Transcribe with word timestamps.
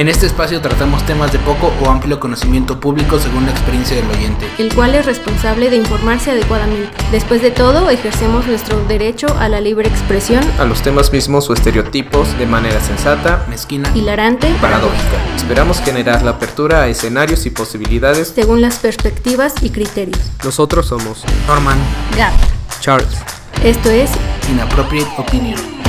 En 0.00 0.08
este 0.08 0.24
espacio 0.24 0.62
tratamos 0.62 1.04
temas 1.04 1.30
de 1.30 1.38
poco 1.40 1.70
o 1.84 1.90
amplio 1.90 2.18
conocimiento 2.18 2.80
público 2.80 3.18
según 3.18 3.44
la 3.44 3.50
experiencia 3.50 3.94
del 3.96 4.08
oyente. 4.08 4.46
el 4.56 4.74
cual 4.74 4.94
es 4.94 5.04
responsable 5.04 5.68
de 5.68 5.76
informarse 5.76 6.30
adecuadamente. 6.30 6.88
Después 7.12 7.42
de 7.42 7.50
todo, 7.50 7.90
ejercemos 7.90 8.46
nuestro 8.46 8.82
derecho 8.86 9.26
a 9.38 9.50
la 9.50 9.60
libre 9.60 9.90
expresión, 9.90 10.42
a 10.58 10.64
los 10.64 10.80
temas 10.80 11.12
mismos 11.12 11.50
o 11.50 11.52
estereotipos 11.52 12.38
de 12.38 12.46
manera 12.46 12.80
sensata, 12.80 13.44
Mezquina. 13.50 13.92
hilarante, 13.94 14.50
paradójica. 14.62 15.36
Esperamos 15.36 15.80
generar 15.82 16.22
la 16.22 16.30
apertura 16.30 16.80
a 16.84 16.88
escenarios 16.88 17.44
y 17.44 17.50
posibilidades. 17.50 18.28
según 18.34 18.62
las 18.62 18.78
perspectivas 18.78 19.52
y 19.60 19.68
criterios. 19.68 20.18
Nosotros 20.42 20.86
somos 20.86 21.26
Norman. 21.46 21.76
GAP. 22.16 22.32
Charles. 22.80 23.18
Esto 23.62 23.90
es 23.90 24.10
Inappropriate 24.50 25.10
Opinion. 25.18 25.79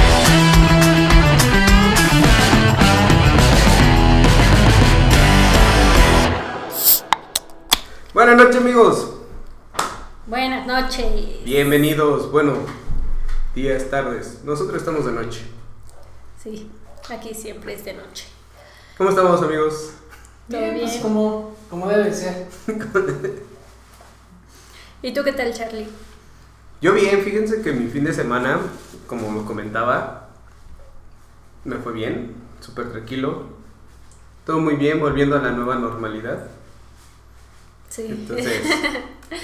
Buenas 8.24 8.38
noches 8.38 8.58
amigos. 8.58 9.14
Buenas 10.28 10.68
noches. 10.68 11.44
Bienvenidos, 11.44 12.32
bueno, 12.32 12.54
días, 13.56 13.90
tardes. 13.90 14.44
Nosotros 14.44 14.78
estamos 14.78 15.08
de 15.08 15.12
noche. 15.12 15.42
Sí, 16.38 16.70
aquí 17.10 17.34
siempre 17.34 17.74
es 17.74 17.84
de 17.84 17.96
noche. 17.96 18.28
¿Cómo 18.96 19.10
estamos 19.10 19.42
amigos? 19.42 19.94
¿Todo 20.48 20.62
Bien, 20.62 20.82
pues 20.82 20.98
como 20.98 21.88
debe 21.90 22.14
ser. 22.14 22.46
¿Y 25.02 25.16
tú 25.16 25.24
qué 25.24 25.34
tal, 25.34 25.52
Charlie? 25.52 25.88
Yo 26.80 26.94
bien, 26.94 27.24
fíjense 27.24 27.64
que 27.64 27.72
mi 27.72 27.90
fin 27.90 28.04
de 28.04 28.14
semana, 28.14 28.60
como 29.08 29.32
lo 29.32 29.48
comentaba, 29.48 30.30
me 31.66 31.78
fue 31.78 31.94
bien, 31.94 32.36
súper 32.60 32.92
tranquilo. 32.92 33.46
Todo 34.46 34.60
muy 34.60 34.76
bien, 34.76 35.00
volviendo 35.00 35.36
a 35.36 35.42
la 35.42 35.50
nueva 35.54 35.74
normalidad. 35.74 36.61
Sí. 37.92 38.08
Entonces, 38.08 38.62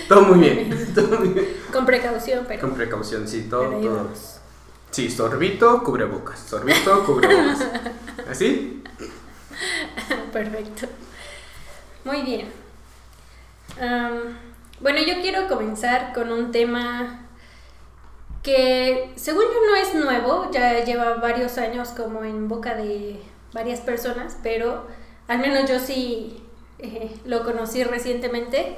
todo 0.08 0.22
muy 0.22 0.40
bien, 0.40 0.94
todo 0.96 1.20
muy 1.20 1.28
bien. 1.30 1.48
Con 1.72 1.86
precaución, 1.86 2.46
pero. 2.48 2.62
Con 2.62 2.76
precaución, 2.76 3.28
sí, 3.28 3.48
todo. 3.50 4.10
Sí, 4.90 5.12
sorbito, 5.12 5.84
cubrebocas. 5.84 6.40
Sorbito, 6.40 7.06
cubrebocas. 7.06 7.68
¿Así? 8.32 8.82
Perfecto. 10.32 10.88
Muy 12.06 12.22
bien. 12.22 12.48
Bueno, 14.80 15.00
yo 15.06 15.22
quiero 15.22 15.50
comenzar 15.50 16.14
con 16.14 16.32
un 16.32 16.52
tema 16.54 17.28
que, 18.44 19.12
según 19.18 19.44
yo, 19.44 19.70
no 19.70 19.76
es 19.76 19.94
nuevo, 19.94 20.50
ya 20.52 20.86
lleva 20.86 21.16
varios 21.16 21.58
años 21.58 21.90
como 21.90 22.24
en 22.24 22.48
boca 22.48 22.76
de 22.76 23.20
varias 23.52 23.82
personas, 23.82 24.38
pero 24.42 24.88
al 25.28 25.40
menos 25.40 25.70
yo 25.70 25.80
sí 25.80 26.47
eh, 26.80 27.16
lo 27.26 27.44
conocí 27.44 27.84
recientemente. 27.84 28.78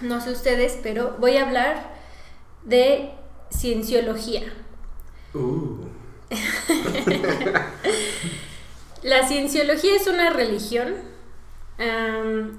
No 0.00 0.20
sé 0.20 0.30
ustedes, 0.30 0.78
pero 0.82 1.16
voy 1.18 1.36
a 1.36 1.46
hablar 1.46 1.94
de 2.64 3.10
cienciología. 3.52 4.42
Uh. 5.34 5.86
La 9.02 9.28
cienciología 9.28 9.96
es 9.96 10.06
una 10.06 10.30
religión, 10.30 10.94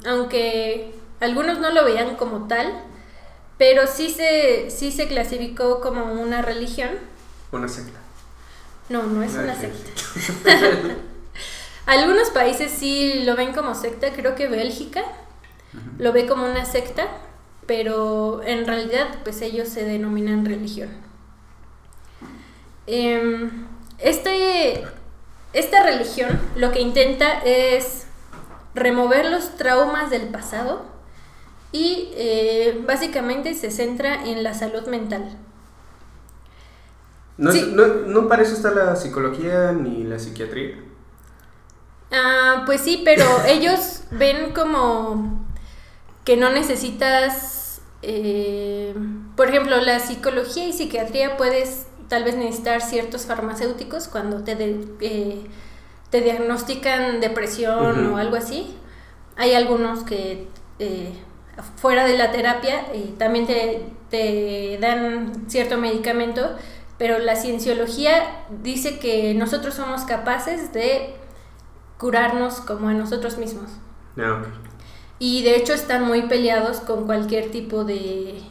aunque 0.06 0.94
algunos 1.20 1.60
no 1.60 1.72
lo 1.72 1.84
vean 1.84 2.16
como 2.18 2.48
tal, 2.48 2.84
pero 3.58 3.88
sí 3.88 4.10
se, 4.12 4.70
sí 4.70 4.92
se 4.92 5.08
clasificó 5.08 5.82
como 5.82 6.14
una 6.22 6.44
religión. 6.44 6.92
Una 7.52 7.68
secta. 7.68 8.00
No, 8.90 9.04
no 9.04 9.24
es 9.24 9.34
una 9.34 9.56
secta. 9.56 9.92
Algunos 11.86 12.30
países 12.32 12.72
sí 12.72 13.24
lo 13.26 13.36
ven 13.36 13.54
como 13.54 13.76
secta, 13.76 14.12
creo 14.14 14.36
que 14.36 14.48
Bélgica 14.48 15.04
lo 16.00 16.14
ve 16.14 16.26
como 16.26 16.46
una 16.46 16.66
secta, 16.66 17.08
pero 17.68 18.42
en 18.44 18.66
realidad 18.66 19.08
pues 19.24 19.42
ellos 19.42 19.68
se 19.70 19.84
denominan 19.86 20.46
religión. 20.46 20.90
Em, 22.88 23.66
este, 24.00 24.84
esta 25.54 25.84
religión 25.84 26.40
lo 26.56 26.72
que 26.72 26.82
intenta 26.82 27.40
es 27.44 28.06
remover 28.74 29.26
los 29.30 29.56
traumas 29.58 30.10
del 30.10 30.28
pasado 30.30 30.86
y 31.72 32.10
eh, 32.14 32.82
básicamente 32.88 33.54
se 33.54 33.72
centra 33.72 34.24
en 34.26 34.44
la 34.44 34.54
salud 34.54 34.88
mental. 34.88 35.38
No, 37.38 37.52
es- 37.52 37.68
no, 37.68 37.88
no 37.88 38.28
para 38.30 38.44
eso 38.44 38.54
está 38.54 38.72
la 38.72 38.96
psicología 38.96 39.72
ni 39.74 40.04
la 40.04 40.20
psiquiatría. 40.20 40.78
Ah, 42.12 42.64
pues 42.66 42.82
sí, 42.82 43.02
pero 43.04 43.26
ellos 43.48 44.02
ven 44.12 44.54
como 44.54 45.46
que 46.24 46.38
no 46.38 46.52
necesitas, 46.52 47.82
eh, 48.02 48.96
por 49.36 49.50
ejemplo, 49.50 49.78
la 49.82 50.00
psicología 50.00 50.66
y 50.68 50.74
psiquiatría 50.74 51.38
puedes 51.38 51.88
tal 52.10 52.24
vez 52.24 52.36
necesitar 52.38 52.82
ciertos 52.82 53.26
farmacéuticos 53.26 54.08
cuando 54.08 54.44
te, 54.44 54.56
de- 54.56 54.86
eh, 55.02 55.42
te 56.12 56.22
diagnostican 56.22 57.20
depresión 57.22 58.14
o 58.14 58.18
algo 58.18 58.36
así. 58.38 58.76
Hay 59.38 59.54
algunos 59.54 60.04
que 60.04 60.48
eh, 60.80 61.14
fuera 61.78 62.06
de 62.06 62.18
la 62.18 62.32
terapia 62.32 62.86
eh, 62.94 63.14
también 63.18 63.48
te, 63.48 63.84
te 64.10 64.78
dan 64.80 65.46
cierto 65.50 65.78
medicamento, 65.78 66.56
pero 66.98 67.20
la 67.20 67.36
cienciología 67.36 68.46
dice 68.64 69.00
que 69.00 69.34
nosotros 69.34 69.74
somos 69.76 70.04
capaces 70.04 70.72
de 70.74 71.16
curarnos 71.98 72.56
como 72.62 72.90
a 72.90 72.94
nosotros 72.94 73.38
mismos. 73.38 73.70
Ah. 74.18 74.42
Y 75.20 75.44
de 75.44 75.56
hecho 75.56 75.74
están 75.74 76.04
muy 76.06 76.24
peleados 76.24 76.80
con 76.82 77.06
cualquier 77.06 77.50
tipo 77.52 77.84
de 77.86 78.42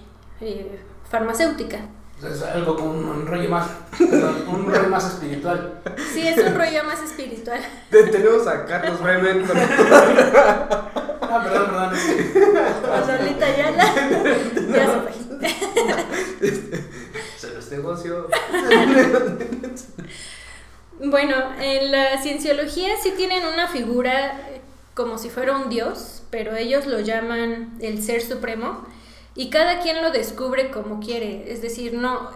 eh, 0.40 0.80
farmacéutica. 1.10 1.78
Es 2.22 2.42
algo 2.42 2.76
como 2.76 2.92
un, 2.92 3.04
un 3.04 3.26
rollo 3.26 3.50
más, 3.50 3.68
un 4.00 4.66
rollo 4.66 4.88
más 4.88 5.04
espiritual. 5.14 5.80
Sí, 6.12 6.26
es 6.26 6.38
un 6.38 6.54
rollo 6.54 6.84
más 6.84 7.02
espiritual. 7.02 7.60
Te- 7.90 8.04
Tenemos 8.04 8.46
a 8.46 8.64
Carlos 8.64 9.00
Bremen 9.02 9.46
con 9.46 9.56
Ah, 11.36 11.42
perdón, 11.42 11.66
perdón. 11.66 11.90
que- 11.92 13.18
Lolita 13.24 13.46
Ayala 13.46 13.94
ya 14.72 14.86
se 14.86 15.00
fue. 15.00 15.12
Se 17.36 17.50
los 17.54 17.70
negocio. 17.70 18.28
Bueno, 21.02 21.34
en 21.60 21.90
la 21.90 22.22
cienciología 22.22 22.94
sí 23.02 23.12
tienen 23.16 23.44
una 23.46 23.68
figura 23.68 24.38
eh, 24.50 24.60
como 24.94 25.18
si 25.18 25.28
fuera 25.28 25.56
un 25.56 25.68
dios, 25.68 26.22
pero 26.30 26.54
ellos 26.54 26.86
lo 26.86 27.00
llaman 27.00 27.76
el 27.80 28.02
ser 28.02 28.22
supremo 28.22 28.86
y 29.34 29.50
cada 29.50 29.80
quien 29.80 30.02
lo 30.02 30.10
descubre 30.12 30.70
como 30.70 31.00
quiere, 31.00 31.52
es 31.52 31.62
decir, 31.62 31.94
no 31.94 32.30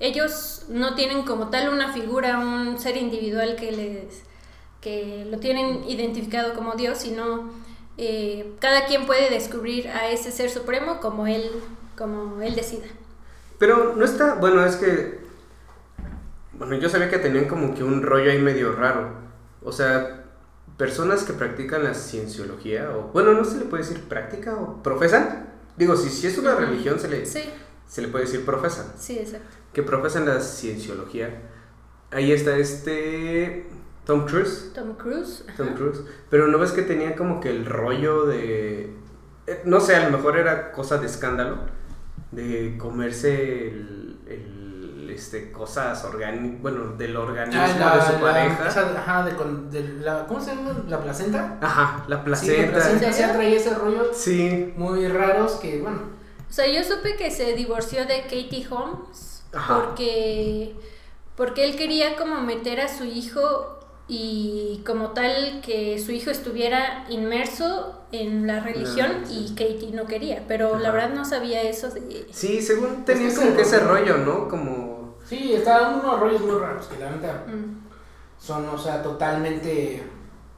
ellos 0.00 0.64
no 0.68 0.94
tienen 0.94 1.24
como 1.24 1.50
tal 1.50 1.68
una 1.68 1.92
figura, 1.92 2.38
un 2.38 2.78
ser 2.78 2.96
individual 2.96 3.54
que 3.56 3.70
les 3.70 4.22
que 4.80 5.26
lo 5.30 5.38
tienen 5.38 5.84
identificado 5.88 6.54
como 6.54 6.72
dios, 6.72 6.98
sino 6.98 7.50
eh, 7.98 8.54
cada 8.60 8.86
quien 8.86 9.04
puede 9.04 9.28
descubrir 9.28 9.88
a 9.88 10.08
ese 10.08 10.32
ser 10.32 10.48
supremo 10.48 11.00
como 11.00 11.26
él 11.26 11.50
como 11.98 12.40
él 12.40 12.54
decida. 12.54 12.86
Pero 13.58 13.94
no 13.94 14.04
está, 14.06 14.36
bueno, 14.36 14.64
es 14.64 14.76
que, 14.76 15.19
bueno, 16.60 16.76
yo 16.76 16.88
sabía 16.88 17.10
que 17.10 17.18
tenían 17.18 17.48
como 17.48 17.74
que 17.74 17.82
un 17.84 18.02
rollo 18.04 18.30
ahí 18.30 18.40
medio 18.40 18.72
raro. 18.76 19.10
O 19.64 19.72
sea, 19.72 20.26
personas 20.76 21.24
que 21.24 21.32
practican 21.32 21.82
la 21.84 21.94
cienciología, 21.94 22.90
o 22.96 23.10
bueno, 23.12 23.32
no 23.34 23.44
se 23.44 23.58
le 23.58 23.64
puede 23.64 23.82
decir 23.82 24.02
práctica 24.08 24.56
o 24.56 24.82
profesan. 24.82 25.48
Digo, 25.76 25.96
si, 25.96 26.10
si 26.10 26.28
es 26.28 26.38
una 26.38 26.54
religión 26.54 27.00
se 27.00 27.08
le, 27.08 27.26
Sí, 27.26 27.42
se 27.88 28.02
le 28.02 28.08
puede 28.08 28.26
decir 28.26 28.44
profesan. 28.44 28.86
sí, 28.96 29.18
exacto. 29.18 29.56
Que 29.72 29.82
profesan 29.82 30.26
la 30.26 30.40
cienciología. 30.40 31.42
Ahí 32.12 32.32
está 32.32 32.56
este 32.56 33.66
Tom 34.04 34.26
Cruise. 34.26 34.72
Tom 34.74 34.94
Cruise. 34.94 35.44
Tom 35.56 35.68
ajá. 35.68 35.76
Cruise. 35.76 36.02
Pero 36.30 36.48
no 36.48 36.58
ves 36.58 36.72
que 36.72 36.82
tenía 36.82 37.16
como 37.16 37.40
que 37.40 37.50
el 37.50 37.66
rollo 37.66 38.26
de. 38.26 38.92
eh, 39.46 39.62
No 39.64 39.80
sé, 39.80 39.96
a 39.96 40.08
lo 40.08 40.16
mejor 40.16 40.38
era 40.38 40.72
cosa 40.72 40.98
de 40.98 41.06
escándalo. 41.06 41.58
De 42.32 42.76
comerse 42.78 43.68
el. 43.68 44.18
el, 44.28 44.59
este, 45.12 45.50
cosas 45.52 46.04
orgánicas. 46.04 46.60
Bueno, 46.62 46.92
del 46.96 47.16
organismo 47.16 47.62
Ah, 47.82 47.96
de 47.96 48.02
su 48.14 48.20
pareja. 48.20 48.68
esa- 48.68 48.98
ajá, 48.98 49.24
de, 49.24 49.34
con, 49.36 49.70
de 49.70 49.82
la, 50.00 50.26
¿cómo 50.26 50.40
se 50.40 50.54
llama? 50.54 50.82
¿La 50.88 51.00
placenta? 51.00 51.58
Ajá, 51.60 52.04
la 52.08 52.16
Sí, 52.16 52.20
la 52.20 52.24
placenta. 52.24 52.72
placenta 52.72 53.06
¿En 53.06 53.12
sí 53.14 53.18
serio? 53.20 53.34
traía 53.34 53.56
ese 53.56 53.74
rollo 53.74 54.10
Sí. 54.14 54.72
muy 54.76 55.06
raros 55.08 55.52
que, 55.54 55.80
bueno, 55.80 56.00
O 56.48 56.52
sea, 56.52 56.66
yo 56.66 56.82
supe 56.82 57.16
que 57.16 57.30
se 57.30 57.54
divorció 57.54 58.06
de 58.06 58.22
Katie 58.22 58.66
Holmes 58.70 59.42
Ajá. 59.52 59.74
porque 59.84 60.74
porque 61.36 61.64
él 61.64 61.76
quería 61.76 62.16
como 62.16 62.40
meter 62.40 62.80
a 62.80 62.88
su 62.88 63.04
hijo 63.04 63.78
y 64.08 64.82
como 64.84 65.10
tal 65.12 65.60
que 65.64 65.98
su 66.04 66.10
hijo 66.12 66.30
estuviera 66.30 67.06
inmerso 67.08 68.02
en 68.12 68.46
la 68.48 68.58
religión 68.60 69.22
Ah, 69.24 69.28
y 69.30 69.50
Katie 69.50 69.92
no 69.92 70.06
quería, 70.06 70.42
pero 70.48 70.78
la 70.80 70.90
verdad 70.90 71.10
no 71.10 71.24
sabía 71.24 71.62
eso 71.62 71.88
de 71.90 72.26
Sí, 72.32 72.60
según 72.60 73.04
tenía 73.04 73.32
como 73.34 73.54
que 73.54 73.62
ese 73.62 73.78
rollo- 73.78 74.16
rollo, 74.16 74.18
¿no? 74.18 74.48
Como. 74.48 74.89
Sí, 75.30 75.54
estaban 75.54 75.94
unos 76.00 76.20
rollos 76.20 76.42
muy 76.42 76.58
raros 76.58 76.86
que 76.86 76.98
la 76.98 77.10
neta 77.10 77.44
Mm. 77.46 77.86
son, 78.38 78.68
o 78.68 78.76
sea, 78.76 79.02
totalmente 79.02 80.02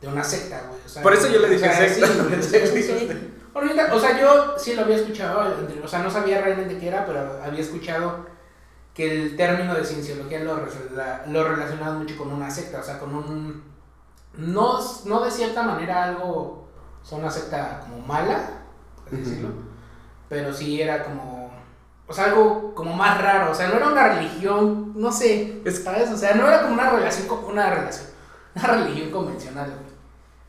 de 0.00 0.08
una 0.08 0.24
secta, 0.24 0.62
güey. 0.68 0.80
O 0.84 0.88
sea, 0.88 1.02
Por 1.02 1.12
eso 1.14 1.28
yo 1.28 1.38
le 1.40 1.50
dije 1.50 1.68
o 1.68 1.72
sea, 1.72 1.88
secta. 1.88 2.06
sí. 2.72 3.28
Ahorita, 3.54 3.94
o 3.94 4.00
sea, 4.00 4.18
yo 4.18 4.54
sí 4.58 4.72
lo 4.74 4.82
había 4.82 4.96
escuchado, 4.96 5.54
o 5.84 5.86
sea, 5.88 5.98
no 6.02 6.10
sabía 6.10 6.40
realmente 6.40 6.78
qué 6.78 6.88
era, 6.88 7.04
pero 7.04 7.38
había 7.44 7.60
escuchado 7.60 8.24
que 8.94 9.10
el 9.24 9.36
término 9.36 9.74
de 9.74 9.84
cienciología 9.84 10.40
lo, 10.40 10.56
lo 11.26 11.44
relacionaba 11.48 11.94
mucho 11.98 12.16
con 12.16 12.32
una 12.32 12.50
secta, 12.50 12.80
o 12.80 12.82
sea, 12.82 12.98
con 12.98 13.14
un... 13.14 13.62
No, 14.38 14.78
no 15.04 15.22
de 15.22 15.30
cierta 15.30 15.62
manera 15.62 16.04
algo, 16.04 16.66
o 17.02 17.04
sea, 17.04 17.18
una 17.18 17.30
secta 17.30 17.80
como 17.80 17.98
mala, 18.06 18.40
por 19.04 19.18
decirlo, 19.18 19.50
pero 20.30 20.52
sí 20.54 20.80
era 20.80 21.04
como... 21.04 21.41
O 22.06 22.12
sea, 22.12 22.24
algo 22.26 22.74
como 22.74 22.94
más 22.94 23.20
raro, 23.20 23.50
o 23.52 23.54
sea, 23.54 23.68
no 23.68 23.74
era 23.76 23.88
una 23.88 24.08
religión, 24.14 24.92
no 24.96 25.10
sé, 25.12 25.60
Es- 25.64 25.82
¿sabes? 25.84 26.10
O 26.10 26.16
sea, 26.16 26.34
no 26.34 26.46
era 26.46 26.62
como 26.62 26.74
una 26.74 26.90
relación, 26.90 27.26
una 27.48 27.70
relación, 27.70 28.06
una 28.54 28.66
religión 28.66 29.10
convencional. 29.10 29.72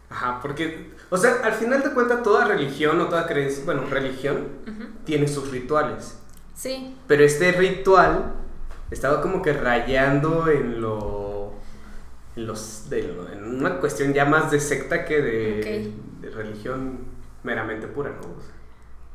Ajá, 0.09 0.39
porque, 0.41 0.91
o 1.09 1.17
sea, 1.17 1.37
al 1.43 1.53
final 1.53 1.81
de 1.81 1.91
cuentas 1.91 2.21
toda 2.21 2.45
religión 2.45 2.99
o 3.01 3.07
toda 3.07 3.25
creencia, 3.25 3.63
bueno, 3.65 3.83
religión, 3.89 4.47
tiene 5.05 5.27
sus 5.27 5.49
rituales. 5.51 6.17
Sí, 6.55 6.95
Pero 7.07 7.23
este 7.23 7.51
ritual 7.51 8.33
estaba 8.91 9.21
como 9.21 9.41
que 9.41 9.53
rayando 9.53 10.47
en 10.49 10.81
lo. 10.81 11.53
En, 12.35 12.47
los, 12.47 12.89
de 12.89 13.03
lo- 13.03 13.31
en 13.31 13.43
una 13.59 13.79
cuestión 13.79 14.13
ya 14.13 14.25
más 14.25 14.49
de 14.51 14.59
secta 14.59 15.05
que 15.05 15.21
de, 15.21 15.91
de 16.21 16.29
religión 16.31 16.99
meramente 17.43 17.87
pura, 17.87 18.09
¿no? 18.11 18.27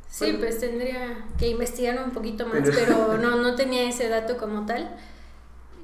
Sí, 0.09 0.25
Bueno. 0.27 0.39
pues 0.41 0.61
tendría 0.61 1.19
que 1.39 1.49
investigar 1.49 2.03
un 2.03 2.11
poquito 2.13 2.47
más, 2.47 2.61
Pero- 2.65 2.73
pero 2.75 3.19
no, 3.19 3.37
no 3.37 3.55
tenía 3.55 3.89
ese 3.89 4.09
dato 4.09 4.37
como 4.37 4.67
tal. 4.67 4.97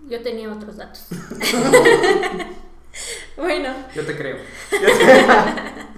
Yo 0.08 0.22
tenía 0.22 0.52
otros 0.52 0.76
datos. 0.76 1.06
bueno, 3.36 3.74
Yo 3.94 4.04
te 4.04 4.16
creo. 4.16 4.36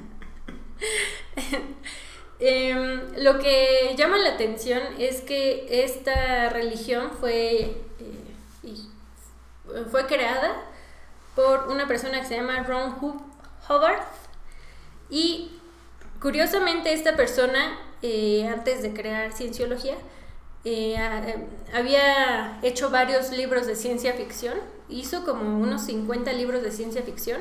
Em, 2.38 3.00
lo 3.16 3.38
que 3.38 3.94
llama 3.96 4.18
la 4.18 4.34
atención 4.34 4.80
es 4.98 5.22
que 5.22 5.84
esta 5.84 6.50
religión 6.50 7.10
fue, 7.18 7.80
eh, 7.98 9.84
fue 9.90 10.06
creada 10.06 10.54
por 11.34 11.68
una 11.68 11.88
persona 11.88 12.20
que 12.20 12.26
se 12.26 12.36
llama 12.36 12.62
Ron 12.64 13.00
Hu- 13.00 13.22
Hubbard 13.70 14.02
y 15.08 15.50
curiosamente 16.20 16.92
esta 16.92 17.16
persona 17.16 17.78
eh, 18.06 18.48
antes 18.48 18.82
de 18.82 18.92
crear 18.98 19.32
cienciología 19.32 19.96
eh, 20.64 20.96
eh, 20.98 21.46
había 21.74 22.58
hecho 22.62 22.90
varios 22.90 23.30
libros 23.40 23.66
de 23.66 23.76
ciencia 23.76 24.12
ficción 24.14 24.54
hizo 24.88 25.24
como 25.24 25.42
unos 25.66 25.82
50 25.82 26.32
libros 26.32 26.62
de 26.62 26.70
ciencia 26.70 27.02
ficción 27.02 27.40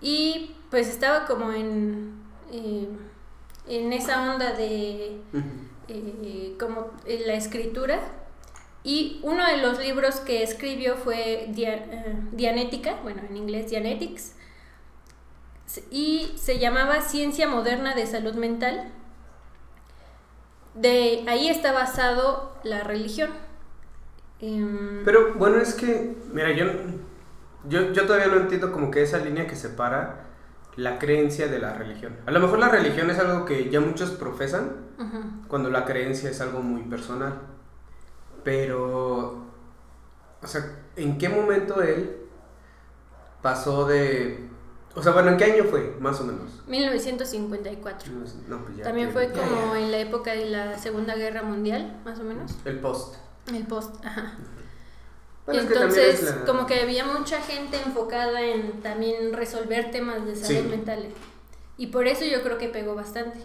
y 0.00 0.52
pues 0.70 0.88
estaba 0.88 1.26
como 1.26 1.52
en 1.52 2.14
eh, 2.52 2.88
en 3.68 3.92
esa 3.92 4.14
onda 4.32 4.52
de 4.52 5.20
eh, 5.88 6.54
como 6.60 6.90
la 7.26 7.34
escritura 7.34 7.98
y 8.84 9.18
uno 9.22 9.44
de 9.44 9.56
los 9.58 9.80
libros 9.80 10.16
que 10.20 10.42
escribió 10.44 10.96
fue 10.96 11.46
Dia- 11.50 11.86
Dianética, 12.32 12.98
bueno 13.02 13.22
en 13.28 13.36
inglés 13.36 13.68
Dianetics 13.70 14.32
y 15.90 16.32
se 16.36 16.58
llamaba 16.58 17.00
Ciencia 17.00 17.48
Moderna 17.48 17.94
de 17.94 18.06
Salud 18.06 18.34
Mental. 18.34 18.92
De 20.76 21.24
ahí 21.26 21.48
está 21.48 21.72
basado 21.72 22.56
la 22.62 22.84
religión. 22.84 23.30
Em, 24.40 25.02
Pero 25.04 25.34
bueno, 25.34 25.56
es 25.56 25.74
que, 25.74 26.16
mira, 26.32 26.52
yo, 26.52 26.66
yo, 27.68 27.92
yo 27.92 28.06
todavía 28.06 28.28
no 28.28 28.36
entiendo 28.36 28.70
como 28.72 28.90
que 28.90 29.02
esa 29.02 29.18
línea 29.18 29.46
que 29.46 29.56
separa 29.56 30.26
la 30.76 30.98
creencia 30.98 31.48
de 31.48 31.58
la 31.58 31.72
religión. 31.72 32.14
A 32.26 32.30
lo 32.30 32.40
mejor 32.40 32.58
la 32.58 32.68
religión 32.68 33.10
es 33.10 33.18
algo 33.18 33.46
que 33.46 33.70
ya 33.70 33.80
muchos 33.80 34.10
profesan, 34.10 34.84
cuando 35.48 35.70
la 35.70 35.84
creencia 35.84 36.30
es 36.30 36.40
algo 36.40 36.60
muy 36.60 36.82
personal. 36.82 37.40
Pero, 38.44 39.44
o 40.42 40.46
sea, 40.46 40.62
¿en 40.96 41.18
qué 41.18 41.28
momento 41.28 41.82
él 41.82 42.16
pasó 43.42 43.86
de... 43.86 44.48
O 44.96 45.02
sea, 45.02 45.12
bueno, 45.12 45.30
¿en 45.30 45.36
qué 45.36 45.44
año 45.44 45.64
fue, 45.64 45.94
más 46.00 46.18
o 46.20 46.24
menos? 46.24 46.50
1954. 46.66 48.10
No, 48.48 48.62
pues 48.64 48.76
ya 48.78 48.84
También 48.84 49.12
fue 49.12 49.28
Ya, 49.28 49.34
como 49.34 49.74
ya. 49.74 49.80
en 49.80 49.90
la 49.92 49.98
época 49.98 50.32
de 50.32 50.46
la 50.46 50.78
Segunda 50.78 51.14
Guerra 51.14 51.42
Mundial, 51.42 52.00
más 52.04 52.18
o 52.18 52.24
menos. 52.24 52.52
El 52.64 52.80
post. 52.80 53.16
El 53.52 53.64
post, 53.66 54.04
ajá. 54.04 54.34
Bueno, 55.44 55.60
es 55.60 55.68
que 55.68 55.74
también 55.74 56.00
Entonces, 56.00 56.34
la- 56.40 56.44
como 56.46 56.66
que 56.66 56.80
había 56.80 57.04
mucha 57.04 57.40
gente 57.40 57.76
enfocada 57.84 58.40
en 58.40 58.80
también 58.82 59.32
resolver 59.32 59.90
temas 59.92 60.24
de 60.26 60.34
salud 60.34 60.62
Sí. 60.62 60.68
mental. 60.68 61.06
Y 61.76 61.88
por 61.88 62.08
eso 62.08 62.24
yo 62.24 62.42
creo 62.42 62.58
que 62.58 62.68
pegó 62.68 62.94
bastante. 62.94 63.38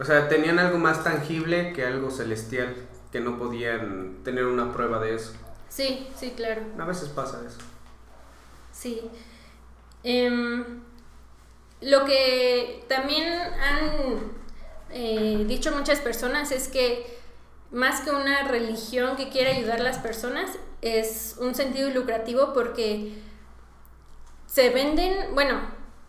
O 0.00 0.04
sea, 0.04 0.28
tenían 0.28 0.58
algo 0.60 0.78
más 0.78 1.02
tangible 1.02 1.72
que 1.72 1.84
algo 1.84 2.10
celestial, 2.10 2.72
que 3.10 3.20
no 3.20 3.36
podían 3.36 4.18
tener 4.22 4.46
una 4.46 4.72
prueba 4.72 5.00
de 5.00 5.16
eso. 5.16 5.32
Sí, 5.68 6.06
sí, 6.16 6.32
claro. 6.36 6.62
A 6.78 6.84
veces 6.84 7.08
pasa 7.08 7.40
eso. 7.46 7.58
Sí. 8.72 9.10
Em, 10.02 10.82
lo 11.80 12.04
que 12.04 12.84
también 12.88 13.26
han 13.26 14.32
eh, 14.90 15.44
dicho 15.46 15.72
muchas 15.72 16.00
personas 16.00 16.50
es 16.50 16.68
que 16.68 17.18
más 17.70 18.00
que 18.00 18.10
una 18.10 18.44
religión 18.44 19.16
que 19.16 19.28
quiere 19.28 19.52
ayudar 19.52 19.80
a 19.80 19.84
las 19.84 19.98
personas, 19.98 20.50
es 20.80 21.36
un 21.40 21.54
sentido 21.54 21.90
lucrativo 21.90 22.52
porque 22.54 23.12
se 24.46 24.70
venden, 24.70 25.34
bueno, 25.34 25.60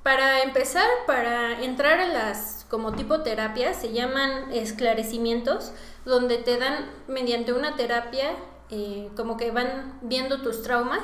para 0.04 0.42
empezar, 0.44 0.88
para 1.06 1.62
entrar 1.64 2.00
a 2.00 2.08
las 2.08 2.66
como 2.70 2.94
tipo 2.94 3.22
terapias, 3.22 3.76
se 3.82 3.92
llaman 3.92 4.52
esclarecimientos, 4.54 5.74
donde 6.06 6.38
te 6.38 6.58
dan 6.58 6.90
mediante 7.08 7.52
una 7.52 7.76
terapia, 7.76 8.32
eh, 8.70 9.10
como 9.16 9.36
que 9.38 9.52
van 9.52 10.00
viendo 10.02 10.42
tus 10.42 10.64
traumas. 10.64 11.02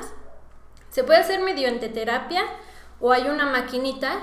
Se 0.90 1.04
puede 1.04 1.20
hacer 1.20 1.40
mediante 1.40 1.88
terapia 1.88 2.42
o 3.00 3.12
hay 3.12 3.28
una 3.28 3.46
maquinita, 3.46 4.20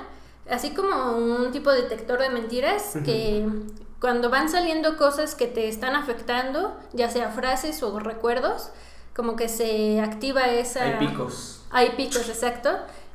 así 0.50 0.72
como 0.72 1.16
un 1.16 1.52
tipo 1.52 1.72
de 1.72 1.84
detector 1.84 2.20
de 2.20 2.30
mentiras, 2.30 2.98
que 3.06 3.48
cuando 4.00 4.30
van 4.30 4.50
saliendo 4.50 4.98
cosas 4.98 5.36
que 5.36 5.48
te 5.48 5.70
están 5.70 5.96
afectando, 5.96 6.78
ya 6.92 7.10
sea 7.10 7.30
frases 7.30 7.82
o 7.84 8.00
recuerdos, 8.00 8.72
como 9.16 9.36
que 9.36 9.48
se 9.48 10.02
activa 10.02 10.48
esa... 10.50 10.84
Hay 10.84 11.08
picos. 11.08 11.64
Hay 11.72 11.90
picos, 11.92 12.28
exacto. 12.30 12.70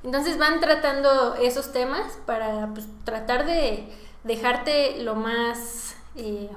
Entonces 0.05 0.38
van 0.38 0.61
tratando 0.61 1.35
esos 1.35 1.73
temas 1.73 2.19
para 2.25 2.69
pues, 2.69 2.87
tratar 3.05 3.45
de 3.45 3.93
dejarte 4.25 5.03
lo 5.03 5.15
más, 5.15 5.97
eh, 6.15 6.49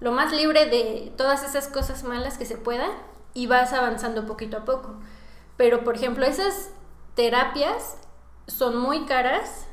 lo 0.00 0.12
más 0.12 0.32
libre 0.32 0.66
de 0.66 1.12
todas 1.16 1.44
esas 1.44 1.68
cosas 1.68 2.02
malas 2.02 2.38
que 2.38 2.46
se 2.46 2.56
pueda 2.56 2.88
y 3.34 3.46
vas 3.46 3.72
avanzando 3.72 4.26
poquito 4.26 4.56
a 4.56 4.64
poco. 4.64 4.94
Pero, 5.56 5.84
por 5.84 5.94
ejemplo, 5.94 6.24
esas 6.24 6.70
terapias 7.14 7.96
son 8.46 8.76
muy 8.78 9.04
caras. 9.06 9.66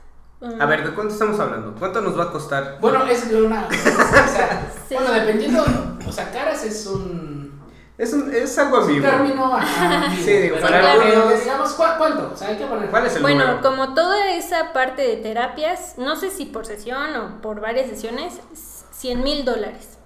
A 0.60 0.66
ver, 0.68 0.84
¿de 0.88 0.94
cuánto 0.94 1.14
estamos 1.14 1.40
hablando? 1.40 1.74
¿Cuánto 1.80 2.00
nos 2.02 2.18
va 2.18 2.26
a 2.26 2.32
costar? 2.32 2.78
Bueno, 2.80 3.04
es 3.08 3.28
de 3.30 3.42
una. 3.42 3.68
O 3.68 3.72
sea, 3.74 4.72
Sí. 4.88 4.94
bueno, 4.96 5.12
dependiendo. 5.12 5.64
O 6.08 6.12
sea, 6.12 6.32
caras 6.32 6.64
es 6.64 6.86
un. 6.86 7.48
Es, 7.98 8.14
un, 8.14 8.32
es 8.32 8.56
algo 8.60 8.78
Es 8.78 8.84
un 8.84 8.90
ambiguo. 8.92 9.10
término. 9.10 9.56
ajá, 9.56 9.96
ambiguo, 10.06 10.24
Sí, 10.24 10.32
digo, 10.34 10.56
pero 10.58 10.68
para 10.68 10.82
que- 10.82 10.88
algunos- 10.88 11.40
Digamos, 11.40 11.74
¿cu- 11.74 11.84
¿cuánto? 11.98 12.32
O 12.32 12.38
sea, 12.38 12.50
hay 12.50 12.58
que 12.58 12.66
poner. 12.68 12.90
¿Cuál 12.92 13.08
es 13.08 13.16
el 13.16 13.22
Bueno, 13.24 13.46
número? 13.48 13.62
como 13.64 13.96
toda 13.96 14.32
esa 14.36 14.72
parte 14.74 15.02
de 15.02 15.16
terapias, 15.18 15.96
no 15.98 16.16
sé 16.16 16.30
si 16.30 16.46
por 16.46 16.68
sesión 16.68 17.16
o 17.16 17.42
por 17.42 17.60
varias 17.60 17.90
sesiones, 17.90 18.40
100 18.92 19.24
mil 19.24 19.44
dólares. 19.46 19.97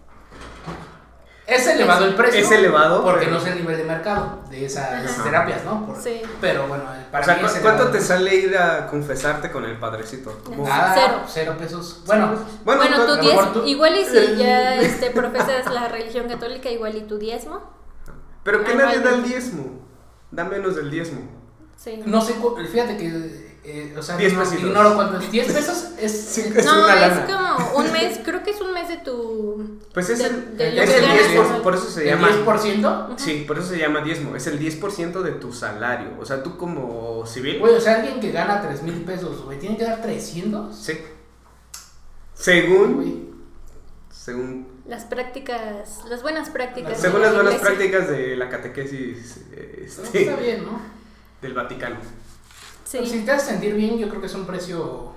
Es 1.48 1.68
elevado 1.68 2.06
el 2.06 2.16
precio. 2.16 2.40
Es 2.40 2.52
elevado, 2.52 3.04
Porque 3.04 3.26
pero- 3.26 3.32
no 3.38 3.40
sé 3.44 3.50
el 3.52 3.56
nivel 3.62 3.76
de 3.78 3.84
mercado 3.84 4.42
de 4.50 4.66
esas 4.66 5.06
Ajá. 5.06 5.24
terapias, 5.24 5.66
¿no? 5.66 5.86
Por- 5.86 5.98
Sí. 6.02 6.22
Pero 6.40 6.68
bueno, 6.68 6.84
para 7.12 7.24
O 7.24 7.26
sea, 7.26 7.36
mí 7.36 7.42
¿cu- 7.42 7.48
es 7.48 7.54
¿cuánto 7.60 7.88
te 7.90 8.00
sale 8.00 8.36
ir 8.36 8.58
a 8.58 8.88
confesarte 8.88 9.52
con 9.52 9.66
el 9.66 9.78
padrecito? 9.78 10.40
¿Cómo? 10.46 10.66
Nada, 10.68 10.94
Cero. 10.96 11.22
cero. 11.28 11.56
pesos. 11.60 12.04
Bueno, 12.06 12.36
Bueno, 12.64 12.82
¿cu- 12.82 12.88
tu 12.96 13.02
a 13.02 13.06
lo 13.08 13.16
diez, 13.18 13.36
mejor 13.36 13.54
tú- 13.54 13.64
igual 13.66 13.98
y 13.98 14.06
si 14.06 14.36
ya 14.38 14.76
este, 14.82 15.12
profesas 15.12 15.66
la 15.74 15.88
religión 15.90 16.28
católica, 16.30 16.70
igual 16.70 16.96
y 16.96 17.02
tu 17.02 17.18
diezmo. 17.18 17.62
Pero 18.44 18.64
que 18.64 18.74
nadie 18.76 19.00
da 19.00 19.10
el 19.12 19.24
diezmo. 19.24 19.82
Da 20.32 20.46
menos 20.46 20.76
del 20.76 20.90
diezmo. 20.90 21.22
Sí. 21.76 22.02
no 22.06 22.22
sé, 22.22 22.34
cu- 22.36 22.56
fíjate 22.72 22.96
que. 22.98 23.51
Eh, 23.64 23.96
o 23.98 24.02
sea, 24.02 24.18
Diez 24.18 24.34
no- 24.34 24.40
pesitos. 24.40 24.64
ignoro 24.66 24.96
cuánto 24.96 25.20
es. 25.20 25.32
10 25.32 25.52
pesos 25.54 25.86
es. 26.00 26.12
Sí, 26.12 26.42
es 26.56 26.66
no, 26.66 26.84
una 26.84 26.94
es 27.06 27.16
lana. 27.18 27.26
como 27.58 27.78
un 27.78 27.92
mes, 27.94 28.20
creo 28.24 28.44
que 28.44 28.50
es 28.52 28.62
un 28.62 28.74
mes 28.74 28.88
de 28.90 28.98
tu... 28.98 29.80
Pues 29.94 30.10
es 30.10 30.20
de- 30.20 30.26
el, 30.26 30.58
de 30.58 30.84
es 30.84 30.90
el 30.90 31.02
ganas 31.02 31.18
10%, 31.58 31.62
por, 31.62 31.76
eso 31.76 31.90
se 31.90 32.02
el 32.02 32.08
llama... 32.16 32.30
10%. 32.30 33.14
Sí, 33.18 33.44
por 33.48 33.58
eso 33.60 33.68
se 33.70 33.78
llama 33.78 34.02
diezmo. 34.02 34.36
Es 34.36 34.48
el 34.48 34.60
10% 34.60 35.22
de 35.22 35.32
tu 35.34 35.52
salario. 35.54 36.10
O 36.20 36.26
sea, 36.26 36.42
tú 36.44 36.58
como 36.58 37.26
civil... 37.28 37.60
Güey, 37.60 37.76
o 37.76 37.82
sea, 37.82 37.96
alguien 37.98 38.20
que 38.20 38.32
gana 38.32 38.62
3 38.62 38.82
mil 38.84 39.02
pesos, 39.04 39.44
güey, 39.44 39.60
¿tiene 39.60 39.78
que 39.78 39.84
dar 39.84 40.02
300? 40.02 40.76
Sí. 40.76 40.98
Según... 42.34 42.96
Güey. 42.96 43.32
Según, 44.12 44.68
Las 44.86 45.06
prácticas, 45.06 46.02
las 46.08 46.22
buenas 46.22 46.50
prácticas. 46.52 47.00
Según 47.00 47.22
la 47.22 47.32
las 47.32 47.36
buenas 47.44 47.60
prácticas 47.62 48.08
de 48.08 48.36
la 48.36 48.50
catequesis 48.50 49.38
este, 49.84 50.22
Está 50.22 50.36
bien, 50.36 50.64
¿no? 50.64 50.80
del 51.42 51.54
Vaticano. 51.56 51.98
Sí. 52.92 53.06
Si 53.06 53.22
te 53.26 53.32
hace 53.32 53.52
sentir 53.52 53.74
bien, 53.76 53.98
yo 53.98 54.10
creo 54.10 54.20
que 54.22 54.28
es 54.28 54.34
un 54.36 54.46
precio 54.46 55.14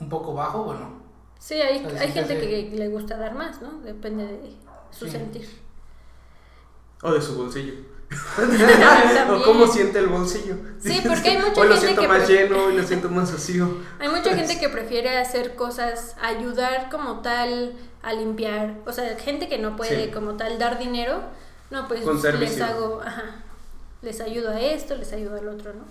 un 0.00 0.08
poco 0.08 0.32
bajo, 0.34 0.64
bueno. 0.64 0.98
Sí, 1.38 1.54
hay, 1.54 1.84
hay 1.84 2.12
gente 2.12 2.34
hace- 2.34 2.40
que 2.40 2.70
le 2.74 2.88
gusta 2.88 3.16
dar 3.16 3.34
más, 3.34 3.60
¿no? 3.60 3.80
Depende 3.82 4.26
de 4.26 4.52
su 4.90 5.04
Sí. 5.04 5.12
sentir. 5.12 5.48
O 7.02 7.12
de 7.12 7.20
su 7.20 7.36
bolsillo. 7.36 7.74
O 9.30 9.42
cómo 9.44 9.66
siente 9.66 9.98
el 9.98 10.06
bolsillo. 10.06 10.54
Sí, 10.80 11.00
porque 11.06 11.28
hay 11.30 11.38
mucha 11.46 11.60
Hoy 11.60 11.68
lo 11.68 11.74
gente 11.74 11.86
siento 11.86 12.00
que 12.02 12.08
más 12.08 12.28
lleno, 12.28 12.64
hoy 12.64 12.76
lo 12.76 12.82
siento 12.82 13.08
más 13.10 13.30
vacío. 13.32 13.68
Hay 14.00 14.08
mucha 14.08 14.34
gente 14.34 14.58
que 14.58 14.68
prefiere 14.70 15.18
hacer 15.18 15.54
cosas, 15.56 16.16
ayudar 16.20 16.88
como 16.90 17.20
tal 17.20 17.74
a 18.02 18.12
limpiar. 18.14 18.76
O 18.86 18.92
sea, 18.92 19.14
gente 19.18 19.48
que 19.48 19.58
no 19.58 19.76
puede 19.76 20.06
Sí. 20.06 20.10
como 20.10 20.36
tal 20.38 20.58
dar 20.58 20.78
dinero, 20.78 21.20
no, 21.70 21.86
pues 21.86 22.00
Con 22.02 22.14
les 22.14 22.22
servicio. 22.22 22.64
hago, 22.64 23.02
ajá, 23.04 23.42
les 24.00 24.20
ayudo 24.22 24.50
a 24.50 24.60
esto, 24.60 24.96
les 24.96 25.12
ayudo 25.12 25.36
al 25.36 25.48
otro, 25.48 25.74
¿no? 25.74 25.82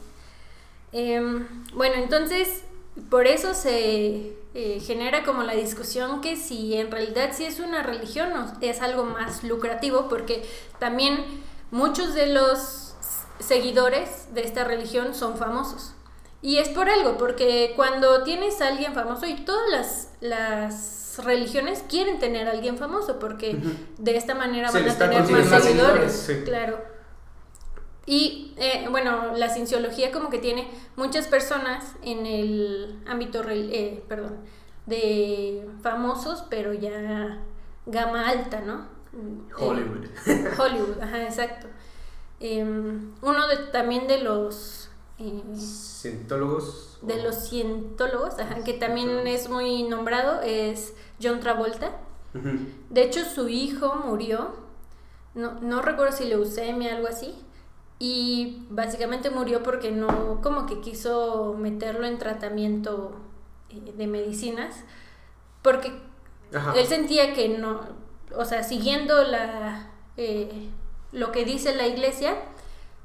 Em, 0.97 1.45
bueno, 1.75 1.93
entonces, 1.97 2.63
por 3.11 3.27
eso 3.27 3.53
se 3.53 4.35
eh, 4.55 4.79
genera 4.83 5.23
como 5.23 5.43
la 5.43 5.53
discusión 5.53 6.21
que 6.21 6.35
si 6.35 6.73
en 6.73 6.89
realidad 6.89 7.33
si 7.33 7.45
es 7.45 7.59
una 7.59 7.83
religión 7.83 8.31
o 8.33 8.51
es 8.61 8.81
algo 8.81 9.03
más 9.03 9.43
lucrativo, 9.43 10.09
porque 10.09 10.43
también 10.79 11.23
muchos 11.69 12.15
de 12.15 12.25
los 12.25 12.95
seguidores 13.37 14.33
de 14.33 14.41
esta 14.41 14.63
religión 14.63 15.13
son 15.13 15.37
famosos. 15.37 15.93
Y 16.41 16.57
es 16.57 16.69
por 16.69 16.89
algo, 16.89 17.19
porque 17.19 17.73
cuando 17.75 18.23
tienes 18.23 18.59
a 18.61 18.69
alguien 18.69 18.95
famoso, 18.95 19.27
y 19.27 19.35
todas 19.35 19.69
las, 19.69 20.09
las 20.19 21.23
religiones 21.23 21.83
quieren 21.87 22.17
tener 22.17 22.47
a 22.47 22.51
alguien 22.51 22.75
famoso, 22.79 23.19
porque 23.19 23.55
de 23.99 24.17
esta 24.17 24.33
manera 24.33 24.71
van 24.71 24.89
a 24.89 24.97
tener 24.97 25.19
más 25.29 25.29
seguidores. 25.29 25.63
seguidores, 25.63 26.11
sí. 26.13 26.41
Claro. 26.43 26.96
Y 28.07 28.53
eh, 28.55 28.87
bueno, 28.89 29.35
la 29.35 29.49
cienciología 29.49 30.11
como 30.13 30.29
que 30.29 30.39
tiene 30.39 30.67
muchas 30.95 31.27
personas 31.27 31.93
en 32.01 32.25
el 32.25 33.03
ámbito, 33.05 33.43
eh, 33.49 34.01
perdón, 34.07 34.37
de 34.85 35.67
famosos, 35.83 36.45
pero 36.49 36.73
ya 36.73 37.41
gama 37.85 38.29
alta, 38.29 38.61
¿no? 38.61 38.87
Hollywood. 39.57 40.05
Eh, 40.25 40.51
Hollywood, 40.57 41.01
ajá, 41.01 41.23
exacto. 41.23 41.67
Em, 42.39 43.13
uno 43.21 43.47
de, 43.47 43.57
también 43.73 44.07
de 44.07 44.19
los 44.19 44.89
eh, 45.19 45.43
Cientólogos. 45.55 46.99
de 47.01 47.21
los 47.21 47.49
cientólogos, 47.49 48.39
ajá, 48.39 48.63
que 48.63 48.73
también 48.73 49.27
es 49.27 49.49
muy 49.49 49.83
nombrado, 49.83 50.41
es 50.41 50.93
John 51.21 51.39
Travolta. 51.41 51.91
De 52.89 53.01
hecho, 53.03 53.25
su 53.25 53.49
hijo 53.49 53.95
murió, 54.05 54.53
no, 55.33 55.59
no 55.61 55.81
recuerdo 55.81 56.15
si 56.15 56.25
leucemia, 56.25 56.95
algo 56.95 57.07
así, 57.07 57.33
y 57.99 58.65
básicamente 58.69 59.29
murió 59.29 59.63
porque 59.63 59.91
no, 59.91 60.39
como 60.41 60.65
que 60.65 60.81
quiso 60.81 61.55
meterlo 61.57 62.05
en 62.05 62.17
tratamiento 62.19 63.15
eh, 63.69 63.93
de 63.95 64.07
medicinas, 64.07 64.75
porque 65.61 65.91
Ajá. 66.53 66.73
él 66.75 66.85
sentía 66.87 67.33
que 67.33 67.49
no, 67.49 67.81
o 68.35 68.45
sea, 68.45 68.63
siguiendo 68.63 69.23
la, 69.23 69.89
eh, 70.15 70.69
lo 71.11 71.31
que 71.31 71.43
dice 71.45 71.75
la 71.75 71.87
iglesia, 71.87 72.35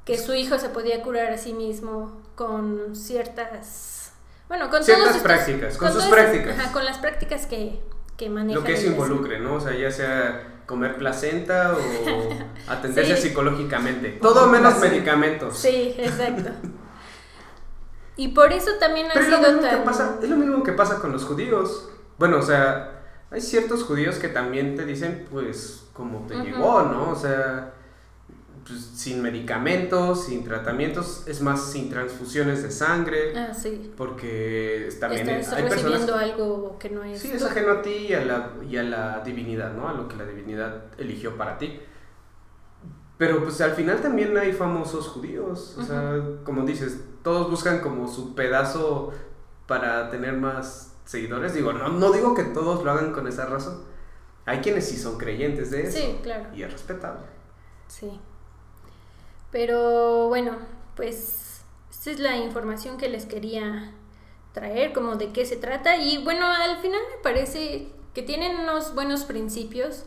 que 0.04 0.18
su 0.18 0.34
hijo 0.34 0.58
se 0.58 0.68
podía 0.68 1.02
curar 1.02 1.32
a 1.32 1.38
sí 1.38 1.52
mismo 1.52 2.20
con 2.34 2.94
ciertas, 2.96 4.12
bueno, 4.48 4.68
con 4.68 4.82
Ciertas 4.84 5.04
todos 5.04 5.16
estos- 5.16 5.32
prácticas, 5.32 5.78
con 5.78 5.92
sus 5.92 6.04
prácticas. 6.04 6.58
ajá, 6.58 6.72
con 6.72 6.84
las 6.84 6.98
prácticas 6.98 7.46
que, 7.46 7.80
que 8.16 8.28
maneja 8.28 8.58
Lo 8.58 8.64
que 8.64 8.72
iglesia. 8.72 8.90
involucre, 8.90 9.38
¿no? 9.40 9.54
O 9.54 9.60
sea, 9.60 9.74
ya 9.74 9.90
sea 9.90 10.51
comer 10.66 10.96
placenta 10.96 11.74
o 11.74 11.78
atenderse 12.70 13.16
Sí. 13.16 13.28
psicológicamente. 13.28 14.18
Todo 14.22 14.46
menos 14.48 14.74
Placenta. 14.74 14.94
medicamentos. 14.94 15.56
Sí, 15.58 15.94
exacto. 15.98 16.50
Y 18.16 18.28
por 18.28 18.52
eso 18.52 18.72
también 18.78 19.06
ha 19.10 19.14
Pero 19.14 19.24
es 19.26 19.30
lo, 19.30 19.38
mismo 19.40 19.68
que 19.70 19.76
pasa, 19.78 20.18
es 20.22 20.28
lo 20.28 20.36
mismo 20.36 20.62
que 20.62 20.72
pasa 20.72 20.98
con 20.98 21.12
los 21.12 21.24
judíos. 21.24 21.88
Bueno, 22.18 22.38
o 22.38 22.42
sea, 22.42 23.00
hay 23.30 23.40
ciertos 23.40 23.84
judíos 23.84 24.16
que 24.16 24.28
también 24.28 24.76
te 24.76 24.84
dicen, 24.84 25.26
pues, 25.30 25.84
como 25.92 26.26
te 26.26 26.34
llegó, 26.36 26.82
¿no? 26.82 27.10
O 27.10 27.16
sea, 27.16 27.72
pues, 28.66 28.80
sin 28.94 29.22
medicamentos, 29.22 30.24
sin 30.26 30.44
tratamientos, 30.44 31.24
es 31.26 31.40
más, 31.42 31.70
sin 31.72 31.90
transfusiones 31.90 32.62
de 32.62 32.70
sangre, 32.70 33.36
Ah, 33.36 33.52
sí. 33.54 33.92
porque 33.96 34.88
también 35.00 35.28
Estás 35.28 35.54
hay 35.58 35.62
recibiendo 35.64 35.98
personas... 36.06 36.22
algo 36.30 36.76
que 36.78 36.90
no 36.90 37.02
es... 37.04 37.20
Sí, 37.20 37.30
es 37.32 37.42
ajeno 37.44 37.72
a 37.72 37.82
ti 37.82 37.90
y 38.08 38.14
a, 38.14 38.24
la, 38.24 38.50
y 38.68 38.76
a 38.76 38.82
la 38.82 39.20
divinidad, 39.24 39.72
¿no? 39.74 39.88
A 39.88 39.92
lo 39.94 40.08
que 40.08 40.16
la 40.16 40.24
divinidad 40.24 40.84
eligió 40.98 41.36
para 41.36 41.58
ti. 41.58 41.80
Pero 43.18 43.42
pues 43.44 43.60
al 43.60 43.72
final 43.72 44.00
también 44.00 44.36
hay 44.36 44.52
famosos 44.52 45.06
judíos. 45.08 45.76
O 45.78 45.82
sea, 45.84 46.20
como 46.44 46.64
dices, 46.64 46.98
todos 47.22 47.48
buscan 47.50 47.80
como 47.80 48.08
su 48.08 48.34
pedazo 48.34 49.12
para 49.68 50.10
tener 50.10 50.32
más 50.34 50.94
seguidores. 51.04 51.54
Digo, 51.54 51.72
no, 51.72 51.88
no 51.88 52.10
digo 52.10 52.34
que 52.34 52.42
todos 52.44 52.82
lo 52.84 52.90
hagan 52.90 53.12
con 53.12 53.28
esa 53.28 53.46
razón. 53.46 53.80
Hay 54.44 54.58
quienes 54.58 54.88
sí 54.88 54.96
son 54.96 55.18
creyentes 55.18 55.70
de 55.70 55.82
eso. 55.84 55.98
Sí, 55.98 56.18
claro. 56.22 56.46
Y 56.52 56.64
es 56.64 56.72
respetable. 56.72 57.22
Sí. 57.86 58.10
Pero 59.52 60.28
bueno, 60.28 60.56
pues 60.96 61.62
esta 61.90 62.10
es 62.10 62.18
la 62.18 62.36
información 62.38 62.96
que 62.96 63.08
les 63.08 63.26
quería 63.26 63.92
traer, 64.52 64.92
como 64.92 65.16
de 65.16 65.28
qué 65.32 65.46
se 65.46 65.56
trata. 65.56 65.96
Y 65.96 66.18
bueno, 66.24 66.46
al 66.46 66.78
final 66.78 67.00
me 67.16 67.22
parece 67.22 67.88
que 68.14 68.22
tienen 68.22 68.58
unos 68.58 68.94
buenos 68.94 69.24
principios. 69.24 70.04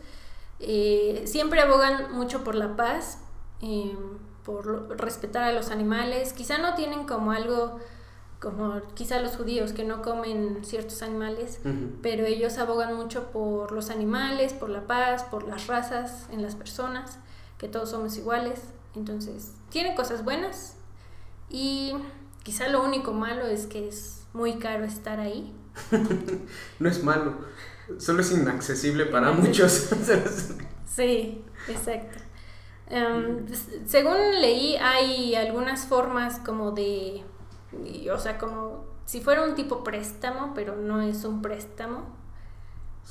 Eh, 0.60 1.22
siempre 1.26 1.60
abogan 1.60 2.12
mucho 2.12 2.44
por 2.44 2.54
la 2.54 2.76
paz, 2.76 3.18
eh, 3.62 3.96
por 4.44 4.66
lo- 4.66 4.94
respetar 4.94 5.44
a 5.44 5.52
los 5.52 5.70
animales. 5.70 6.32
Quizá 6.32 6.58
no 6.58 6.74
tienen 6.74 7.06
como 7.06 7.32
algo 7.32 7.78
como 8.38 8.82
quizá 8.94 9.18
los 9.20 9.34
judíos 9.36 9.72
que 9.72 9.82
no 9.82 10.02
comen 10.02 10.62
ciertos 10.62 11.00
animales, 11.02 11.58
pero 12.02 12.26
ellos 12.26 12.58
abogan 12.58 12.94
mucho 12.94 13.30
por 13.32 13.72
los 13.72 13.88
animales, 13.88 14.52
por 14.52 14.68
la 14.68 14.82
paz, 14.86 15.24
por 15.24 15.48
las 15.48 15.66
razas 15.68 16.26
en 16.30 16.42
las 16.42 16.54
personas, 16.54 17.18
que 17.56 17.66
todos 17.66 17.90
somos 17.90 18.18
iguales. 18.18 18.60
Entonces, 18.96 19.52
tiene 19.70 19.94
cosas 19.94 20.24
buenas 20.24 20.76
y 21.50 21.94
quizá 22.42 22.68
lo 22.68 22.82
único 22.82 23.12
malo 23.12 23.46
es 23.46 23.66
que 23.66 23.88
es 23.88 24.24
muy 24.32 24.58
caro 24.58 24.84
estar 24.84 25.20
ahí. 25.20 25.54
No 26.80 26.88
es 26.88 27.02
malo. 27.04 27.34
Solo 27.98 28.20
es 28.22 28.32
inaccesible 28.32 29.06
para 29.06 29.32
muchos. 29.32 29.88
Sí, 30.86 31.44
exacto. 31.68 32.18
Em, 32.88 33.44
según 33.86 34.16
leí, 34.40 34.76
hay 34.76 35.34
algunas 35.34 35.84
formas 35.86 36.38
como 36.38 36.70
de, 36.70 37.22
o 38.12 38.18
sea, 38.18 38.38
como 38.38 38.84
si 39.04 39.20
fuera 39.20 39.42
un 39.44 39.54
tipo 39.54 39.84
préstamo, 39.84 40.52
pero 40.54 40.74
no 40.76 41.02
es 41.02 41.24
un 41.24 41.42
préstamo, 41.42 42.06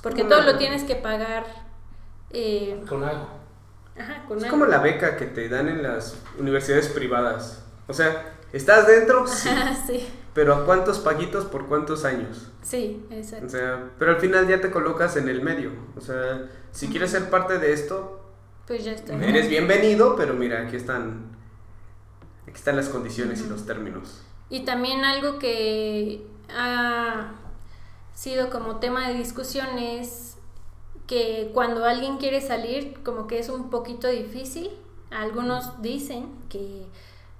porque 0.01 0.23
todo 0.23 0.41
lo 0.41 0.57
tienes 0.57 0.83
que 0.83 0.95
pagar. 0.95 1.45
eh, 2.31 2.81
Con 2.87 3.03
algo. 3.03 3.27
Ajá, 3.97 4.25
con 4.27 4.37
Es 4.37 4.43
algo. 4.45 4.53
como 4.57 4.65
la 4.65 4.79
beca 4.79 5.17
que 5.17 5.25
te 5.25 5.49
dan 5.49 5.67
en 5.69 5.83
las 5.83 6.17
universidades 6.37 6.87
privadas. 6.89 7.63
O 7.87 7.93
sea, 7.93 8.33
¿estás 8.53 8.87
dentro? 8.87 9.25
Sí. 9.27 9.49
Ajá, 9.49 9.75
sí, 9.87 10.07
Pero 10.33 10.53
¿a 10.55 10.65
cuántos 10.65 10.99
paguitos 10.99 11.45
por 11.45 11.67
cuántos 11.67 12.03
años? 12.05 12.51
sí, 12.61 13.05
O 13.09 13.13
exacto. 13.13 13.49
sea, 13.49 13.89
pero 13.99 14.11
al 14.11 14.17
final 14.17 14.47
ya 14.47 14.59
te 14.61 14.71
colocas 14.71 15.15
en 15.17 15.29
el 15.29 15.41
medio. 15.41 15.71
O 15.95 16.01
sea, 16.01 16.49
si 16.71 16.87
quieres 16.89 17.11
ser 17.11 17.29
parte 17.29 17.57
de 17.59 17.73
esto, 17.73 18.21
Pues 18.67 18.83
ya 18.83 18.91
está. 18.93 19.13
eres 19.23 19.47
bienvenido, 19.49 20.15
pero 20.15 20.33
mira, 20.33 20.61
aquí 20.63 20.75
están, 20.75 21.35
aquí 22.43 22.55
están 22.57 22.75
las 22.75 22.89
condiciones 22.89 23.41
y 23.41 23.49
los 23.49 23.65
términos. 23.65 24.21
Y 24.49 24.65
también 24.65 25.03
algo 25.05 25.39
que 25.39 26.25
ha 26.49 27.31
sido 28.13 28.49
como 28.49 28.77
tema 28.79 29.07
de 29.09 29.15
discusión 29.15 29.77
es 29.77 30.34
que 31.07 31.51
cuando 31.53 31.85
alguien 31.85 32.17
quiere 32.17 32.41
salir, 32.41 33.01
como 33.03 33.27
que 33.27 33.39
es 33.39 33.49
un 33.49 33.69
poquito 33.69 34.07
difícil. 34.07 34.71
Algunos 35.11 35.81
dicen 35.81 36.27
que 36.49 36.85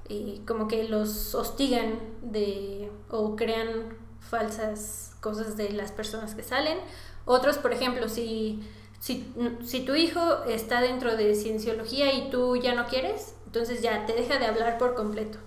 eh, 0.10 0.42
como 0.48 0.68
que 0.68 0.84
los 0.88 1.34
hostigan 1.36 2.00
de 2.22 2.92
o 3.10 3.36
crean 3.36 3.98
falsas 4.20 5.16
cosas 5.22 5.58
de 5.58 5.72
las 5.72 5.92
personas 5.92 6.36
que 6.36 6.44
salen. 6.44 6.78
Otros, 7.26 7.58
por 7.58 7.74
ejemplo, 7.74 8.08
si, 8.10 8.62
si, 9.00 9.34
si 9.66 9.82
tu 9.86 9.96
hijo 9.96 10.44
está 10.46 10.82
dentro 10.82 11.16
de 11.18 11.34
cienciología 11.36 12.14
y 12.14 12.30
tú 12.30 12.56
ya 12.58 12.76
no 12.76 12.86
quieres, 12.88 13.36
entonces 13.48 13.82
ya 13.82 14.06
te 14.06 14.14
deja 14.14 14.38
de 14.40 14.46
hablar 14.46 14.78
por 14.78 14.96
completo. 14.96 15.40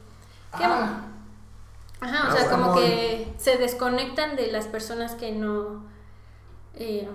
¿Qué 0.57 0.65
Ah, 0.65 1.05
Ajá, 2.01 2.29
o 2.29 2.31
Ah, 2.31 2.37
sea, 2.37 2.51
como 2.51 2.75
que 2.75 3.33
se 3.39 3.57
desconectan 3.59 4.37
de 4.37 4.53
las 4.53 4.67
personas 4.67 5.15
que 5.15 5.33
no... 5.33 5.85
eh, 6.75 7.09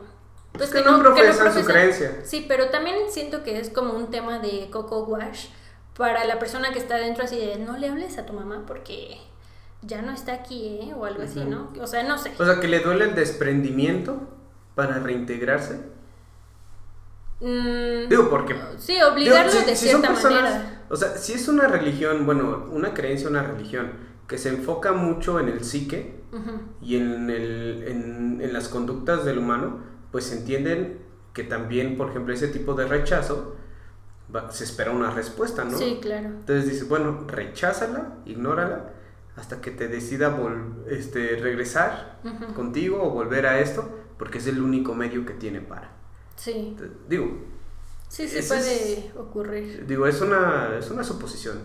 pues 0.54 0.70
Es 0.70 0.76
que 0.76 0.82
no 0.90 1.00
profesan 1.02 1.54
su 1.54 1.66
creencia. 1.66 2.22
Sí, 2.24 2.46
pero 2.48 2.70
también 2.70 2.96
siento 3.10 3.44
que 3.44 3.60
es 3.60 3.70
como 3.70 3.94
un 3.94 4.10
tema 4.12 4.40
de 4.40 4.70
coco 4.72 5.04
wash 5.04 5.48
para 5.98 6.26
la 6.26 6.40
persona 6.40 6.72
que 6.72 6.80
está 6.80 6.96
dentro 6.98 7.24
así 7.24 7.38
de 7.38 7.58
no 7.58 7.78
le 7.78 7.90
hables 7.90 8.18
a 8.18 8.26
tu 8.26 8.34
mamá 8.34 8.64
porque 8.66 9.18
ya 9.82 10.02
no 10.02 10.12
está 10.12 10.34
aquí, 10.34 10.80
¿eh? 10.82 10.94
O 10.96 11.06
algo 11.06 11.24
así. 11.24 11.44
¿no? 11.44 11.72
O 11.82 11.88
sea, 11.88 12.04
no 12.04 12.18
sé. 12.18 12.32
O 12.40 12.46
sea, 12.46 12.60
que 12.60 12.68
le 12.68 12.80
duele 12.80 13.06
el 13.06 13.16
desprendimiento 13.16 14.20
para 14.76 15.00
reintegrarse. 15.00 15.80
Mm, 17.40 18.08
Digo, 18.10 18.30
porque 18.30 18.56
sí, 18.78 19.02
obligarlo 19.02 19.52
Digo, 19.52 19.64
si- 19.64 19.70
de 19.70 19.76
si 19.76 19.88
cierta 19.88 20.08
personas- 20.10 20.42
manera. 20.44 20.84
O 20.90 20.96
sea, 20.96 21.18
si 21.18 21.34
es 21.34 21.48
una 21.48 21.68
religión, 21.68 22.26
bueno, 22.26 22.68
una 22.72 22.94
creencia, 22.94 23.28
una 23.28 23.44
religión, 23.44 23.92
que 24.28 24.38
se 24.38 24.50
enfoca 24.50 24.94
mucho 24.94 25.40
en 25.40 25.50
el 25.50 25.64
psique 25.64 26.22
y 26.82 26.96
en, 26.98 27.30
el, 27.30 27.84
en, 27.88 28.42
en 28.42 28.54
las 28.54 28.68
conductas 28.70 29.26
del 29.26 29.38
humano, 29.40 29.82
pues 30.14 30.32
entienden 30.32 31.00
que 31.34 31.44
también, 31.44 31.98
por 31.98 32.10
ejemplo, 32.12 32.34
ese 32.34 32.48
tipo 32.48 32.76
de 32.76 32.86
rechazo, 32.88 33.56
va- 34.34 34.50
se 34.52 34.64
espera 34.64 34.92
una 34.92 35.10
respuesta, 35.12 35.66
¿no? 35.66 35.78
Sí, 35.78 35.98
claro. 36.02 36.28
Entonces 36.28 36.70
dice, 36.70 36.86
bueno, 36.86 37.26
recházala, 37.28 38.20
ignórala, 38.26 38.94
hasta 39.36 39.60
que 39.60 39.72
te 39.72 39.88
decida 39.88 40.38
este, 40.88 41.36
regresar 41.38 42.22
contigo 42.56 43.02
o 43.04 43.10
volver 43.10 43.48
a 43.48 43.60
esto, 43.60 43.90
porque 44.20 44.38
es 44.38 44.46
el 44.48 44.62
único 44.62 44.94
medio 44.96 45.26
que 45.26 45.34
tiene 45.34 45.60
para. 45.60 45.92
Sí, 46.36 46.52
Entonces, 46.78 46.96
Digo, 47.10 47.38
sí, 48.08 48.28
sí 48.28 48.42
puede 48.48 48.94
es- 49.10 49.16
ocurrir. 49.16 49.86
digo, 49.88 50.06
es 50.06 50.22
una, 50.22 50.78
es 50.78 50.90
una 50.92 51.04
suposición. 51.04 51.58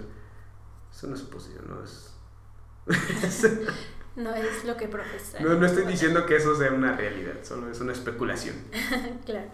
Es 0.91 1.03
una 1.05 1.17
suposición, 1.17 1.65
no 1.69 1.85
es... 1.85 2.15
No 4.19 4.35
es 4.35 4.65
lo 4.65 4.77
que 4.77 4.89
profesa. 4.89 5.39
No, 5.41 5.55
no 5.55 5.65
estoy 5.67 5.85
diciendo 5.87 6.27
que 6.27 6.37
eso 6.37 6.55
sea 6.57 6.73
una 6.73 6.97
realidad, 6.97 7.35
solo 7.43 7.71
es 7.71 7.81
una 7.81 7.93
especulación. 7.93 8.57
claro. 9.25 9.49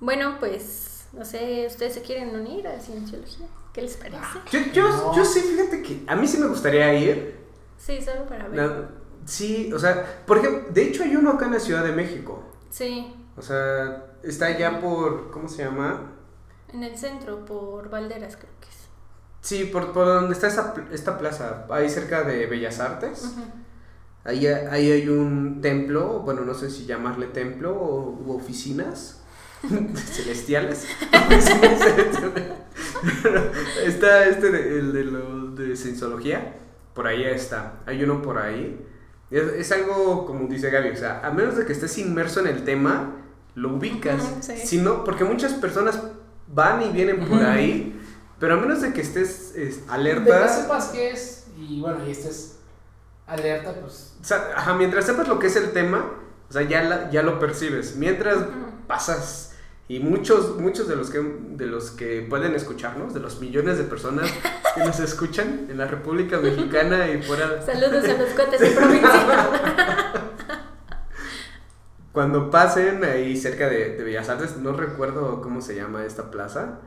Bueno, 0.00 0.36
pues, 0.38 1.06
no 1.12 1.24
sé, 1.24 1.66
¿ustedes 1.66 1.94
se 1.94 2.02
quieren 2.02 2.34
unir 2.34 2.66
a 2.68 2.78
Cienciología? 2.80 3.46
¿Qué 3.72 3.82
les 3.82 3.96
parece? 3.96 4.18
Yo, 4.52 4.60
yo, 4.72 4.88
No. 4.88 5.16
yo 5.16 5.24
sí, 5.24 5.40
fíjate 5.40 5.82
que 5.82 6.02
a 6.06 6.14
mí 6.16 6.26
sí 6.28 6.38
me 6.38 6.46
gustaría 6.46 6.94
ir. 6.94 7.36
Sí, 7.76 8.00
solo 8.00 8.24
para 8.26 8.48
ver. 8.48 8.56
Na- 8.62 8.88
Sí, 9.26 9.72
o 9.72 9.78
sea, 9.78 10.22
por 10.26 10.36
ejemplo, 10.38 10.64
de 10.70 10.82
hecho 10.82 11.02
hay 11.02 11.16
uno 11.16 11.30
acá 11.30 11.46
en 11.46 11.52
la 11.52 11.58
Ciudad 11.60 11.82
de 11.82 11.92
México. 11.92 12.42
Sí, 12.68 13.14
O 13.38 13.42
sea, 13.42 14.04
está 14.22 14.46
allá 14.46 14.80
por, 14.82 15.30
¿cómo 15.30 15.48
se 15.48 15.64
llama? 15.64 16.12
en 16.72 16.82
el 16.84 16.96
centro, 16.98 17.44
por 17.46 17.88
Valderas 17.88 18.36
creo 18.36 18.50
que. 18.60 18.68
Sí, 19.44 19.64
por, 19.66 19.92
por 19.92 20.06
donde 20.06 20.32
está 20.32 20.46
esa 20.48 20.72
pl- 20.72 20.86
esta 20.92 21.18
plaza, 21.18 21.66
ahí 21.70 21.90
cerca 21.90 22.22
de 22.22 22.46
Bellas 22.46 22.80
Artes. 22.80 23.34
Ahí, 24.24 24.46
ahí 24.46 24.90
hay 24.90 25.06
un 25.10 25.60
templo, 25.60 26.20
bueno, 26.20 26.40
no 26.46 26.54
sé 26.54 26.70
si 26.70 26.86
llamarle 26.86 27.26
templo 27.26 27.74
o 27.76 28.18
u 28.24 28.32
oficinas 28.34 29.20
celestiales. 29.94 30.86
está 33.84 34.26
este, 34.26 34.50
de, 34.50 34.78
el 34.78 34.92
de, 34.92 35.04
lo, 35.04 35.50
de 35.50 35.76
cienciología, 35.76 36.54
por 36.94 37.06
ahí 37.06 37.24
está. 37.24 37.74
Hay 37.86 38.02
uno 38.02 38.22
por 38.22 38.38
ahí. 38.38 38.84
Es, 39.30 39.42
es 39.42 39.72
algo, 39.72 40.26
como 40.26 40.46
dice 40.48 40.70
Gaby, 40.70 40.90
o 40.90 40.96
sea, 40.96 41.20
a 41.24 41.30
menos 41.30 41.56
de 41.56 41.66
que 41.66 41.72
estés 41.72 41.96
inmerso 41.98 42.40
en 42.40 42.46
el 42.46 42.64
tema, 42.64 43.16
lo 43.54 43.74
ubicas. 43.76 44.22
Ujú, 44.22 44.42
sí. 44.42 44.56
Si 44.56 44.78
no, 44.78 45.04
porque 45.04 45.24
muchas 45.24 45.54
personas 45.54 46.00
van 46.48 46.82
y 46.82 46.90
vienen 46.90 47.26
por 47.26 47.42
ahí, 47.42 47.98
pero 48.38 48.54
a 48.54 48.56
menos 48.56 48.80
de 48.82 48.92
que 48.92 49.00
estés 49.00 49.54
es, 49.56 49.80
De 49.80 49.84
que 49.86 49.92
alerta. 49.92 50.48
sepas 50.48 50.86
qué 50.88 51.10
es 51.10 51.44
y 51.58 51.80
bueno, 51.80 51.98
y 52.06 52.10
estés 52.10 52.56
alerta, 53.26 53.74
pues. 53.80 54.16
O 54.20 54.24
sea, 54.24 54.50
ajá, 54.56 54.74
mientras 54.74 55.04
sepas 55.06 55.28
lo 55.28 55.38
que 55.38 55.46
es 55.46 55.56
el 55.56 55.72
tema, 55.72 56.10
o 56.48 56.52
sea, 56.52 56.62
ya, 56.62 56.82
la- 56.82 57.10
ya 57.10 57.22
lo 57.22 57.38
percibes. 57.38 57.96
Mientras 57.96 58.38
pasas 58.86 59.52
y 59.86 59.98
muchos 60.00 60.56
muchos 60.58 60.88
de 60.88 60.96
los 60.96 61.10
que 61.10 61.20
de 61.20 61.66
los 61.66 61.90
que 61.90 62.26
pueden 62.28 62.54
escucharnos, 62.54 63.12
de 63.14 63.20
los 63.20 63.40
millones 63.40 63.76
de 63.78 63.84
personas 63.84 64.30
que 64.74 64.82
nos 64.84 64.98
escuchan 64.98 65.66
en 65.70 65.76
la 65.78 65.86
República 65.86 66.38
Mexicana 66.38 67.08
y 67.10 67.22
fuera 67.22 67.60
Saludos 67.66 68.04
a 68.04 68.14
los 68.14 68.30
cuates 68.30 68.60
de 68.60 68.70
provincia. 68.70 69.26
cuando 72.12 72.50
pasen 72.50 73.02
ahí 73.04 73.36
cerca 73.36 73.68
de, 73.68 73.96
de 73.96 74.04
Bellas 74.04 74.28
Artes, 74.28 74.56
no 74.58 74.72
recuerdo 74.72 75.40
cómo 75.42 75.60
se 75.60 75.74
llama 75.74 76.04
esta 76.04 76.30
plaza, 76.30 76.78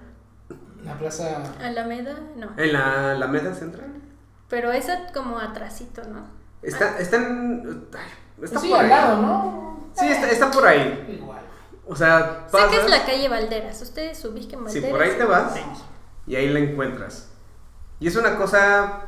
La 0.87 0.97
plaza. 0.97 1.43
Alameda, 1.61 2.17
no. 2.35 2.49
en 2.57 2.73
la 2.73 3.11
Alameda 3.11 3.53
Central. 3.53 3.93
Pero 4.49 4.71
esa 4.71 5.07
como 5.13 5.39
atrasito, 5.39 6.01
¿no? 6.05 6.25
Está 6.61 6.97
está 6.99 7.17
en 7.17 7.87
está 8.41 8.59
sí, 8.59 8.69
por 8.69 8.79
al 8.79 8.85
ahí. 8.85 8.89
lado, 8.89 9.21
¿no? 9.21 9.89
Sí, 9.99 10.07
está, 10.07 10.29
está 10.29 10.49
por 10.51 10.65
ahí. 10.65 11.17
Igual. 11.21 11.41
O 11.87 11.95
sea, 11.95 12.43
Sé 12.47 12.51
pasas 12.51 12.69
que 12.71 12.77
es 12.77 12.89
la 12.89 13.05
calle 13.05 13.29
Valderas. 13.29 13.81
Ustedes 13.81 14.23
ubiquen 14.25 14.59
Sí, 14.69 14.79
Valderas. 14.79 14.91
por 14.91 15.01
ahí 15.01 15.11
te 15.17 15.23
vas. 15.23 15.53
Sí. 15.53 15.61
y 16.27 16.35
ahí 16.35 16.49
la 16.49 16.59
encuentras. 16.59 17.29
Y 17.99 18.07
es 18.07 18.15
una 18.15 18.37
cosa, 18.37 19.07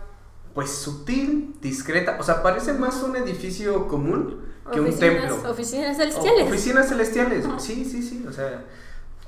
pues, 0.54 0.72
sutil, 0.72 1.56
discreta. 1.62 2.18
O 2.20 2.24
sea, 2.24 2.42
parece 2.42 2.74
más 2.74 3.02
un 3.04 3.15
edificio 3.18 3.88
común 3.88 4.46
que 4.72 4.80
un 4.80 4.88
Oficinas- 4.88 5.00
templo. 5.00 5.52
Oficinas 5.52 5.96
O- 5.96 6.00
celestiales. 6.00 6.48
oficinas 6.48 6.88
celestiales. 6.89 7.46
Sí, 7.60 7.86
sí, 7.86 8.02
sí. 8.02 8.26
O 8.28 8.32
sea, 8.32 8.63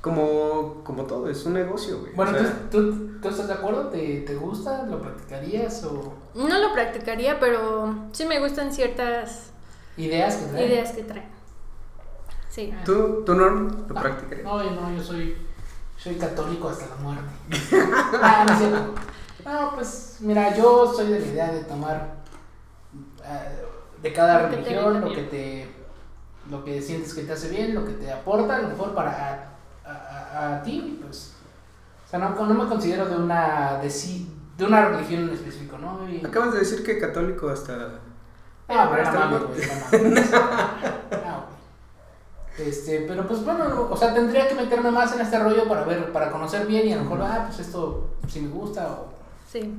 como, 0.02 0.82
como 0.82 1.04
todo, 1.04 1.30
es 1.30 1.46
un 1.46 1.54
negocio, 1.54 2.00
güey. 2.00 2.12
Bueno, 2.14 2.32
O 2.32 2.40
sea, 2.40 2.68
¿tú, 2.70 2.92
tú, 2.92 3.20
tú 3.22 3.28
estás 3.28 3.46
de 3.46 3.54
acuerdo? 3.54 3.86
¿Te, 3.86 4.22
¿Te 4.22 4.34
gusta? 4.34 4.84
¿Lo 4.84 5.00
practicarías? 5.00 5.84
¿O 5.84 6.12
No 6.34 6.58
lo 6.58 6.72
practicaría, 6.72 7.38
pero 7.38 7.94
sí 8.10 8.26
me 8.26 8.40
gustan 8.40 8.72
ciertas 8.72 9.52
ideas 9.96 10.36
que 10.36 10.46
traen? 10.46 10.68
ideas 10.70 10.92
que 10.92 11.02
traen. 11.04 11.28
Sí. 12.50 12.74
¿Tú, 12.84 13.22
tú 13.24 13.34
no 13.34 13.48
lo 13.48 13.60
No, 13.60 13.86
practicarías? 13.94 14.44
No, 14.44 14.62
no, 14.62 14.92
yo 14.94 15.02
soy, 15.02 15.36
soy 15.96 16.16
católico 16.16 16.68
hasta 16.68 16.86
la 16.88 16.96
muerte. 16.96 17.30
ah, 18.20 18.44
no 18.46 18.52
es 18.52 18.58
cierto. 18.58 18.94
No, 19.44 19.74
pues 19.76 20.16
mira, 20.20 20.56
yo 20.56 20.92
soy 20.92 21.12
de 21.12 21.20
la 21.20 21.26
idea 21.26 21.52
de 21.52 21.64
tomar 21.64 22.16
eh, 23.24 23.64
de 24.02 24.12
cada 24.12 24.42
Lo 24.42 24.48
religión 24.48 25.00
lo 25.00 25.12
que 25.12 25.22
te 25.22 25.66
lo 26.50 26.64
que 26.64 26.82
sientes 26.82 27.14
que 27.14 27.22
te 27.22 27.32
hace 27.32 27.50
bien, 27.50 27.72
lo 27.72 27.84
que 27.84 27.92
te 27.92 28.10
aporta, 28.10 28.56
a 28.56 28.62
lo 28.62 28.68
mejor 28.68 28.94
para 28.94 29.51
a, 30.32 30.62
ti, 30.62 30.98
pues. 31.02 31.34
O 32.06 32.10
sea, 32.10 32.18
no, 32.18 32.30
no 32.46 32.54
me 32.54 32.68
considero 32.68 33.06
de 33.06 33.16
una 33.16 33.78
de, 33.80 33.88
sí- 33.90 34.30
de 34.56 34.64
una 34.66 34.86
religión 34.88 35.22
en 35.24 35.30
específico, 35.34 35.78
¿no? 35.78 36.08
Y- 36.08 36.24
Acabas 36.24 36.52
de 36.52 36.60
decir 36.60 36.82
que 36.84 36.98
católico 36.98 37.48
hasta... 37.48 38.00
Ah, 38.68 38.88
pero 38.90 39.02
el 39.08 39.18
mames, 39.18 39.42
güey. 39.42 40.24
Este, 42.58 43.06
pero 43.08 43.26
pues 43.26 43.42
bueno, 43.44 43.88
o 43.90 43.96
sea, 43.96 44.12
tendría 44.12 44.46
que 44.46 44.54
meterme 44.54 44.90
más 44.90 45.12
en 45.14 45.22
este 45.22 45.38
rollo 45.38 45.66
para 45.66 45.84
ver, 45.84 46.12
para 46.12 46.30
conocer 46.30 46.66
bien 46.66 46.86
y 46.86 46.92
a 46.92 46.96
lo 46.96 47.04
mejor, 47.04 47.22
ah, 47.22 47.44
pues 47.46 47.60
esto 47.66 48.10
sí 48.28 48.40
me 48.42 48.48
gusta, 48.48 48.86
o, 48.88 49.06
Sí. 49.50 49.74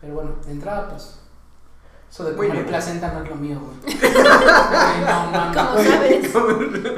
pero 0.00 0.14
bueno, 0.14 0.32
de 0.44 0.50
entrada, 0.52 0.88
pues, 0.88 1.20
eso 2.10 2.24
de 2.24 2.34
comer 2.36 2.52
bien. 2.52 2.66
placenta 2.66 3.12
no 3.12 3.22
es 3.24 3.28
lo 3.28 3.36
mío, 3.36 3.58
güey. 3.60 3.96
No 5.06 5.30
mames. 5.30 5.56
Como 5.56 5.72
güey. 5.74 5.86
sabes. 5.86 6.32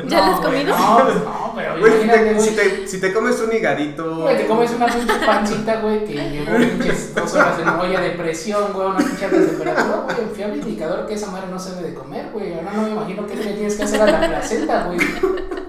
¿Ya 0.07 0.21
No, 0.21 0.27
lo 0.27 0.33
has 0.35 0.41
güey, 0.41 0.65
comido? 0.65 0.79
No, 0.79 0.99
no, 1.05 1.53
pero 1.57 1.79
Güey, 1.81 1.93
si, 1.93 1.99
imagínate, 2.05 2.25
te, 2.29 2.35
güey. 2.35 2.49
si, 2.49 2.55
te, 2.57 2.87
si 2.89 3.01
te 3.01 3.13
comes 3.13 3.41
un 3.41 3.53
higadito... 3.53 4.17
Güey, 4.23 4.37
te 4.37 4.47
comes 4.47 4.71
una 4.73 4.87
pinche 4.87 5.15
pancita, 5.27 5.81
güey, 5.81 6.05
que 6.05 6.13
llevó 6.15 6.57
pinches 6.57 7.15
dos 7.15 7.35
horas 7.35 7.59
en 7.61 7.69
olla 7.69 8.01
de 8.01 8.11
presión, 8.11 8.73
güey, 8.73 8.87
una 8.89 8.99
pinche 8.99 9.25
alta 9.25 9.37
temperatura, 9.39 9.97
güey, 10.05 10.21
un 10.29 10.31
fiable 10.35 10.57
indicador 10.59 11.07
que 11.07 11.15
esa 11.15 11.31
madre 11.31 11.49
no 11.51 11.59
se 11.59 11.75
debe 11.75 11.89
de 11.91 11.95
comer, 11.95 12.31
güey. 12.33 12.55
Ahora 12.55 12.73
no 12.75 12.83
me 12.83 12.91
imagino 12.91 13.27
qué 13.27 13.37
le 13.37 13.53
tienes 13.53 13.77
que 13.77 13.83
hacer 13.83 14.03
a 14.03 14.07
la 14.07 14.29
placenta, 14.29 14.85
güey. 14.85 14.99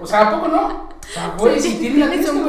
O 0.00 0.06
sea, 0.06 0.28
¿a 0.28 0.30
poco 0.30 0.48
no? 0.48 0.66
O 0.66 1.12
sea, 1.12 1.34
güey, 1.38 1.60
Sí, 1.60 1.72
si 1.72 1.78
tiene 1.78 1.98
la 2.00 2.10
tienes 2.10 2.28
un 2.30 2.44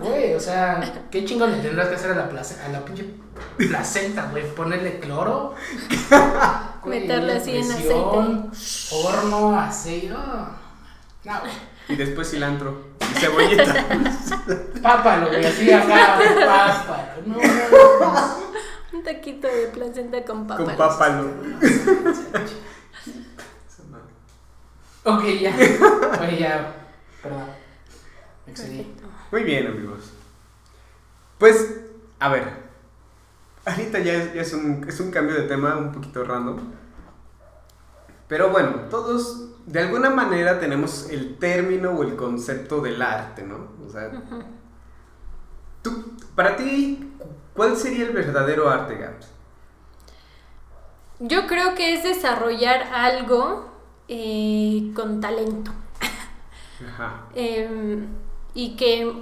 Güey, 0.00 0.34
o 0.34 0.40
sea, 0.40 0.80
¿qué 1.10 1.24
chingón 1.24 1.50
le 1.52 1.58
tendrás 1.58 1.88
que 1.88 1.96
hacer 1.96 2.12
a 2.12 2.14
la, 2.14 2.28
place- 2.28 2.60
a 2.64 2.68
la 2.68 2.84
pinche 2.84 3.06
placenta, 3.56 4.28
güey? 4.30 4.44
Ponerle 4.54 5.00
cloro. 5.00 5.54
güey, 6.82 7.00
Meterle 7.00 7.32
así 7.34 7.56
en 7.56 7.66
presión, 7.68 8.50
Horno, 8.92 9.58
aceite. 9.58 10.08
No. 10.10 10.56
Y 11.88 11.96
después 11.96 12.30
cilantro 12.30 12.84
y 13.00 13.18
cebollita. 13.18 13.86
Pápalo, 14.82 15.28
güey, 15.28 15.44
así 15.44 15.72
acá, 15.72 16.18
pápalo. 16.46 17.22
No, 17.26 17.36
no, 17.36 18.12
no. 18.12 18.46
Un 18.92 19.02
taquito 19.04 19.48
de 19.48 19.66
placenta 19.68 20.24
con 20.24 20.46
papas. 20.46 20.64
Con 20.66 20.76
pápalo. 20.76 21.30
Ok, 25.04 25.24
ya. 25.40 25.54
Oye, 26.20 26.38
ya. 26.38 26.74
Perdón. 27.22 27.44
Me 28.46 28.52
excedí. 28.52 28.76
Perfecto. 28.78 29.05
Muy 29.36 29.44
bien, 29.44 29.66
amigos. 29.66 30.14
Pues, 31.36 31.82
a 32.18 32.30
ver. 32.30 32.48
Ahorita 33.66 33.98
ya 33.98 34.14
es, 34.14 34.32
ya 34.32 34.40
es, 34.40 34.54
un, 34.54 34.86
es 34.88 34.98
un 34.98 35.10
cambio 35.10 35.34
de 35.34 35.42
tema 35.42 35.76
un 35.76 35.92
poquito 35.92 36.24
random. 36.24 36.58
Pero 38.28 38.48
bueno, 38.48 38.70
todos 38.88 39.50
de 39.66 39.80
alguna 39.80 40.08
manera 40.08 40.58
tenemos 40.58 41.10
el 41.10 41.36
término 41.36 41.90
o 41.90 42.02
el 42.02 42.16
concepto 42.16 42.80
del 42.80 43.02
arte, 43.02 43.42
¿no? 43.42 43.72
O 43.86 43.90
sea, 43.90 44.10
tú, 45.82 46.16
para 46.34 46.56
ti, 46.56 47.12
¿cuál 47.52 47.76
sería 47.76 48.06
el 48.06 48.14
verdadero 48.14 48.70
arte, 48.70 48.96
Gabs? 48.96 49.28
Yo 51.18 51.46
creo 51.46 51.74
que 51.74 51.92
es 51.92 52.04
desarrollar 52.04 52.84
algo 52.84 53.70
eh, 54.08 54.92
con 54.94 55.20
talento. 55.20 55.72
Ajá. 56.88 57.26
Eh, 57.34 57.98
y 58.56 58.74
que, 58.76 59.12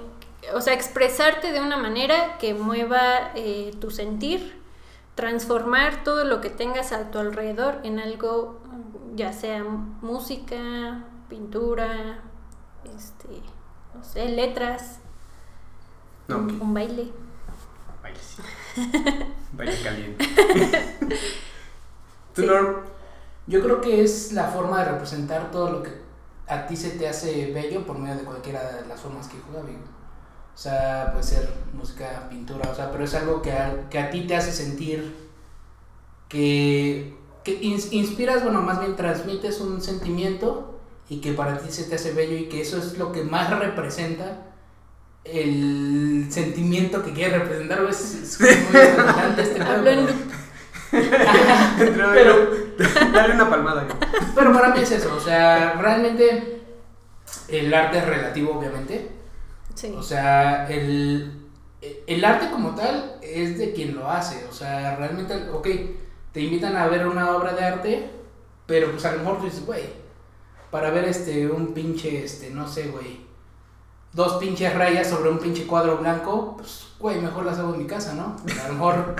o 0.53 0.61
sea, 0.61 0.73
expresarte 0.73 1.51
de 1.51 1.59
una 1.61 1.75
manera 1.77 2.37
que 2.39 2.53
mueva 2.53 3.31
eh, 3.35 3.71
tu 3.81 3.91
sentir, 3.91 4.59
transformar 5.15 6.03
todo 6.03 6.23
lo 6.23 6.39
que 6.41 6.49
tengas 6.49 6.91
a 6.93 7.11
tu 7.11 7.19
alrededor 7.19 7.79
en 7.83 7.99
algo, 7.99 8.61
ya 9.15 9.33
sea 9.33 9.63
música, 9.63 11.03
pintura, 11.29 12.21
este, 12.97 13.27
no 13.93 14.03
sé, 14.03 14.29
letras, 14.29 14.99
No, 16.27 16.37
un, 16.37 16.61
un 16.61 16.73
baile. 16.73 17.11
baile, 18.01 18.19
sí. 18.19 18.41
Vaya 19.53 19.73
caliente. 19.83 20.25
¿Tú, 22.33 22.41
Sí. 22.41 22.47
Norm? 22.47 22.75
Yo 23.47 23.61
creo 23.61 23.79
que 23.79 24.03
es 24.03 24.31
la 24.33 24.45
forma 24.47 24.79
de 24.83 24.91
representar 24.91 25.51
todo 25.51 25.69
lo 25.71 25.83
que 25.83 25.91
a 26.47 26.67
ti 26.67 26.75
se 26.75 26.91
te 26.91 27.07
hace 27.07 27.51
bello 27.53 27.85
por 27.85 27.97
medio 27.97 28.17
de 28.17 28.23
cualquiera 28.23 28.61
de 28.81 28.87
las 28.87 29.01
formas 29.01 29.27
que 29.27 29.37
juega. 29.51 29.67
O 30.53 30.57
sea, 30.57 31.09
puede 31.11 31.23
ser 31.23 31.49
música, 31.73 32.27
pintura, 32.29 32.69
o 32.71 32.75
sea, 32.75 32.91
pero 32.91 33.03
es 33.03 33.13
algo 33.13 33.41
que 33.41 33.51
a, 33.51 33.89
que 33.89 33.99
a 33.99 34.09
ti 34.09 34.21
te 34.27 34.35
hace 34.35 34.51
sentir 34.53 35.15
que, 36.29 37.15
que 37.43 37.61
ins- 37.61 37.91
inspiras, 37.91 38.43
bueno, 38.43 38.61
más 38.61 38.79
bien 38.79 38.95
transmites 38.95 39.59
un 39.61 39.81
sentimiento 39.81 40.79
y 41.09 41.21
que 41.21 41.33
para 41.33 41.57
ti 41.59 41.71
se 41.71 41.83
te 41.83 41.95
hace 41.95 42.13
bello 42.13 42.35
y 42.37 42.49
que 42.49 42.61
eso 42.61 42.77
es 42.77 42.97
lo 42.97 43.11
que 43.11 43.23
más 43.23 43.49
representa 43.59 44.41
el 45.23 46.27
sentimiento 46.29 47.03
que 47.03 47.13
quiere 47.13 47.39
representar. 47.39 47.83
Es, 47.89 48.13
es 48.15 48.39
muy 48.41 48.49
redundante 48.73 49.41
este 49.41 49.61
Hablo 49.61 49.89
en 49.89 50.07
pero- 51.77 52.49
dale 53.13 53.33
una 53.35 53.49
palmada. 53.49 53.87
Pero 54.33 54.53
para 54.53 54.69
mí 54.69 54.81
es 54.81 54.91
eso, 54.91 55.15
o 55.15 55.19
sea, 55.19 55.73
realmente 55.73 56.61
el 57.47 57.73
arte 57.73 57.99
es 57.99 58.05
relativo, 58.05 58.57
obviamente. 58.57 59.11
Sí. 59.73 59.93
O 59.97 60.01
sea, 60.03 60.67
el, 60.69 61.47
el 62.07 62.25
arte 62.25 62.49
como 62.49 62.75
tal 62.75 63.17
es 63.21 63.57
de 63.57 63.73
quien 63.73 63.95
lo 63.95 64.09
hace. 64.09 64.45
O 64.49 64.53
sea, 64.53 64.95
realmente, 64.95 65.49
ok, 65.51 65.67
te 66.31 66.41
invitan 66.41 66.75
a 66.77 66.87
ver 66.87 67.07
una 67.07 67.35
obra 67.35 67.53
de 67.53 67.63
arte, 67.63 68.09
pero 68.65 68.91
pues 68.91 69.05
a 69.05 69.11
lo 69.13 69.19
mejor 69.19 69.39
tú 69.39 69.45
dices, 69.45 69.65
güey, 69.65 69.83
para 70.71 70.89
ver 70.91 71.05
este, 71.05 71.47
un 71.47 71.73
pinche, 71.73 72.23
este, 72.23 72.49
no 72.49 72.67
sé, 72.67 72.87
güey, 72.87 73.25
dos 74.13 74.35
pinches 74.37 74.73
rayas 74.73 75.07
sobre 75.07 75.29
un 75.29 75.39
pinche 75.39 75.67
cuadro 75.67 75.97
blanco, 75.97 76.55
pues, 76.57 76.87
güey, 76.99 77.19
mejor 77.21 77.45
las 77.45 77.59
hago 77.59 77.73
en 77.73 77.79
mi 77.79 77.85
casa, 77.85 78.13
¿no? 78.13 78.35
A 78.63 78.67
lo 78.67 78.73
mejor, 78.73 79.15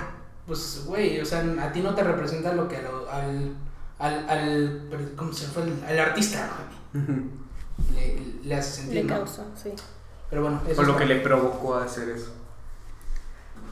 pues, 0.46 0.82
güey, 0.86 1.20
o 1.20 1.24
sea, 1.24 1.40
a 1.60 1.72
ti 1.72 1.80
no 1.80 1.94
te 1.94 2.02
representa 2.04 2.52
lo 2.52 2.68
que 2.68 2.76
a 2.76 2.82
lo- 2.82 3.10
al, 3.10 3.54
al, 3.98 4.28
al, 4.30 5.12
¿cómo 5.16 5.32
se 5.32 5.46
fue? 5.46 5.64
Al 5.86 5.98
artista, 5.98 6.48
güey, 6.92 7.04
le, 7.94 8.22
le 8.44 8.54
hace 8.54 8.80
sentir, 8.82 8.94
Le 8.94 9.02
¿no? 9.04 9.16
causó, 9.16 9.44
sí. 9.60 9.70
Pero 10.30 10.42
bueno, 10.42 10.60
eso 10.66 10.76
Por 10.76 10.84
es 10.84 10.88
lo 10.88 10.96
que 10.96 11.06
le 11.06 11.16
provocó 11.20 11.74
a 11.76 11.84
hacer 11.84 12.08
eso. 12.10 12.32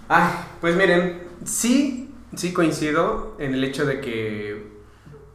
Ay, 0.09 0.31
pues 0.61 0.77
miren, 0.77 1.23
sí, 1.45 2.15
sí 2.37 2.53
coincido 2.53 3.37
en 3.39 3.55
el 3.55 3.65
hecho 3.65 3.87
de 3.87 4.01
que 4.01 4.73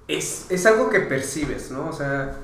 es, 0.08 0.46
es 0.50 0.66
algo 0.66 0.90
que 0.90 1.00
percibes, 1.02 1.72
¿no? 1.72 1.88
O 1.88 1.94
sea, 1.94 2.36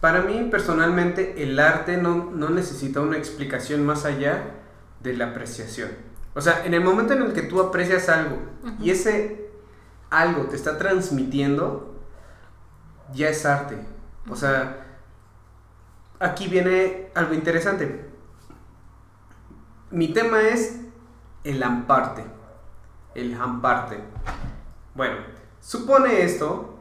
para 0.00 0.22
mí 0.22 0.48
personalmente 0.50 1.42
el 1.42 1.58
arte 1.58 1.96
no, 1.96 2.30
no 2.32 2.50
necesita 2.50 3.00
una 3.00 3.16
explicación 3.16 3.84
más 3.86 4.04
allá 4.04 4.42
de 5.00 5.14
la 5.14 5.26
apreciación. 5.30 5.90
O 6.36 6.40
sea, 6.42 6.66
en 6.66 6.74
el 6.74 6.84
momento 6.84 7.14
en 7.14 7.22
el 7.22 7.32
que 7.32 7.42
tú 7.42 7.60
aprecias 7.60 8.10
algo 8.10 8.36
y 8.78 8.90
ese 8.90 9.50
algo 10.10 10.44
te 10.44 10.54
está 10.54 10.76
transmitiendo, 10.76 11.96
ya 13.14 13.30
es 13.30 13.46
arte. 13.46 13.78
O 14.28 14.36
sea, 14.36 14.86
aquí 16.20 16.46
viene 16.46 17.10
algo 17.14 17.32
interesante. 17.32 18.10
Mi 19.90 20.08
tema 20.08 20.42
es 20.42 20.82
el 21.42 21.62
amparte. 21.62 22.24
El 23.14 23.34
amparte. 23.34 23.98
Bueno, 24.94 25.16
supone 25.60 26.22
esto 26.22 26.78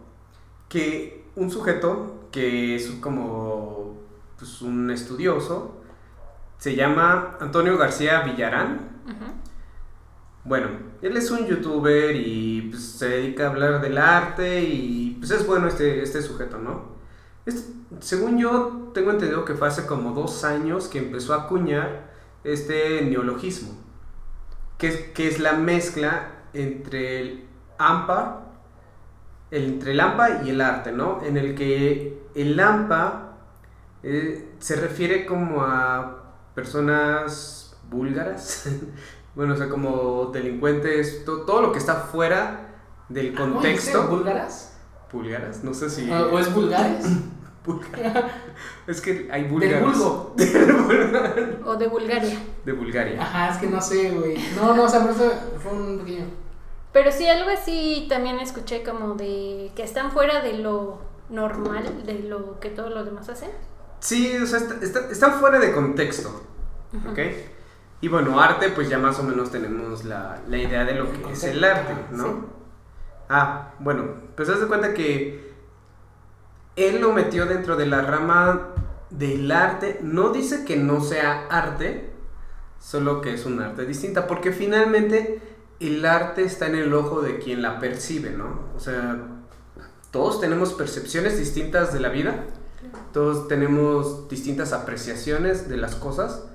que 0.68 1.30
un 1.38 1.50
sujeto 1.50 2.28
que 2.30 2.76
es 2.76 2.90
como 3.00 3.96
pues, 4.38 4.62
un 4.62 4.92
estudioso 4.92 5.82
se 6.58 6.76
llama 6.76 7.38
Antonio 7.40 7.78
García 7.78 8.22
Villarán. 8.22 9.02
Ujú. 9.06 9.45
Bueno, 10.46 10.70
él 11.02 11.18
es 11.18 11.32
un 11.32 11.46
youtuber 11.48 12.16
y 12.16 12.70
pues, 12.72 12.84
se 12.84 13.10
dedica 13.10 13.48
a 13.48 13.50
hablar 13.50 13.82
del 13.82 13.98
arte 13.98 14.62
y 14.64 15.16
pues 15.20 15.32
es 15.32 15.46
bueno 15.48 15.68
este, 15.68 16.04
este 16.04 16.22
sujeto, 16.22 16.58
¿no? 16.60 16.96
Este- 17.46 17.74
según 18.02 18.38
yo 18.38 18.92
tengo 18.94 19.12
entendido 19.12 19.46
que 19.46 19.56
fue 19.56 19.68
hace 19.68 19.86
como 19.88 20.12
dos 20.14 20.44
años 20.44 20.88
que 20.88 21.00
empezó 21.00 21.34
a 21.34 21.44
acuñar 21.44 22.14
este 22.44 23.02
neologismo, 23.04 23.74
que 24.78 24.88
es, 24.88 24.98
que 25.14 25.28
es 25.28 25.40
la 25.40 25.54
mezcla 25.54 26.30
entre 26.54 27.22
el 27.22 27.46
AMPA, 27.78 28.42
entre 29.52 29.92
el 29.92 30.00
AMPA 30.00 30.44
y 30.44 30.50
el 30.50 30.62
arte, 30.62 30.92
¿no? 30.92 31.22
En 31.24 31.38
el 31.38 31.56
que 31.56 32.20
el 32.36 32.60
AMPA 32.60 33.38
eh, 34.04 34.54
se 34.60 34.76
refiere 34.76 35.26
como 35.26 35.64
a 35.64 36.24
personas 36.56 37.78
búlgaras, 37.90 38.70
bueno, 39.36 39.54
o 39.54 39.58
sea, 39.58 39.70
como 39.70 40.28
delincuentes, 40.28 41.26
to- 41.26 41.42
todo 41.42 41.62
lo 41.62 41.72
que 41.72 41.80
está 41.80 41.96
fuera 41.96 42.76
del 43.10 43.34
Ah, 43.36 43.40
¿no? 43.40 43.46
¿En 43.46 43.54
contexto. 43.54 43.92
serio? 44.02 44.08
¿Búlgaras? 44.08 44.78
Búlgaras, 45.12 45.64
no 45.64 45.74
sé 45.74 45.90
si... 45.90 46.10
¿O, 46.12 46.32
o 46.34 46.40
es 46.40 46.54
vulgares? 46.54 47.06
Es 48.88 49.02
que 49.02 49.28
hay 49.32 49.44
Del 49.44 49.52
búlgaros. 49.52 49.98
vulgo. 49.98 50.36
O 51.66 51.76
de 51.76 51.88
Bulgaria. 51.88 52.38
De 52.64 52.72
Bulgaria. 52.74 53.20
Ajá, 53.22 53.50
es 53.54 53.58
que 53.58 53.68
no 53.68 53.82
sé, 53.82 54.12
güey. 54.12 54.38
No, 54.56 54.76
no, 54.76 54.84
o 54.84 54.88
sea, 54.90 55.02
por 55.02 55.10
eso 55.12 55.32
fue 55.64 55.72
un 55.72 55.98
pequeño. 56.00 56.26
Pero 56.94 57.12
sí, 57.12 57.28
algo 57.28 57.50
así 57.50 58.06
también 58.08 58.40
escuché 58.40 58.84
como 58.84 59.16
de 59.16 59.72
que 59.76 59.82
están 59.84 60.12
fuera 60.12 60.42
de 60.42 60.60
lo 60.60 61.00
normal, 61.30 62.04
de 62.06 62.20
lo 62.20 62.60
que 62.60 62.70
todos 62.70 62.92
los 62.94 63.04
demás 63.06 63.28
hacen. 63.30 63.50
Sí, 64.00 64.38
o 64.38 64.46
sea, 64.46 64.60
está- 64.60 64.78
está- 64.86 65.10
están 65.12 65.34
fuera 65.40 65.58
de 65.60 65.72
contexto. 65.72 66.30
¿Ok? 67.10 67.20
Y 68.02 68.08
bueno, 68.08 68.40
arte, 68.40 68.70
pues 68.70 68.90
ya 68.90 68.98
más 68.98 69.20
o 69.20 69.24
menos 69.24 69.52
tenemos 69.52 70.04
la, 70.04 70.42
la 70.48 70.58
idea 70.58 70.86
de 70.86 70.96
lo 70.96 71.12
que 71.12 71.32
es 71.32 71.44
el 71.44 71.64
arte, 71.64 71.94
¿no? 72.12 72.24
Sí. 72.24 72.32
Ah, 73.30 73.74
bueno, 73.80 74.06
pues 74.36 74.50
haz 74.50 74.60
de 74.60 74.68
cuenta 74.68 74.94
que 74.94 75.54
él 76.76 77.02
lo 77.02 77.12
metió 77.14 77.46
dentro 77.46 77.76
de 77.76 77.86
la 77.88 78.02
rama 78.02 78.70
del 79.10 79.52
arte. 79.52 80.00
No 80.04 80.30
dice 80.30 80.66
que 80.66 80.76
no 80.78 81.02
sea 81.02 81.48
arte, 81.50 82.12
solo 82.80 83.22
que 83.22 83.34
es 83.34 83.46
un 83.46 83.62
arte 83.62 83.86
distinta, 83.86 84.28
porque 84.28 84.52
finalmente 84.52 85.42
el 85.80 86.06
arte 86.06 86.44
está 86.44 86.68
en 86.68 86.76
el 86.76 86.94
ojo 86.94 87.22
de 87.22 87.40
quien 87.40 87.62
la 87.62 87.80
percibe, 87.80 88.32
¿no? 88.32 88.60
O 88.76 88.80
sea, 88.80 89.18
todos 90.12 90.40
tenemos 90.40 90.74
percepciones 90.74 91.38
distintas 91.38 91.94
de 91.94 92.00
la 92.00 92.10
vida, 92.10 92.46
todos 93.12 93.48
tenemos 93.48 94.30
distintas 94.30 94.74
apreciaciones 94.74 95.68
de 95.68 95.78
las 95.78 95.96
cosas. 95.96 96.46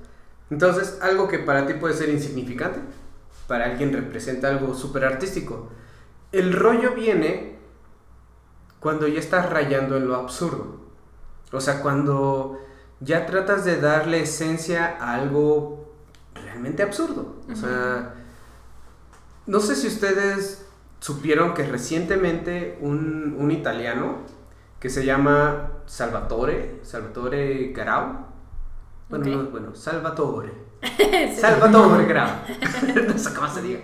Entonces, 0.50 0.98
algo 1.00 1.28
que 1.28 1.38
para 1.38 1.66
ti 1.66 1.74
puede 1.74 1.94
ser 1.94 2.08
insignificante, 2.08 2.80
para 3.46 3.66
alguien 3.66 3.92
representa 3.92 4.48
algo 4.48 4.74
súper 4.74 5.04
artístico. 5.04 5.68
El 6.32 6.52
rollo 6.52 6.94
viene 6.94 7.58
cuando 8.80 9.06
ya 9.06 9.20
estás 9.20 9.50
rayando 9.50 9.96
en 9.96 10.08
lo 10.08 10.16
absurdo. 10.16 10.80
O 11.52 11.60
sea, 11.60 11.82
cuando 11.82 12.58
ya 13.00 13.26
tratas 13.26 13.64
de 13.64 13.80
darle 13.80 14.22
esencia 14.22 14.96
a 15.00 15.14
algo 15.14 15.92
realmente 16.34 16.82
absurdo. 16.82 17.36
O 17.50 17.56
sea, 17.56 18.14
no 19.46 19.60
sé 19.60 19.74
si 19.74 19.88
ustedes 19.88 20.66
supieron 21.00 21.54
que 21.54 21.64
recientemente 21.64 22.78
un, 22.80 23.36
un 23.38 23.50
italiano 23.50 24.18
que 24.78 24.90
se 24.90 25.04
llama 25.04 25.70
Salvatore, 25.86 26.80
Salvatore 26.82 27.72
Garau. 27.72 28.29
Bueno, 29.10 29.26
no, 29.26 29.50
bueno, 29.50 29.74
Salvatore. 29.74 30.52
Salvatore 31.36 32.06
Grau. 32.06 32.30
no 33.08 33.18
sé 33.18 33.34
cómo 33.34 33.48
se 33.48 33.60
diga. 33.60 33.80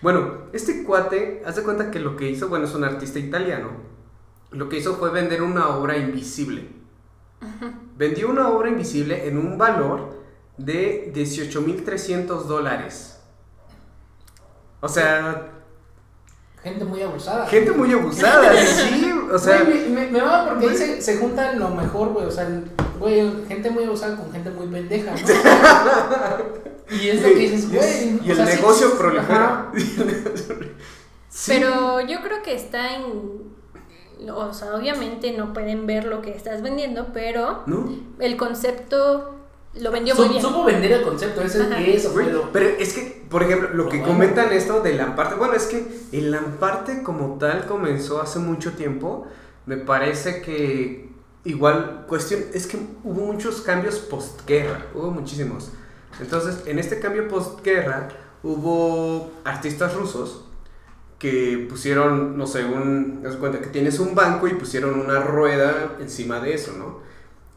bueno, 0.00 0.44
este 0.52 0.84
cuate, 0.84 1.42
haz 1.44 1.56
de 1.56 1.64
cuenta 1.64 1.90
que 1.90 1.98
lo 1.98 2.16
que 2.16 2.30
hizo, 2.30 2.48
bueno, 2.48 2.66
es 2.66 2.74
un 2.74 2.84
artista 2.84 3.18
italiano. 3.18 3.70
Lo 4.52 4.68
que 4.68 4.78
hizo 4.78 4.94
fue 4.94 5.10
vender 5.10 5.42
una 5.42 5.68
obra 5.70 5.96
invisible. 5.96 6.68
Vendió 7.96 8.30
una 8.30 8.48
obra 8.48 8.70
invisible 8.70 9.26
en 9.26 9.36
un 9.36 9.58
valor 9.58 10.22
de 10.56 11.12
18.300 11.12 12.44
dólares. 12.44 13.20
O 14.80 14.88
sea, 14.88 15.50
Gente 16.62 16.84
muy 16.84 17.02
abusada. 17.02 17.46
gente 17.46 17.72
muy 17.72 17.92
abusada, 17.92 18.54
sí. 18.64 19.13
O 19.32 19.38
sea, 19.38 19.62
Güey, 19.64 19.88
me, 19.88 20.06
me, 20.06 20.10
me 20.12 20.20
va 20.20 20.48
porque 20.48 20.68
ahí 20.68 20.76
se, 20.76 21.00
se 21.00 21.18
juntan 21.18 21.58
lo 21.58 21.70
mejor, 21.70 22.08
güey. 22.10 22.26
O 22.26 22.30
sea, 22.30 22.48
güey, 22.98 23.30
gente 23.48 23.70
muy 23.70 23.84
abusada 23.84 24.16
con 24.16 24.32
gente 24.32 24.50
muy 24.50 24.66
pendeja, 24.66 25.12
¿no? 25.12 25.18
y 26.96 27.08
es 27.08 27.22
lo 27.22 27.28
que 27.28 27.34
dices, 27.34 27.70
güey. 27.70 28.20
y 28.24 28.30
el 28.30 28.36
sea, 28.36 28.44
negocio 28.44 28.88
sí, 28.90 28.94
prolifera. 28.98 29.72
Sí. 31.36 31.50
Pero 31.52 32.00
yo 32.00 32.20
creo 32.22 32.44
que 32.44 32.54
está 32.54 32.94
en... 32.94 33.02
O 34.32 34.54
sea, 34.54 34.76
obviamente 34.76 35.32
no 35.32 35.52
pueden 35.52 35.84
ver 35.84 36.04
lo 36.04 36.22
que 36.22 36.30
estás 36.30 36.62
vendiendo, 36.62 37.08
pero 37.12 37.64
¿No? 37.66 37.92
el 38.20 38.36
concepto 38.36 39.34
lo 39.80 39.90
vendió 39.90 40.14
muy 40.14 40.28
bien. 40.28 40.42
supo 40.42 40.64
vender 40.64 40.92
el 40.92 41.02
concepto, 41.02 41.42
ese, 41.42 41.62
Ajá. 41.62 41.80
eso 41.80 42.10
fue 42.10 42.24
Güey, 42.24 42.34
lo. 42.34 42.52
Pero 42.52 42.66
es 42.78 42.92
que, 42.92 43.24
por 43.28 43.42
ejemplo, 43.42 43.70
lo 43.74 43.88
que 43.88 43.98
bueno. 43.98 44.12
comentan 44.12 44.52
esto 44.52 44.80
del 44.80 44.96
Lamparte, 44.98 45.34
bueno, 45.34 45.54
es 45.54 45.66
que 45.66 45.86
el 46.12 46.30
Lamparte 46.30 47.02
como 47.02 47.38
tal 47.38 47.66
comenzó 47.66 48.20
hace 48.20 48.38
mucho 48.38 48.72
tiempo. 48.72 49.26
Me 49.66 49.76
parece 49.76 50.42
que 50.42 51.08
igual, 51.44 52.04
cuestión, 52.06 52.44
es 52.52 52.66
que 52.66 52.78
hubo 53.02 53.32
muchos 53.32 53.60
cambios 53.60 53.98
postguerra, 53.98 54.86
hubo 54.94 55.10
muchísimos. 55.10 55.70
Entonces, 56.20 56.66
en 56.66 56.78
este 56.78 57.00
cambio 57.00 57.28
postguerra, 57.28 58.08
hubo 58.42 59.32
artistas 59.44 59.94
rusos 59.94 60.44
que 61.18 61.66
pusieron, 61.68 62.36
no 62.36 62.46
sé, 62.46 62.64
un, 62.64 63.22
haz 63.26 63.32
de 63.32 63.38
cuenta 63.38 63.60
que 63.60 63.68
tienes 63.68 63.98
un 63.98 64.14
banco 64.14 64.46
y 64.46 64.54
pusieron 64.54 65.00
una 65.00 65.20
rueda 65.20 65.96
encima 66.00 66.40
de 66.40 66.54
eso, 66.54 66.72
¿no? 66.78 67.00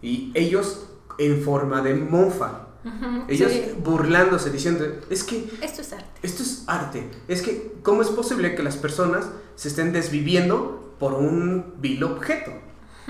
Y 0.01 0.32
ellos 0.36 0.88
en 1.17 1.41
forma 1.41 1.82
de 1.82 1.95
mofa, 1.95 2.67
Ujú, 2.86 3.23
ellos 3.27 3.51
sí. 3.51 3.73
burlándose, 3.84 4.49
diciendo, 4.51 4.86
es 5.10 5.23
que 5.23 5.49
Esto 5.62 5.82
es 5.82 5.91
arte. 5.93 6.06
esto 6.23 6.43
es 6.43 6.63
arte. 6.67 7.10
Es 7.27 7.41
que, 7.41 7.73
¿cómo 7.84 8.01
es 8.01 8.10
posible 8.10 8.56
que 8.56 8.63
las 8.63 8.77
personas 8.77 9.30
se 9.56 9.67
estén 9.67 9.91
desviviendo 9.93 10.93
por 10.99 11.13
un 11.13 11.73
vil 11.80 12.03
objeto? 12.03 12.51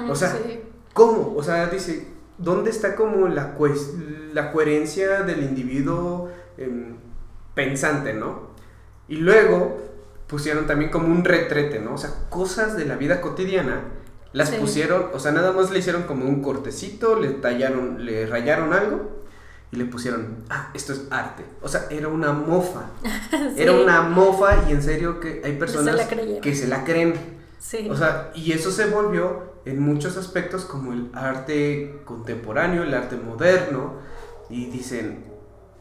O 0.10 0.16
sea, 0.16 0.32
Sí. 0.32 0.60
¿cómo? 0.94 1.34
O 1.36 1.44
sea, 1.44 1.68
dice, 1.68 2.08
¿dónde 2.38 2.70
está 2.72 2.96
como 2.96 3.28
la, 3.28 3.56
la 4.34 4.52
coherencia 4.52 5.24
del 5.24 5.44
individuo 5.44 6.30
em, 6.58 6.96
pensante, 7.54 8.14
no? 8.14 8.48
Y 9.08 9.18
luego 9.18 9.78
pusieron 10.28 10.66
también 10.68 10.92
como 10.92 11.08
un 11.08 11.24
retrete, 11.24 11.80
¿no? 11.80 11.94
O 11.94 11.98
sea, 11.98 12.12
cosas 12.30 12.76
de 12.78 12.86
la 12.86 12.96
vida 12.96 13.22
cotidiana. 13.22 13.82
Las 14.34 14.50
Sí. 14.50 14.58
pusieron, 14.60 15.08
o 15.14 15.20
sea, 15.20 15.32
nada 15.32 15.52
más 15.54 15.72
le 15.72 15.80
hicieron 15.80 16.04
como 16.04 16.26
un 16.26 16.42
cortecito, 16.42 17.16
le 17.20 17.30
tallaron, 17.30 18.06
le 18.06 18.26
rayaron 18.26 18.74
algo 18.74 19.24
y 19.72 19.78
le 19.78 19.86
pusieron, 19.86 20.44
ah, 20.50 20.70
esto 20.74 20.94
es 20.94 21.04
arte. 21.10 21.44
O 21.62 21.68
sea, 21.68 21.88
era 21.90 22.08
una 22.08 22.32
mofa. 22.34 22.88
Era 23.58 23.74
Sí. 23.74 23.80
una 23.84 24.02
mofa 24.02 24.66
y 24.70 24.72
en 24.74 24.82
serio 24.84 25.20
que 25.20 25.42
hay 25.44 25.54
personas 25.58 26.06
creyeron. 26.10 26.42
que 26.42 26.56
se 26.56 26.68
la 26.68 26.84
creen. 26.84 27.14
Sí. 27.60 27.88
O 27.90 27.96
sea, 27.96 28.32
y 28.36 28.52
eso 28.52 28.72
se 28.72 28.86
volvió 28.90 29.54
en 29.66 29.80
muchos 29.82 30.16
aspectos 30.18 30.64
como 30.66 30.94
el 30.94 31.10
arte 31.14 32.02
contemporáneo, 32.06 32.84
el 32.84 32.94
arte 32.94 33.16
moderno. 33.18 33.96
Y 34.50 34.68
dicen, 34.68 35.26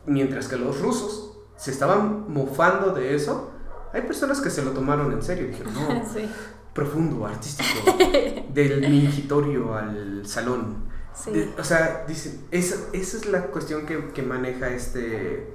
mientras 0.06 0.48
que 0.48 0.56
los 0.56 0.80
rusos 0.80 1.38
se 1.56 1.70
estaban 1.70 2.24
mofando 2.32 2.90
de 2.92 3.14
eso, 3.14 3.50
hay 3.92 4.02
personas 4.02 4.40
que 4.40 4.50
se 4.50 4.64
lo 4.64 4.70
tomaron 4.72 5.12
en 5.12 5.22
serio. 5.22 5.46
Dijeron, 5.48 5.72
no, 5.74 6.02
sí. 6.14 6.28
Profundo, 6.76 7.26
artístico, 7.26 7.96
del 8.54 8.80
mingitorio 8.88 9.74
al 9.74 10.24
salón. 10.26 10.84
Sí. 11.14 11.30
De- 11.32 11.54
o 11.58 11.64
sea, 11.64 12.04
dicen, 12.06 12.42
esa, 12.52 12.76
esa 12.92 13.16
es 13.16 13.26
la 13.26 13.46
cuestión 13.46 13.86
que, 13.86 14.12
que 14.12 14.22
maneja 14.22 14.68
este, 14.68 15.50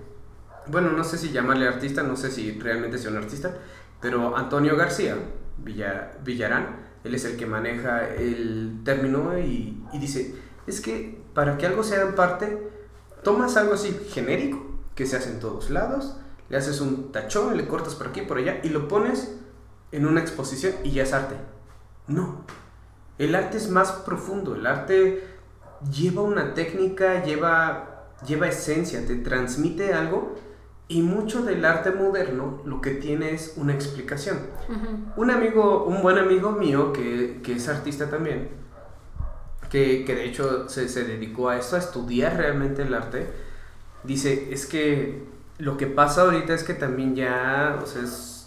bueno, 0.67 0.91
no 0.91 1.03
sé 1.03 1.17
si 1.17 1.29
llamarle 1.31 1.67
artista, 1.67 2.03
no 2.03 2.15
sé 2.17 2.31
si 2.31 2.59
realmente 2.59 2.97
sea 2.97 3.11
un 3.11 3.17
artista, 3.17 3.55
pero 4.01 4.35
Antonio 4.35 4.75
García 4.75 5.15
Villa- 5.63 6.13
Villarán, 6.25 6.89
él 7.03 7.13
es 7.15 7.25
el 7.25 7.37
que 7.37 7.45
maneja 7.45 8.07
el 8.09 8.81
término 8.83 9.37
y, 9.37 9.83
y 9.93 9.99
dice, 9.99 10.35
es 10.67 10.81
que 10.81 11.21
para 11.35 11.57
que 11.57 11.67
algo 11.67 11.83
sea 11.83 12.01
en 12.01 12.15
parte, 12.15 12.57
tomas 13.23 13.55
algo 13.57 13.73
así 13.75 13.95
genérico, 14.11 14.65
que 14.95 15.05
se 15.05 15.15
hace 15.17 15.29
en 15.29 15.39
todos 15.39 15.69
lados, 15.69 16.17
le 16.49 16.57
haces 16.57 16.81
un 16.81 17.11
tachón, 17.11 17.55
le 17.55 17.67
cortas 17.67 17.95
por 17.95 18.07
aquí, 18.07 18.21
por 18.21 18.37
allá, 18.39 18.59
y 18.63 18.69
lo 18.69 18.87
pones 18.87 19.37
en 19.91 20.05
una 20.05 20.21
exposición 20.21 20.73
y 20.83 20.91
ya 20.91 21.03
es 21.03 21.13
arte. 21.13 21.35
No, 22.07 22.45
el 23.17 23.35
arte 23.35 23.57
es 23.57 23.69
más 23.69 23.91
profundo, 23.91 24.55
el 24.55 24.65
arte 24.65 25.23
lleva 25.91 26.21
una 26.21 26.53
técnica, 26.53 27.23
lleva, 27.23 28.05
lleva 28.25 28.47
esencia, 28.47 29.05
te 29.05 29.15
transmite 29.15 29.93
algo 29.93 30.35
y 30.87 31.01
mucho 31.01 31.43
del 31.43 31.63
arte 31.63 31.91
moderno 31.91 32.61
lo 32.65 32.81
que 32.81 32.91
tiene 32.91 33.31
es 33.33 33.53
una 33.57 33.73
explicación. 33.73 34.37
Ujú. 34.69 35.21
Un 35.21 35.31
amigo, 35.31 35.85
un 35.85 36.01
buen 36.01 36.17
amigo 36.17 36.51
mío 36.51 36.91
que, 36.93 37.39
que 37.43 37.53
es 37.53 37.67
artista 37.69 38.09
también, 38.09 38.49
que, 39.69 40.03
que 40.05 40.15
de 40.15 40.25
hecho 40.25 40.67
se, 40.67 40.89
se 40.89 41.03
dedicó 41.05 41.49
a 41.49 41.57
eso, 41.57 41.75
a 41.75 41.79
estudiar 41.79 42.35
realmente 42.37 42.81
el 42.81 42.93
arte, 42.93 43.27
dice, 44.03 44.49
es 44.51 44.65
que 44.65 45.23
lo 45.59 45.77
que 45.77 45.87
pasa 45.87 46.23
ahorita 46.23 46.53
es 46.53 46.63
que 46.63 46.73
también 46.73 47.15
ya, 47.15 47.79
o 47.81 47.85
sea, 47.85 48.01
es- 48.03 48.40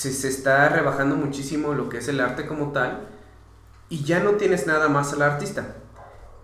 se, 0.00 0.14
se 0.14 0.28
está 0.28 0.66
rebajando 0.70 1.14
muchísimo 1.14 1.74
lo 1.74 1.90
que 1.90 1.98
es 1.98 2.08
el 2.08 2.20
arte 2.20 2.46
como 2.46 2.72
tal 2.72 3.06
y 3.90 4.02
ya 4.02 4.20
no 4.20 4.30
tienes 4.32 4.66
nada 4.66 4.88
más 4.88 5.12
al 5.12 5.20
artista. 5.20 5.74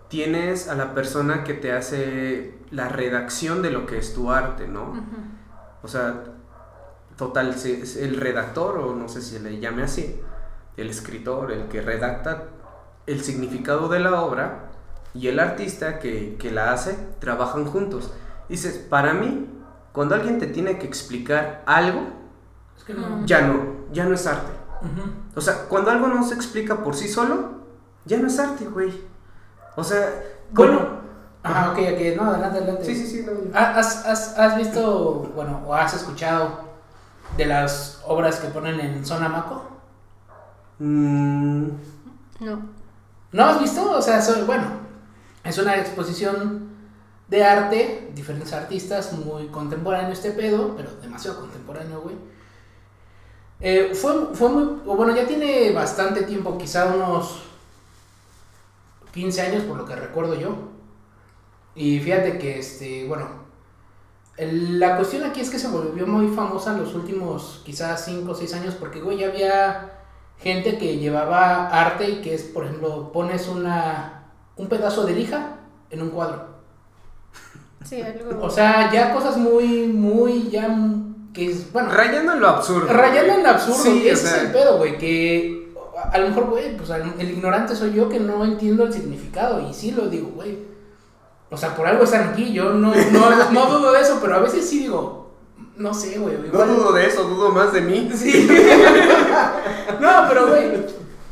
Tienes 0.09 0.67
a 0.67 0.75
la 0.75 0.93
persona 0.93 1.43
que 1.43 1.55
te 1.55 1.71
hace 1.71 2.59
la 2.69 2.87
redacción 2.87 3.63
de 3.63 3.71
lo 3.71 3.87
que 3.87 3.97
es 3.97 4.13
tu 4.13 4.31
arte, 4.31 4.67
¿no? 4.67 4.93
O 5.81 5.87
sea, 5.87 6.35
total, 7.17 7.55
el 7.55 8.17
redactor, 8.17 8.77
o 8.77 8.93
no 8.93 9.09
sé 9.09 9.23
si 9.23 9.39
le 9.39 9.59
llame 9.59 9.81
así, 9.81 10.21
el 10.77 10.91
escritor, 10.91 11.51
el 11.51 11.67
que 11.67 11.81
redacta 11.81 12.43
el 13.07 13.23
significado 13.23 13.89
de 13.89 14.01
la 14.01 14.21
obra 14.21 14.69
y 15.15 15.29
el 15.29 15.39
artista 15.39 15.97
que, 15.97 16.35
que 16.37 16.51
la 16.51 16.73
hace, 16.73 16.95
trabajan 17.19 17.65
juntos. 17.65 18.13
Dices, 18.49 18.77
para 18.77 19.13
mí, 19.13 19.49
cuando 19.93 20.13
alguien 20.13 20.37
te 20.37 20.45
tiene 20.45 20.77
que 20.77 20.85
explicar 20.85 21.63
algo, 21.65 22.26
Es 22.77 22.83
que 22.83 22.93
no. 22.93 23.25
ya 23.25 23.41
no, 23.41 23.59
ya 23.91 24.05
no 24.05 24.13
es 24.13 24.25
arte. 24.27 24.51
O 25.35 25.41
sea, 25.41 25.63
cuando 25.67 25.91
algo 25.91 26.07
no 26.07 26.23
se 26.23 26.35
explica 26.35 26.83
por 26.83 26.95
sí 26.95 27.07
solo, 27.07 27.49
ya 28.05 28.17
no 28.17 28.27
es 28.27 28.37
arte, 28.39 28.65
güey. 28.65 29.01
O 29.75 29.83
sea, 29.83 30.07
Bueno. 30.51 30.77
¿cómo? 30.79 30.97
Ajá, 31.43 31.71
ok, 31.71 31.77
ok. 31.77 32.15
No, 32.17 32.23
adelante, 32.29 32.57
adelante. 32.59 32.85
Sí, 32.85 32.95
sí, 32.95 33.07
sí. 33.07 33.25
no. 33.25 33.57
¿Ha- 33.57 33.75
¿Has, 33.79 34.05
has, 34.05 34.37
has 34.37 34.57
visto, 34.57 35.31
bueno, 35.35 35.61
o 35.65 35.73
has 35.73 35.93
escuchado 35.93 36.59
de 37.37 37.45
las 37.45 38.01
obras 38.05 38.37
que 38.39 38.47
ponen 38.49 38.79
en 38.79 39.05
Zona 39.05 39.29
Maco? 39.29 39.63
Mm, 40.79 41.67
No. 42.39 42.61
¿No 43.31 43.43
has 43.45 43.59
visto? 43.59 43.91
O 43.91 44.01
sea, 44.01 44.21
soy, 44.21 44.43
bueno, 44.43 44.65
es 45.43 45.57
una 45.57 45.75
exposición 45.77 46.67
de 47.27 47.43
arte, 47.43 48.11
diferentes 48.15 48.53
artistas, 48.53 49.11
muy 49.13 49.47
contemporáneo 49.47 50.11
este 50.13 50.31
pedo, 50.31 50.75
pero 50.77 50.89
demasiado 51.01 51.41
contemporáneo, 51.41 52.01
güey. 52.01 52.15
Eh, 53.59 53.91
fue, 53.93 54.33
fue 54.33 54.49
muy, 54.49 54.63
bueno, 54.85 55.15
ya 55.15 55.25
tiene 55.27 55.71
bastante 55.71 56.23
tiempo, 56.23 56.57
quizá 56.57 56.87
unos 56.93 57.41
15 59.13 59.41
años 59.41 59.63
por 59.63 59.77
lo 59.77 59.85
que 59.85 59.95
recuerdo 59.95 60.35
yo. 60.35 60.55
Y 61.75 61.99
fíjate 61.99 62.37
que, 62.39 62.59
este, 62.59 63.05
bueno, 63.07 63.27
el- 64.37 64.79
la 64.79 64.97
cuestión 64.97 65.23
aquí 65.23 65.41
es 65.41 65.49
que 65.49 65.59
se 65.59 65.67
volvió 65.69 66.05
muy 66.07 66.27
famosa 66.35 66.73
en 66.73 66.81
los 66.83 66.93
últimos 66.95 67.61
quizás 67.65 68.05
5 68.05 68.31
o 68.31 68.35
6 68.35 68.53
años 68.53 68.75
porque, 68.75 69.01
güey, 69.01 69.17
ya 69.19 69.27
había 69.27 69.91
gente 70.39 70.77
que 70.77 70.97
llevaba 70.97 71.67
arte 71.67 72.09
y 72.09 72.21
que 72.21 72.35
es, 72.35 72.43
por 72.43 72.65
ejemplo, 72.65 73.11
pones 73.11 73.47
una, 73.47 74.25
un 74.55 74.67
pedazo 74.69 75.05
de 75.05 75.13
lija 75.13 75.57
en 75.89 76.01
un 76.03 76.09
cuadro. 76.11 76.57
Sí, 77.83 78.01
algo. 78.01 78.43
O 78.45 78.49
sea, 78.49 78.91
ya 78.91 79.13
cosas 79.13 79.37
muy, 79.37 79.87
muy, 79.87 80.49
ya, 80.49 80.67
que 81.37 81.51
es, 81.51 81.71
bueno, 81.71 81.89
Rayando 81.91 82.33
en 82.33 82.39
lo 82.39 82.47
absurdo. 82.49 82.91
rayando 82.91 83.33
en 83.35 83.43
lo 83.43 83.49
absurdo, 83.49 83.83
Sí, 83.83 84.01
que 84.01 84.11
ese 84.11 84.27
sea, 84.27 84.37
es 84.37 84.43
el 84.45 84.51
pedo, 84.51 84.77
güey, 84.77 84.97
que 84.97 85.71
a, 86.11 86.17
lo 86.17 86.29
mejor, 86.29 86.45
güey, 86.49 86.75
pues 86.75 86.89
el 86.89 87.29
ignorante 87.29 87.75
soy 87.75 87.93
yo 87.93 88.09
que 88.09 88.19
no 88.19 88.43
entiendo 88.43 88.83
el 88.83 88.93
significado 88.93 89.61
y 89.61 89.73
sí 89.73 89.91
lo 89.91 90.07
digo, 90.09 90.29
güey. 90.29 90.57
O 91.49 91.55
sea, 91.55 91.75
por 91.75 91.87
algo 91.87 92.03
están 92.03 92.29
aquí, 92.29 92.51
yo 92.51 92.73
no, 92.73 92.93
no, 92.93 93.51
no 93.51 93.65
dudo 93.67 93.93
de 93.93 94.01
eso, 94.01 94.17
pero 94.21 94.35
a 94.35 94.39
veces 94.39 94.67
sí 94.67 94.79
digo, 94.79 95.31
no 95.77 95.93
sé, 95.93 96.17
güey, 96.17 96.35
No 96.51 96.65
dudo 96.65 96.91
de 96.91 97.05
eso, 97.05 97.23
dudo 97.23 97.51
más 97.51 97.71
de 97.71 97.81
mí. 97.81 98.11
Sí. 98.15 98.49
no, 100.01 100.09
pero 100.27 100.47
güey. 100.47 100.85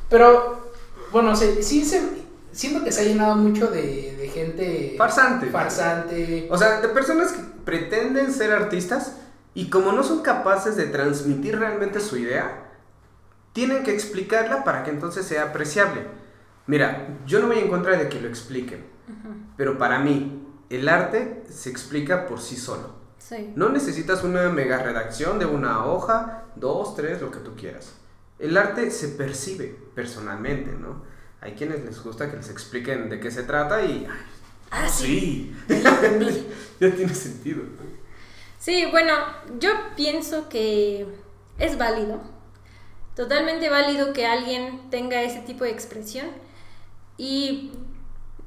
Pero, 0.09 0.69
bueno, 1.11 1.35
se, 1.35 1.63
sí 1.63 1.83
se, 1.83 2.01
siento 2.51 2.83
que 2.83 2.91
se 2.91 3.01
ha 3.01 3.05
llenado 3.05 3.35
mucho 3.35 3.67
de, 3.67 4.15
de 4.15 4.29
gente 4.29 4.95
Farsante. 4.97 5.47
farsante. 5.47 6.47
O 6.51 6.57
sea, 6.57 6.79
de 6.79 6.89
personas 6.89 7.31
que 7.31 7.41
pretenden 7.65 8.31
ser 8.31 8.51
artistas 8.53 9.17
y 9.55 9.69
como 9.69 9.91
no 9.91 10.03
son 10.03 10.21
capaces 10.21 10.75
de 10.75 10.85
transmitir 10.85 11.57
realmente 11.57 11.99
su 11.99 12.17
idea, 12.17 12.69
tienen 13.53 13.83
que 13.83 13.93
explicarla 13.93 14.63
para 14.63 14.83
que 14.83 14.91
entonces 14.91 15.25
sea 15.25 15.45
apreciable. 15.45 16.01
Mira, 16.67 17.07
yo 17.25 17.39
no 17.39 17.47
voy 17.47 17.59
en 17.59 17.69
contra 17.69 17.97
de 17.97 18.09
que 18.09 18.21
lo 18.21 18.27
expliquen, 18.27 18.85
pero 19.57 19.77
para 19.77 19.99
mí 19.99 20.45
el 20.69 20.89
arte 20.89 21.43
se 21.49 21.69
explica 21.69 22.27
por 22.27 22.41
sí 22.41 22.55
solo. 22.57 22.95
Sí. 23.17 23.53
No 23.55 23.69
necesitas 23.69 24.23
una 24.23 24.49
mega 24.49 24.83
redacción 24.83 25.39
de 25.39 25.45
una 25.45 25.85
hoja, 25.85 26.43
dos, 26.55 26.95
tres, 26.95 27.21
lo 27.21 27.31
que 27.31 27.39
tú 27.39 27.55
quieras. 27.55 27.93
El 28.37 28.57
arte 28.57 28.91
se 28.91 29.07
percibe 29.09 29.75
personalmente, 29.95 30.71
¿no? 30.71 31.03
Hay 31.41 31.53
quienes 31.53 31.83
les 31.85 32.03
gusta 32.03 32.29
que 32.29 32.37
les 32.37 32.49
expliquen 32.49 33.09
de 33.09 33.19
qué 33.19 33.31
se 33.31 33.43
trata 33.43 33.81
y... 33.83 34.05
ay, 34.05 34.17
Ah, 34.71 34.89
sí. 34.89 35.55
sí. 35.67 35.77
ya 36.79 36.93
tiene 36.93 37.13
sentido. 37.13 37.61
Sí, 38.65 38.87
bueno, 38.89 39.13
yo 39.59 39.69
pienso 39.95 40.49
que 40.49 41.05
es 41.59 41.77
válido, 41.77 42.19
totalmente 43.15 43.69
válido 43.69 44.11
que 44.11 44.25
alguien 44.25 44.89
tenga 44.89 45.21
ese 45.21 45.41
tipo 45.41 45.65
de 45.65 45.69
expresión 45.69 46.25
y 47.15 47.73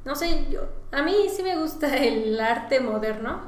no 0.05 0.17
sé, 0.17 0.47
yo, 0.51 0.63
a 0.91 1.03
mí 1.03 1.15
sí 1.33 1.45
me 1.45 1.55
gusta 1.55 1.97
el 1.97 2.41
arte 2.41 2.81
moderno. 2.81 3.43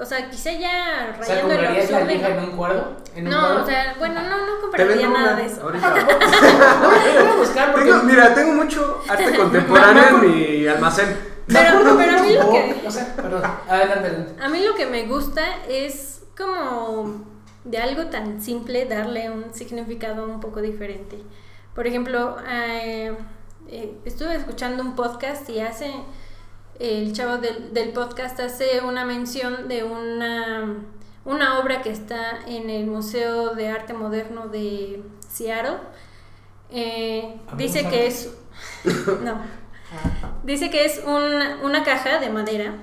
O 0.00 0.06
sea, 0.06 0.30
quizá 0.30 0.50
ya 0.52 1.14
O 1.20 1.22
sea, 1.22 1.34
rayando 1.42 1.52
el 1.52 1.58
¿comprarías 1.58 1.90
la 1.90 2.00
¿no? 2.04 2.10
en 2.10 2.38
un 2.50 2.56
cuadro? 2.56 2.96
¿En 3.14 3.24
un 3.26 3.30
No, 3.30 3.38
cuadro? 3.40 3.62
o 3.62 3.66
sea, 3.66 3.96
bueno, 3.98 4.22
no, 4.22 4.46
no 4.46 4.60
compraría 4.62 5.08
nada 5.08 5.32
una 5.32 5.34
de 5.34 5.44
eso. 5.44 5.62
ahorita. 5.62 5.94
Voy 6.84 7.26
a 7.26 7.34
buscar 7.36 7.72
porque... 7.72 7.90
Tengo- 7.90 8.02
mira, 8.04 8.32
tengo 8.32 8.52
mucho 8.54 9.02
arte 9.06 9.36
contemporáneo 9.36 10.08
en 10.08 10.20
mi 10.60 10.66
almacén. 10.68 11.27
Pero- 11.48 11.78
a 11.78 12.22
mí 12.22 12.32
lo 12.34 12.50
que- 12.50 12.82
O 12.86 12.90
sea, 12.90 13.14
perdón, 13.16 13.42
adelante, 13.68 14.08
adelante. 14.08 14.42
A 14.42 14.48
mí 14.48 14.60
lo 14.64 14.74
que 14.74 14.86
me 14.86 15.06
gusta 15.06 15.42
es 15.68 16.22
como 16.36 17.24
de 17.64 17.78
algo 17.78 18.06
tan 18.06 18.40
simple 18.40 18.84
darle 18.86 19.30
un 19.30 19.52
significado 19.52 20.26
un 20.26 20.40
poco 20.40 20.60
diferente. 20.62 21.18
Por 21.74 21.86
ejemplo, 21.86 22.36
eh, 22.48 23.14
eh, 23.68 23.94
estuve 24.04 24.36
escuchando 24.36 24.82
un 24.82 24.94
podcast 24.96 25.48
y 25.50 25.60
hace, 25.60 25.92
el 26.78 27.12
chavo 27.12 27.38
del, 27.38 27.72
del 27.74 27.90
podcast 27.92 28.38
hace 28.40 28.80
una 28.80 29.04
mención 29.04 29.68
de 29.68 29.84
una, 29.84 30.76
una 31.24 31.58
obra 31.58 31.82
que 31.82 31.90
está 31.90 32.38
en 32.46 32.70
el 32.70 32.86
Museo 32.86 33.54
de 33.54 33.68
Arte 33.68 33.92
Moderno 33.94 34.48
de 34.48 35.02
Seattle. 35.28 35.78
Eh, 36.70 37.34
¿Hablamos 37.48 37.58
dice 37.58 37.88
que 37.88 38.06
es... 38.06 38.30
No. 39.22 39.40
Dice 40.42 40.70
que 40.70 40.84
es 40.84 41.02
una, 41.04 41.82
caja 41.84 42.18
de 42.20 42.30
madera. 42.30 42.74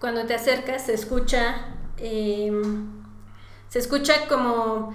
Cuando 0.00 0.26
te 0.26 0.34
acercas 0.34 0.86
se 0.86 0.94
escucha, 0.94 1.56
eh, 1.98 2.52
se 3.68 3.78
escucha 3.78 4.26
como 4.28 4.94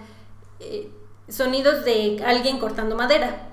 eh, 0.59 0.89
sonidos 1.27 1.85
de 1.85 2.23
alguien 2.25 2.59
cortando 2.59 2.95
madera. 2.95 3.49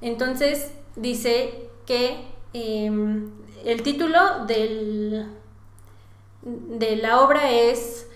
Entonces 0.00 0.72
dice 0.96 1.68
que 1.86 2.26
eh, 2.54 2.90
el 3.64 3.82
título 3.82 4.46
de 4.46 5.26
la 6.96 7.20
obra 7.20 7.50
es 7.50 8.06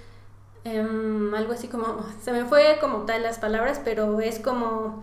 em, 0.65 1.35
algo 1.35 1.53
así 1.53 1.69
como, 1.69 2.05
se 2.23 2.33
me 2.33 2.45
fue 2.45 2.79
como 2.81 3.05
tal 3.05 3.23
las 3.23 3.39
palabras, 3.39 3.81
pero 3.85 4.21
es 4.21 4.39
como 4.39 5.03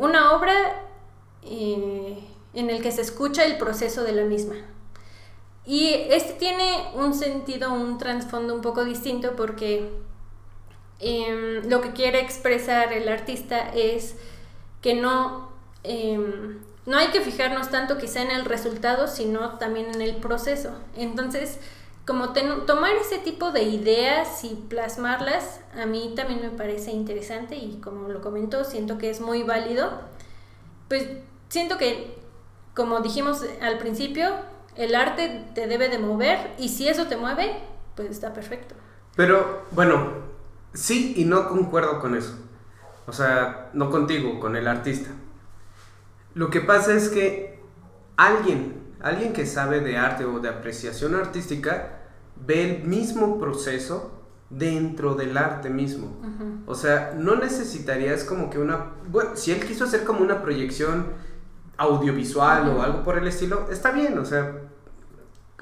una 0.00 0.32
obra 0.32 0.84
eh, 1.50 2.18
en 2.54 2.70
el 2.70 2.82
que 2.82 2.92
se 2.92 3.02
escucha 3.02 3.44
el 3.44 3.58
proceso 3.58 4.02
de 4.04 4.12
la 4.12 4.24
misma. 4.24 4.54
Y 5.64 5.90
este 6.10 6.32
tiene 6.34 6.88
un 6.94 7.12
sentido, 7.14 7.72
un 7.72 7.98
trasfondo 7.98 8.54
un 8.54 8.62
poco 8.62 8.84
distinto 8.84 9.36
porque 9.36 9.90
em, 11.00 11.68
lo 11.68 11.80
que 11.80 11.92
quiere 11.92 12.20
expresar 12.20 12.92
el 12.92 13.08
artista 13.08 13.70
es 13.74 14.16
que 14.82 14.94
no, 14.94 15.50
em, 15.84 16.58
no 16.86 16.96
hay 16.96 17.08
que 17.08 17.20
fijarnos 17.20 17.70
tanto 17.70 17.98
quizá 17.98 18.22
en 18.22 18.30
el 18.30 18.44
resultado, 18.44 19.06
sino 19.08 19.58
también 19.58 19.86
en 19.94 20.00
el 20.02 20.16
proceso. 20.16 20.70
Entonces, 20.96 21.58
como 22.06 22.32
ten- 22.32 22.64
tomar 22.66 22.92
ese 22.96 23.18
tipo 23.18 23.50
de 23.52 23.64
ideas 23.64 24.42
y 24.44 24.54
plasmarlas, 24.54 25.60
a 25.80 25.84
mí 25.86 26.14
también 26.16 26.40
me 26.40 26.50
parece 26.50 26.90
interesante 26.92 27.56
y 27.56 27.78
como 27.82 28.08
lo 28.08 28.20
comentó, 28.22 28.64
siento 28.64 28.96
que 28.98 29.10
es 29.10 29.20
muy 29.20 29.42
válido. 29.42 29.90
Pues 30.88 31.06
siento 31.50 31.76
que, 31.78 32.16
como 32.78 33.00
dijimos 33.00 33.44
al 33.60 33.76
principio, 33.78 34.30
el 34.76 34.94
arte 34.94 35.46
te 35.52 35.66
debe 35.66 35.88
de 35.88 35.98
mover 35.98 36.54
y 36.58 36.68
si 36.68 36.86
eso 36.86 37.08
te 37.08 37.16
mueve, 37.16 37.58
pues 37.96 38.08
está 38.08 38.32
perfecto. 38.32 38.76
Pero, 39.16 39.64
bueno, 39.72 40.12
sí 40.74 41.12
y 41.16 41.24
no 41.24 41.48
concuerdo 41.48 41.98
con 41.98 42.14
eso. 42.14 42.38
O 43.08 43.12
sea, 43.12 43.70
no 43.72 43.90
contigo, 43.90 44.38
con 44.38 44.54
el 44.54 44.68
artista. 44.68 45.10
Lo 46.34 46.50
que 46.50 46.60
pasa 46.60 46.92
es 46.94 47.08
que 47.08 47.60
alguien, 48.16 48.94
alguien 49.00 49.32
que 49.32 49.44
sabe 49.44 49.80
de 49.80 49.96
arte 49.96 50.24
o 50.24 50.38
de 50.38 50.48
apreciación 50.48 51.16
artística, 51.16 52.02
ve 52.36 52.76
el 52.76 52.84
mismo 52.84 53.40
proceso 53.40 54.22
dentro 54.50 55.16
del 55.16 55.36
arte 55.36 55.68
mismo. 55.68 56.16
O 56.66 56.76
sea, 56.76 57.12
no 57.18 57.34
necesitarías 57.34 58.22
como 58.22 58.50
que 58.50 58.60
una... 58.60 58.92
Bueno, 59.08 59.30
si 59.34 59.50
él 59.50 59.66
quiso 59.66 59.82
hacer 59.82 60.04
como 60.04 60.20
una 60.20 60.42
proyección 60.42 61.26
audiovisual 61.78 62.68
o 62.68 62.82
algo 62.82 63.02
por 63.02 63.16
el 63.16 63.26
estilo, 63.26 63.68
está 63.70 63.92
bien, 63.92 64.18
o 64.18 64.24
sea, 64.24 64.52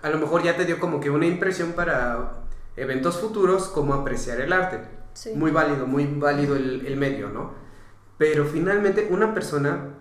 a 0.02 0.10
lo 0.10 0.18
mejor 0.18 0.42
ya 0.42 0.56
te 0.56 0.64
dio 0.64 0.80
como 0.80 0.98
que 0.98 1.10
una 1.10 1.26
impresión 1.26 1.72
para 1.72 2.32
eventos 2.76 3.20
futuros 3.20 3.68
como 3.68 3.94
apreciar 3.94 4.40
el 4.40 4.52
arte. 4.52 4.80
Sí. 5.12 5.32
Muy 5.34 5.50
válido, 5.50 5.86
muy 5.86 6.06
válido 6.06 6.56
el, 6.56 6.86
el 6.86 6.96
medio, 6.96 7.30
¿no? 7.30 7.52
Pero 8.18 8.44
finalmente 8.44 9.08
una 9.10 9.32
persona 9.32 9.94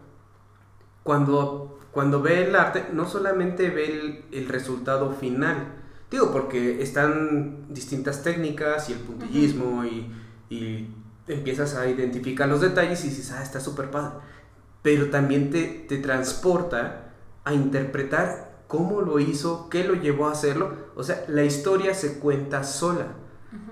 cuando, 1.04 1.80
cuando 1.91 2.21
ve 2.21 2.47
el 2.47 2.56
arte 2.56 2.88
no 2.91 3.08
solamente 3.08 3.69
ve 3.69 3.86
el, 3.86 4.25
el 4.32 4.47
resultado 4.49 5.12
final, 5.12 5.73
digo, 6.10 6.32
porque 6.32 6.82
están 6.82 7.73
distintas 7.73 8.23
técnicas 8.23 8.89
y 8.89 8.93
el 8.93 8.99
puntillismo 8.99 9.86
y, 9.86 10.12
y 10.49 10.89
empiezas 11.28 11.75
a 11.75 11.88
identificar 11.88 12.47
los 12.47 12.62
detalles 12.62 13.04
y 13.06 13.10
dices, 13.10 13.32
ah, 13.32 13.43
está 13.43 13.60
súper 13.60 13.89
padre. 13.91 14.15
Pero 14.86 15.10
también 15.10 15.50
te, 15.50 15.63
te 15.89 15.98
transporta 15.98 17.12
a 17.43 17.56
interpretar 17.56 18.62
cómo 18.67 19.02
lo 19.02 19.17
hizo, 19.17 19.67
qué 19.67 19.84
lo 19.84 19.95
llevó 19.95 20.28
a 20.28 20.34
hacerlo. 20.34 20.76
O 20.95 21.02
sea, 21.02 21.26
la 21.28 21.43
historia 21.43 21.95
se 21.95 22.19
cuenta 22.19 22.63
sola. 22.63 23.08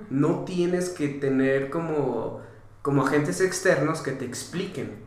No 0.09 0.43
tienes 0.43 0.89
que 0.89 1.09
tener 1.09 1.69
como, 1.69 2.41
como 2.81 3.05
agentes 3.05 3.41
externos 3.41 4.01
que 4.01 4.13
te 4.13 4.25
expliquen. 4.25 5.03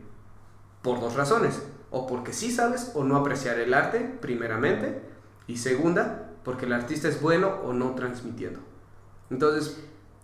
Por 0.81 1.01
dos 1.01 1.15
razones. 1.15 1.61
O 1.91 2.07
porque 2.07 2.31
sí 2.31 2.53
sabes 2.53 2.91
o 2.93 3.03
no 3.03 3.17
apreciar 3.17 3.59
el 3.59 3.73
arte, 3.73 3.99
primeramente. 4.21 5.01
Y 5.45 5.57
segunda, 5.57 6.29
porque 6.45 6.67
el 6.67 6.71
artista 6.71 7.09
es 7.09 7.21
bueno 7.21 7.49
o 7.65 7.73
no 7.73 7.95
transmitiendo. 7.95 8.61
Entonces, 9.29 9.77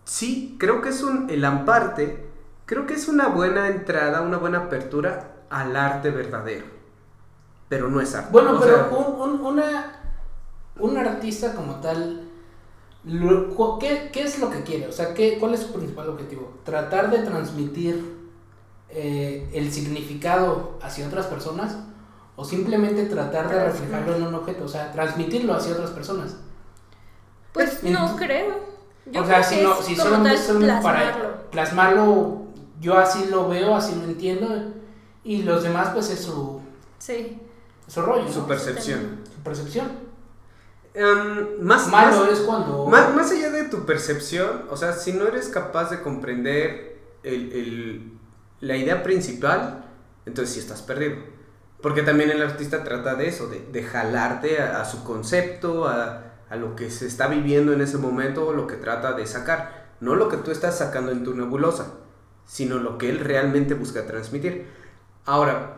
sí, 0.06 0.56
creo 0.58 0.82
que 0.82 0.88
es 0.88 1.04
un, 1.04 1.30
el 1.30 1.44
amparte, 1.44 2.26
creo 2.64 2.86
que 2.86 2.94
es 2.94 3.10
una 3.10 3.28
buena 3.28 3.68
entrada, 3.68 4.22
una 4.22 4.38
buena 4.38 4.60
apertura 4.60 5.33
al 5.62 5.76
arte 5.76 6.10
verdadero. 6.10 6.66
Pero 7.70 7.90
no 7.90 8.02
es 8.02 8.14
arte. 8.16 8.30
Bueno, 8.32 8.54
O 8.58 8.60
pero 8.60 8.76
sea, 8.90 8.98
un, 8.98 9.22
un- 9.32 9.42
una, 9.46 10.00
un 10.80 10.98
artista 10.98 11.54
como 11.54 11.76
tal, 11.76 12.30
lo- 13.06 13.78
¿qué, 13.80 14.10
qué 14.14 14.24
es 14.24 14.40
lo 14.40 14.50
que 14.50 14.64
quiere? 14.64 14.88
O 14.88 14.92
sea, 14.92 15.14
¿qué, 15.14 15.38
¿cuál 15.40 15.54
es 15.54 15.62
su 15.62 15.74
principal 15.74 16.10
objetivo? 16.10 16.54
¿Tratar 16.64 17.10
de 17.12 17.20
transmitir 17.20 18.18
eh, 18.90 19.50
el 19.54 19.72
significado 19.72 20.78
hacia 20.82 21.08
otras 21.08 21.26
personas? 21.28 21.78
¿O 22.36 22.44
simplemente 22.46 23.06
tratar 23.06 23.48
de 23.50 23.64
reflejarlo 23.64 24.16
en 24.16 24.24
un 24.24 24.36
objeto? 24.36 24.66
O 24.66 24.68
sea, 24.68 24.92
transmitirlo 24.92 25.54
hacia 25.54 25.74
otras 25.74 25.92
personas. 25.92 26.36
Pues 27.54 27.84
En- 27.84 27.94
no 27.94 28.16
creo. 28.16 28.74
Yo 29.06 29.22
o 29.22 29.26
sea, 29.26 29.42
creo 29.42 29.50
si, 29.50 29.62
no, 29.64 29.80
es 29.80 29.86
si 29.86 29.96
solamente, 29.96 30.38
solamente 30.38 30.82
para 30.82 31.00
plasmarlo. 31.00 31.50
plasmarlo, 31.52 32.42
yo 32.80 32.98
así 32.98 33.26
lo 33.30 33.50
veo, 33.50 33.76
así 33.76 33.94
lo 33.96 34.06
entiendo, 34.06 34.48
y 35.24 35.44
los 35.44 35.64
demás 35.64 35.90
pues 35.94 36.10
es 36.10 36.20
su, 36.22 36.62
Sí. 37.00 37.40
su 37.88 38.02
rollo, 38.02 38.24
¿no? 38.26 38.32
su 38.32 38.46
percepción. 38.48 39.20
su 39.36 39.42
percepción. 39.44 39.88
Em, 40.94 41.60
más, 41.62 41.88
Malo 41.90 42.20
más- 42.22 42.30
es 42.32 42.40
cuando... 42.42 42.86
Más, 42.86 43.14
más 43.16 43.32
allá 43.32 43.50
de 43.50 43.64
tu 43.64 43.86
percepción, 43.86 44.64
o 44.70 44.78
sea, 44.78 44.94
si 44.94 45.14
no 45.14 45.26
eres 45.28 45.48
capaz 45.48 45.90
de 45.90 46.02
comprender 46.02 47.00
el- 47.24 47.52
el- 47.54 48.14
la 48.62 48.78
idea 48.78 49.02
principal, 49.02 49.86
entonces 50.26 50.54
sí 50.54 50.60
estás 50.60 50.82
perdido. 50.84 51.16
Porque 51.82 52.04
también 52.04 52.30
el 52.30 52.42
artista 52.42 52.84
trata 52.84 53.16
de 53.16 53.28
eso, 53.28 53.48
de, 53.48 53.60
de 53.72 53.84
jalarte 53.84 54.62
a, 54.62 54.82
a 54.82 54.86
su 54.86 55.04
concepto, 55.04 55.88
a, 55.88 56.34
a 56.50 56.56
lo 56.56 56.76
que 56.76 56.90
se 56.92 57.08
está 57.08 57.28
viviendo 57.28 57.74
en 57.74 57.82
ese 57.82 57.98
momento, 57.98 58.48
o 58.48 58.54
lo 58.54 58.68
que 58.68 58.76
trata 58.76 59.14
de 59.14 59.26
sacar. 59.26 59.96
No 60.00 60.16
lo 60.16 60.30
que 60.30 60.38
tú 60.38 60.52
estás 60.52 60.78
sacando 60.78 61.12
en 61.12 61.24
tu 61.24 61.34
nebulosa, 61.34 61.88
sino 62.46 62.78
lo 62.78 62.98
que 63.00 63.10
él 63.10 63.20
realmente 63.20 63.74
busca 63.74 64.06
transmitir. 64.06 64.68
Ahora, 65.26 65.78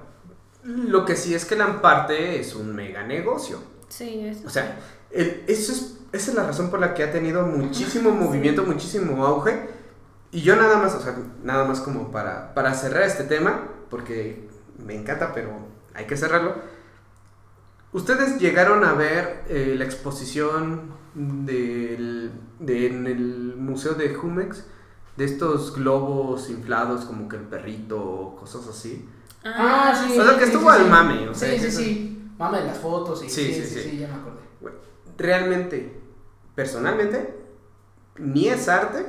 lo 0.64 1.06
que 1.06 1.16
sí 1.16 1.34
es 1.36 1.46
que 1.46 1.56
Lamparte 1.56 2.40
es 2.40 2.56
un 2.56 2.76
mega 2.76 3.04
negocio. 3.04 3.60
Sí, 3.88 4.22
eso 4.26 4.48
O 4.48 4.50
sea, 4.50 4.80
el- 5.12 5.44
eso 5.48 5.72
es, 5.72 5.98
esa 6.12 6.32
es 6.32 6.36
la 6.38 6.46
razón 6.48 6.70
por 6.72 6.80
la 6.80 6.94
que 6.94 7.04
ha 7.04 7.12
tenido 7.12 7.46
muchísimo 7.46 8.12
movimiento, 8.24 8.64
muchísimo 8.64 9.26
auge. 9.26 9.70
Y 10.32 10.42
yo 10.42 10.56
nada 10.56 10.78
más, 10.78 10.96
o 10.96 11.00
sea, 11.02 11.16
nada 11.44 11.66
más 11.66 11.80
como 11.80 12.12
para, 12.12 12.54
para 12.54 12.74
cerrar 12.74 13.04
este 13.04 13.24
tema, 13.24 13.70
porque 13.90 14.50
me 14.84 14.96
encanta, 14.96 15.34
pero 15.34 15.52
hay 15.94 16.06
que 16.06 16.18
cerrarlo. 16.18 16.56
¿Ustedes 17.94 18.40
llegaron 18.40 18.84
a 18.84 18.94
ver 18.94 19.44
eh, 19.48 19.76
la 19.78 19.86
exposición 19.86 20.92
del, 21.14 22.32
de- 22.60 22.88
en 22.88 23.08
el 23.08 23.56
Museo 23.58 23.94
de 23.94 24.14
Jumex? 24.14 24.66
De 25.16 25.24
estos 25.24 25.74
globos 25.74 26.50
inflados 26.50 27.06
como 27.06 27.30
que 27.30 27.38
el 27.38 27.44
perrito 27.44 28.36
cosas 28.38 28.68
así. 28.68 29.08
Ah, 29.46 29.94
sí. 30.08 30.20
O 30.20 30.24
sea, 30.24 30.38
que 30.38 30.46
sí, 30.46 30.52
estuvo 30.52 30.72
sí, 30.74 30.80
al 30.82 30.90
mame, 30.90 31.30
o 31.30 31.34
sea, 31.36 31.52
sí, 31.52 31.60
sí, 31.60 31.66
eso- 31.68 31.80
sí. 31.80 32.12
Mame 32.38 32.60
de 32.60 32.66
las 32.66 32.78
fotos 32.80 33.24
y 33.24 33.30
Sí, 33.30 33.46
sí, 33.46 33.54
sí, 33.54 33.64
sí, 33.68 33.82
sí. 33.82 33.90
sí, 33.92 33.98
ya 34.00 34.08
me 34.08 34.16
acordé. 34.16 34.36
realmente, 35.18 35.98
personalmente, 36.56 37.34
ni 38.18 38.48
es 38.50 38.68
arte, 38.68 39.06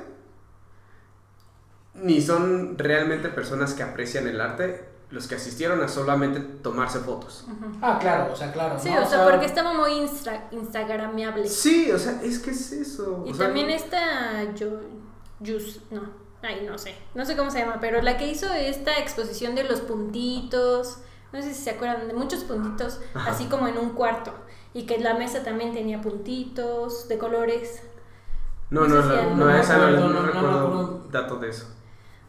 ni 1.95 2.21
son 2.21 2.77
realmente 2.79 3.29
personas 3.29 3.75
que 3.75 3.83
aprecian 3.83 4.27
el 4.29 4.41
arte 4.41 4.89
los 5.11 5.29
que 5.29 5.37
asistieron 5.37 5.81
a 5.83 5.89
solamente 5.89 6.41
tomarse 6.41 6.99
fotos. 6.99 7.47
Ah, 7.81 7.97
claro, 8.01 8.33
o 8.33 8.37
sea, 8.37 8.53
claro. 8.53 8.77
Sí, 8.79 8.91
¿no? 8.91 9.03
o 9.03 9.07
sea, 9.07 9.25
porque 9.25 9.47
estaba 9.47 9.73
muy 9.73 9.93
instra- 9.93 10.49
instagramiable. 10.51 11.49
Sí, 11.49 11.91
o 11.93 11.99
sea, 11.99 12.21
es 12.23 12.41
que 12.41 12.51
es 12.51 12.73
eso. 12.73 13.23
Y 13.27 13.31
o 13.31 13.35
sea, 13.35 13.47
también 13.47 13.71
esta 13.71 14.53
yo, 14.55 14.81
Yus, 15.41 15.81
no, 15.93 16.03
ay, 16.43 16.65
no 16.67 16.79
sé, 16.79 16.95
no 17.15 17.25
sé 17.25 17.37
cómo 17.37 17.51
se 17.51 17.61
llama, 17.61 17.79
pero 17.81 18.03
la 18.03 18.17
que 18.17 18.27
hizo 18.29 18.53
esta 18.53 18.99
exposición 18.99 19.55
de 19.55 19.65
los 19.65 19.81
puntitos, 19.81 20.99
no 21.33 21.43
sé 21.43 21.55
si 21.55 21.63
se 21.63 21.71
acuerdan, 21.71 22.09
de 22.09 22.15
muchos 22.15 22.45
puntitos, 22.45 23.01
Ajá. 23.15 23.31
así 23.31 23.47
como 23.47 23.69
en 23.69 23.79
un 23.79 23.91
cuarto. 23.91 24.33
Y 24.75 24.85
que 24.87 24.99
la 24.99 25.15
mesa 25.15 25.43
también 25.43 25.73
tenía 25.73 26.03
puntitos 26.03 27.09
de 27.09 27.19
colores. 27.19 27.83
No, 28.71 28.83
No 28.83 28.89
no, 28.89 29.03
sé 29.03 29.03
si 29.03 29.09
no, 29.15 29.21
algo- 29.23 29.35
no, 29.37 29.45
no 29.45 29.57
esa 29.57 29.77
recuerdo 29.79 31.37
de 31.41 31.49
eso. 31.49 31.67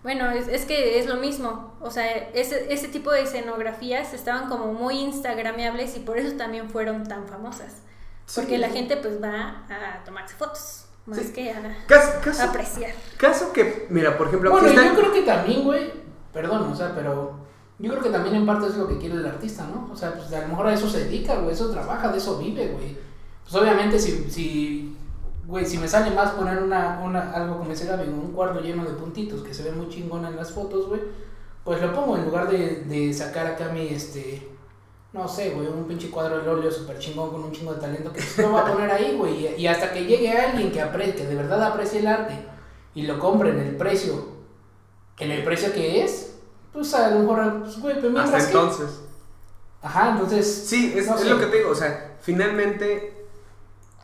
Bueno, 0.04 0.30
es, 0.32 0.48
es 0.48 0.66
que 0.66 1.00
es 1.00 1.08
lo 1.08 1.18
mismo. 1.18 1.76
O 1.82 1.92
sea, 1.92 2.08
ese, 2.34 2.72
ese 2.74 2.88
tipo 2.88 3.12
de 3.12 3.24
escenografías 3.24 4.14
estaban 4.14 4.48
como 4.50 4.74
muy 4.74 5.00
instagramiables 5.00 5.98
y 5.98 6.02
por 6.02 6.18
eso 6.18 6.38
también 6.38 6.70
fueron 6.70 7.06
tan 7.08 7.28
famosas. 7.28 7.82
Porque 8.36 8.58
la 8.58 8.70
gente 8.70 8.98
pues 8.98 9.22
va 9.22 9.66
a 9.70 10.04
tomarse 10.06 10.36
fotos, 10.36 10.87
más 11.08 11.18
Sí. 11.18 11.32
que 11.34 11.50
a 11.52 11.78
Caso, 11.88 12.12
caso, 12.24 12.44
apreciar. 12.44 12.92
caso 13.18 13.52
que, 13.54 13.88
mira, 13.90 14.18
por 14.18 14.28
ejemplo, 14.28 14.52
Bueno, 14.52 14.68
aquí 14.68 14.76
yo 14.76 14.82
está- 14.84 14.96
creo 14.96 15.12
que 15.14 15.22
también, 15.24 15.64
güey, 15.64 15.92
perdón, 16.34 16.72
o 16.72 16.76
sea, 16.76 16.94
pero 16.94 17.34
yo 17.80 17.90
creo 17.92 18.04
que 18.04 18.10
también 18.10 18.36
en 18.36 18.46
parte 18.46 18.68
es 18.68 18.76
lo 18.76 18.88
que 18.88 18.98
quiere 18.98 19.16
el 19.16 19.26
artista, 19.26 19.66
¿no? 19.74 19.90
O 19.92 19.96
sea, 19.96 20.14
pues 20.14 20.32
a 20.34 20.42
lo 20.42 20.48
mejor 20.50 20.68
a 20.68 20.74
eso 20.74 20.90
se 20.90 21.06
dedica, 21.06 21.36
güey, 21.38 21.54
eso 21.54 21.70
trabaja, 21.72 22.12
de 22.12 22.18
eso 22.20 22.38
vive, 22.38 22.68
güey. 22.70 22.98
Pues 23.44 23.56
obviamente 23.56 23.98
si, 23.98 24.30
si, 24.30 24.98
güey, 25.46 25.66
si 25.66 25.78
me 25.78 25.88
sale 25.88 26.12
más 26.12 26.32
poner 26.32 26.62
una, 26.62 27.00
una, 27.04 27.32
algo 27.32 27.60
como 27.60 27.72
ese 27.72 27.86
Gaby, 27.88 28.10
un 28.10 28.34
cuadro 28.34 28.60
lleno 28.60 28.84
de 28.84 28.92
puntitos 28.92 29.42
que 29.42 29.54
se 29.54 29.64
ve 29.64 29.72
muy 29.72 29.88
chingón 29.90 30.26
en 30.26 30.36
las 30.36 30.52
fotos, 30.52 30.88
güey, 30.90 31.02
pues 31.64 31.82
lo 31.82 31.94
pongo 31.94 32.18
en 32.18 32.26
lugar 32.26 32.50
de, 32.50 32.84
de 32.86 33.14
sacar 33.14 33.48
acá 33.48 33.70
mi, 33.70 33.88
este, 33.88 34.46
no 35.18 35.28
sé, 35.28 35.50
güey, 35.50 35.68
un 35.68 35.88
pinche 35.88 36.10
cuadro 36.10 36.40
de 36.42 36.50
óleo 36.50 36.72
súper 36.72 37.00
chingón 37.00 37.32
con 37.32 37.44
un 37.44 37.52
chingo 37.52 37.74
de 37.74 37.82
talento 37.82 38.14
que 38.14 38.22
lo 38.42 38.50
voy 38.52 38.62
a 38.62 38.66
poner 38.66 38.92
ahí, 38.92 39.16
güey, 39.18 39.60
y, 39.60 39.68
hasta 39.68 39.92
que 39.92 40.06
llegue 40.06 40.32
alguien 40.32 40.72
que, 40.72 40.82
apre 40.82 41.16
que 41.16 41.26
de 41.26 41.36
verdad 41.36 41.64
aprecie 41.64 42.00
el 42.00 42.08
arte 42.08 42.36
y 42.94 43.04
lo 43.04 43.20
compre 43.20 43.50
en 43.50 43.60
el 43.60 43.76
precio, 43.76 44.28
en 45.20 45.32
el 45.32 45.44
precio 45.44 45.74
que 45.74 46.04
es, 46.04 46.36
pues 46.72 46.94
a 46.94 47.10
lo 47.10 47.20
mejor, 47.20 47.62
pues, 47.64 47.80
güey, 47.80 48.00
pues 48.00 48.16
hasta 48.16 48.38
que- 48.38 48.44
entonces. 48.46 49.02
Ajá, 49.82 50.12
entonces. 50.12 50.66
Sí, 50.68 50.94
es, 50.96 51.08
no 51.08 51.18
es 51.18 51.26
lo 51.30 51.40
que 51.40 51.46
te 51.48 51.58
digo, 51.58 51.72
o 51.72 51.76
sea, 51.76 52.18
finalmente 52.22 53.26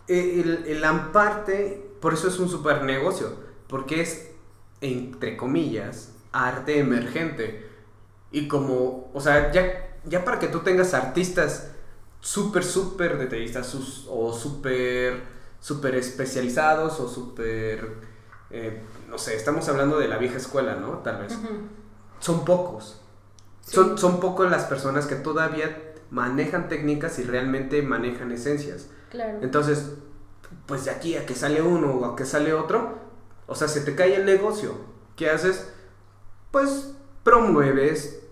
eh, 0.07 0.41
el, 0.43 0.65
el 0.67 0.83
Amparte, 0.83 1.91
por 1.99 2.13
eso 2.13 2.27
es 2.27 2.39
un 2.39 2.49
super 2.49 2.83
negocio, 2.83 3.35
porque 3.67 4.01
es, 4.01 4.31
entre 4.81 5.37
comillas, 5.37 6.11
arte 6.31 6.79
emergente. 6.79 7.69
Y 8.31 8.47
como, 8.47 9.11
o 9.13 9.21
sea, 9.21 9.51
ya, 9.51 9.92
ya 10.05 10.23
para 10.25 10.39
que 10.39 10.47
tú 10.47 10.59
tengas 10.59 10.93
artistas 10.93 11.71
súper, 12.19 12.63
súper 12.63 13.17
detallistas 13.17 13.75
o 14.09 14.33
súper, 14.33 15.23
súper 15.59 15.95
especializados 15.95 16.99
o 16.99 17.07
súper, 17.07 17.97
eh, 18.49 18.81
no 19.09 19.17
sé, 19.17 19.35
estamos 19.35 19.67
hablando 19.69 19.99
de 19.99 20.07
la 20.07 20.17
vieja 20.17 20.37
escuela, 20.37 20.75
¿no? 20.75 20.99
Tal 20.99 21.17
vez. 21.17 21.37
Son 22.19 22.45
pocos. 22.45 23.01
Sí. 23.61 23.75
Son, 23.75 23.97
son 23.97 24.19
pocos 24.19 24.49
las 24.49 24.65
personas 24.65 25.05
que 25.05 25.15
todavía 25.15 25.93
manejan 26.09 26.69
técnicas 26.69 27.19
y 27.19 27.23
realmente 27.23 27.81
manejan 27.81 28.31
esencias. 28.31 28.87
Claro. 29.09 29.39
Entonces, 29.41 29.93
pues 30.65 30.85
de 30.85 30.91
aquí 30.91 31.15
a 31.17 31.25
que 31.25 31.35
sale 31.35 31.61
uno 31.61 31.91
o 31.93 32.05
a 32.05 32.15
que 32.15 32.25
sale 32.25 32.53
otro, 32.53 32.99
o 33.47 33.55
sea, 33.55 33.67
se 33.67 33.81
te 33.81 33.95
cae 33.95 34.15
el 34.15 34.25
negocio. 34.25 34.75
¿Qué 35.15 35.29
haces? 35.29 35.69
Pues 36.51 36.93
promueves 37.23 38.22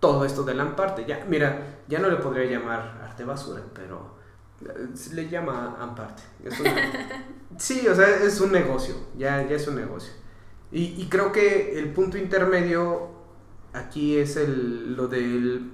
todo 0.00 0.24
esto 0.24 0.42
del 0.42 0.60
amparte. 0.60 1.04
Ya, 1.06 1.24
mira, 1.28 1.78
ya 1.88 1.98
no 1.98 2.08
le 2.08 2.16
podría 2.16 2.44
llamar 2.50 3.00
arte 3.02 3.24
basura, 3.24 3.62
pero 3.74 4.16
eh, 4.62 4.88
le 5.12 5.28
llama 5.28 5.76
amparte. 5.80 6.22
Es 6.44 6.58
una- 6.60 6.74
sí, 7.58 7.86
o 7.88 7.94
sea, 7.94 8.08
es 8.08 8.40
un 8.40 8.52
negocio, 8.52 8.94
ya, 9.16 9.42
ya 9.46 9.56
es 9.56 9.66
un 9.68 9.76
negocio. 9.76 10.12
Y, 10.72 11.00
y 11.00 11.08
creo 11.08 11.32
que 11.32 11.78
el 11.78 11.92
punto 11.92 12.18
intermedio 12.18 13.10
aquí 13.72 14.18
es 14.18 14.36
el, 14.36 14.94
lo 14.96 15.08
del 15.08 15.70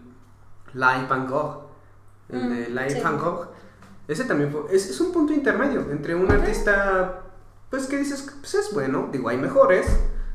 Live 0.75 1.07
Van 1.09 1.27
Gogh. 1.27 1.63
El 2.29 2.41
de 2.49 2.69
Mm, 2.71 2.75
Live 2.75 2.91
sí. 2.91 3.01
Van 3.03 3.19
Gogh. 3.19 3.49
Ese 4.09 4.25
también 4.25 4.51
fue, 4.51 4.63
es, 4.75 4.89
es 4.91 5.01
un 5.01 5.13
punto 5.13 5.33
intermedio 5.33 5.81
entre 5.91 6.15
un 6.15 6.31
artista, 6.31 7.23
pues 7.71 7.87
que 7.87 7.97
dices, 7.99 8.31
pues 8.41 8.55
es 8.55 8.73
bueno, 8.75 9.09
digo, 9.13 9.29
hay 9.29 9.39
mejores, 9.39 9.87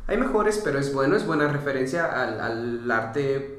hay 0.08 0.18
mejores, 0.18 0.60
pero 0.64 0.80
es 0.80 0.94
bueno, 0.94 1.16
es 1.16 1.26
buena 1.28 1.48
referencia 1.50 2.06
al, 2.06 2.40
al 2.40 2.90
arte 2.92 3.57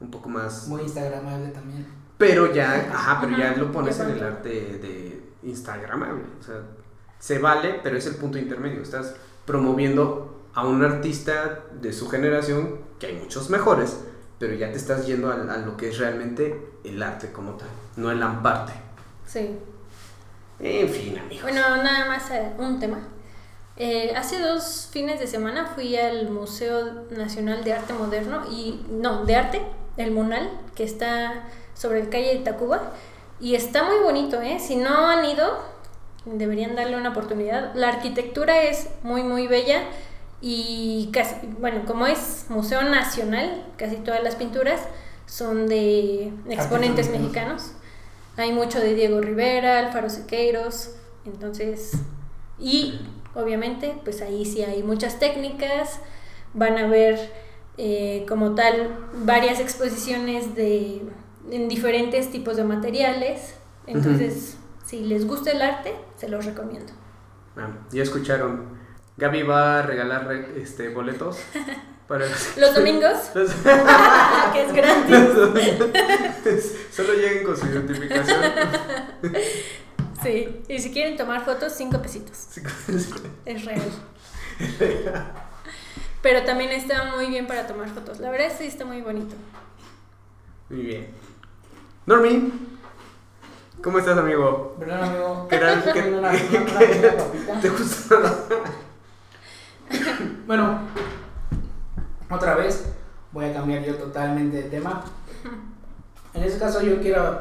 un 0.00 0.10
poco 0.10 0.28
más... 0.28 0.68
Muy 0.68 0.82
instagramable 0.82 1.48
también. 1.48 1.86
Pero 2.18 2.52
ya, 2.52 2.90
ajá, 2.92 3.20
pero 3.20 3.36
ya 3.36 3.56
lo 3.56 3.72
pones 3.72 3.98
en 4.00 4.10
el 4.10 4.22
arte 4.22 4.48
de 4.48 5.22
Instagramable, 5.42 6.24
o 6.40 6.42
sea, 6.42 6.62
se 7.18 7.38
vale, 7.38 7.80
pero 7.82 7.96
es 7.96 8.06
el 8.06 8.16
punto 8.16 8.38
intermedio, 8.38 8.82
estás 8.82 9.14
promoviendo 9.44 10.46
a 10.54 10.66
un 10.66 10.84
artista 10.84 11.64
de 11.80 11.92
su 11.92 12.08
generación, 12.08 12.78
que 12.98 13.08
hay 13.08 13.14
muchos 13.16 13.50
mejores, 13.50 13.98
pero 14.38 14.54
ya 14.54 14.70
te 14.70 14.76
estás 14.76 15.06
yendo 15.06 15.30
a, 15.30 15.34
a 15.34 15.58
lo 15.58 15.76
que 15.76 15.88
es 15.88 15.98
realmente 15.98 16.66
el 16.84 17.02
arte 17.02 17.32
como 17.32 17.54
tal, 17.54 17.68
no 17.96 18.10
el 18.10 18.22
amparte. 18.22 18.72
Sí. 19.26 19.58
En 20.60 20.88
fin, 20.88 21.18
amigos. 21.18 21.42
Bueno, 21.42 21.60
nada 21.82 22.06
más 22.06 22.30
eh, 22.30 22.52
un 22.58 22.78
tema. 22.78 23.00
Eh, 23.76 24.14
hace 24.16 24.38
dos 24.38 24.88
fines 24.92 25.18
de 25.18 25.26
semana 25.26 25.66
fui 25.66 25.96
al 25.96 26.30
Museo 26.30 27.06
Nacional 27.10 27.64
de 27.64 27.72
Arte 27.72 27.92
Moderno 27.92 28.44
y 28.48 28.86
no, 28.88 29.24
de 29.24 29.34
arte, 29.34 29.62
el 29.96 30.10
Munal, 30.10 30.50
que 30.74 30.84
está 30.84 31.44
sobre 31.74 32.00
el 32.00 32.08
calle 32.08 32.38
de 32.38 32.44
Tacuba 32.44 32.92
y 33.40 33.54
está 33.54 33.82
muy 33.84 33.98
bonito, 33.98 34.40
¿eh? 34.40 34.58
Si 34.60 34.76
no 34.76 35.06
han 35.06 35.24
ido, 35.24 35.58
deberían 36.24 36.76
darle 36.76 36.96
una 36.96 37.10
oportunidad. 37.10 37.74
La 37.74 37.88
arquitectura 37.88 38.62
es 38.62 38.88
muy 39.02 39.22
muy 39.22 39.46
bella 39.46 39.82
y 40.40 41.10
casi, 41.12 41.46
bueno, 41.58 41.84
como 41.86 42.06
es 42.06 42.46
Museo 42.48 42.82
Nacional, 42.82 43.64
casi 43.76 43.96
todas 43.96 44.22
las 44.22 44.36
pinturas 44.36 44.80
son 45.26 45.68
de 45.68 46.32
exponentes 46.48 47.10
mexicanos. 47.10 47.72
Hay 48.36 48.52
mucho 48.52 48.80
de 48.80 48.94
Diego 48.94 49.20
Rivera, 49.20 49.78
Alfaro 49.78 50.10
Siqueiros, 50.10 50.96
entonces, 51.24 51.92
y 52.58 53.00
obviamente, 53.34 53.94
pues 54.04 54.22
ahí 54.22 54.44
sí 54.44 54.62
hay 54.62 54.82
muchas 54.82 55.18
técnicas, 55.18 56.00
van 56.52 56.78
a 56.78 56.86
ver 56.88 57.43
eh, 57.78 58.24
como 58.28 58.54
tal 58.54 58.96
varias 59.24 59.60
exposiciones 59.60 60.54
de 60.54 61.02
en 61.50 61.68
diferentes 61.68 62.30
tipos 62.30 62.56
de 62.56 62.64
materiales, 62.64 63.54
entonces, 63.86 64.56
si 64.86 65.00
les 65.00 65.26
gusta 65.26 65.50
el 65.50 65.60
arte, 65.60 65.94
se 66.16 66.28
los 66.28 66.44
recomiendo. 66.46 66.92
Ah, 67.56 67.68
ya 67.92 68.02
escucharon, 68.02 68.78
Gaby 69.18 69.42
va 69.42 69.78
a 69.80 69.82
regalar 69.82 70.26
re- 70.26 70.60
este, 70.62 70.88
boletos 70.88 71.36
para 72.08 72.26
los- 72.26 72.56
Los 72.56 72.74
domingos, 72.74 73.12
los- 73.34 73.50
que 74.52 74.62
es 74.62 74.72
gratis. 74.72 75.28
Solo 76.92 77.12
lleguen 77.14 77.44
con 77.44 77.56
su 77.56 77.66
identificación. 77.66 78.40
Sí, 80.22 80.62
y 80.68 80.78
si 80.78 80.90
quieren 80.92 81.16
tomar 81.18 81.44
fotos, 81.44 81.72
cinco 81.76 82.00
pesitos. 82.00 82.46
Es 83.44 83.64
real. 83.66 83.82
Pero 86.24 86.42
también 86.44 86.70
está 86.72 87.04
muy 87.14 87.26
bien 87.26 87.46
para 87.46 87.66
tomar 87.66 87.86
fotos. 87.90 88.18
La 88.18 88.30
verdad 88.30 88.50
sí 88.56 88.64
está 88.64 88.86
muy 88.86 89.02
bonito. 89.02 89.36
Muy 90.70 90.80
bien. 90.80 91.08
Normi, 92.06 92.50
¿cómo 93.82 93.98
estás, 93.98 94.16
amigo? 94.16 94.74
¿Verdad, 94.80 95.02
amigo? 95.04 95.46
¿Qué 95.50 95.58
tal? 95.58 95.84
¿Qué- 95.92 96.00
Una, 96.00 96.30
una. 96.30 97.60
¿Te 97.60 97.68
gusta? 97.68 98.16
Bueno, 100.46 100.78
otra 102.30 102.54
vez 102.54 102.86
voy 103.32 103.44
a 103.46 103.52
cambiar 103.52 103.82
yo 103.84 103.96
totalmente 103.96 104.56
de 104.62 104.68
tema. 104.70 105.04
En 106.32 106.42
este 106.42 106.58
caso 106.58 106.80
yo 106.82 107.00
quiero, 107.00 107.40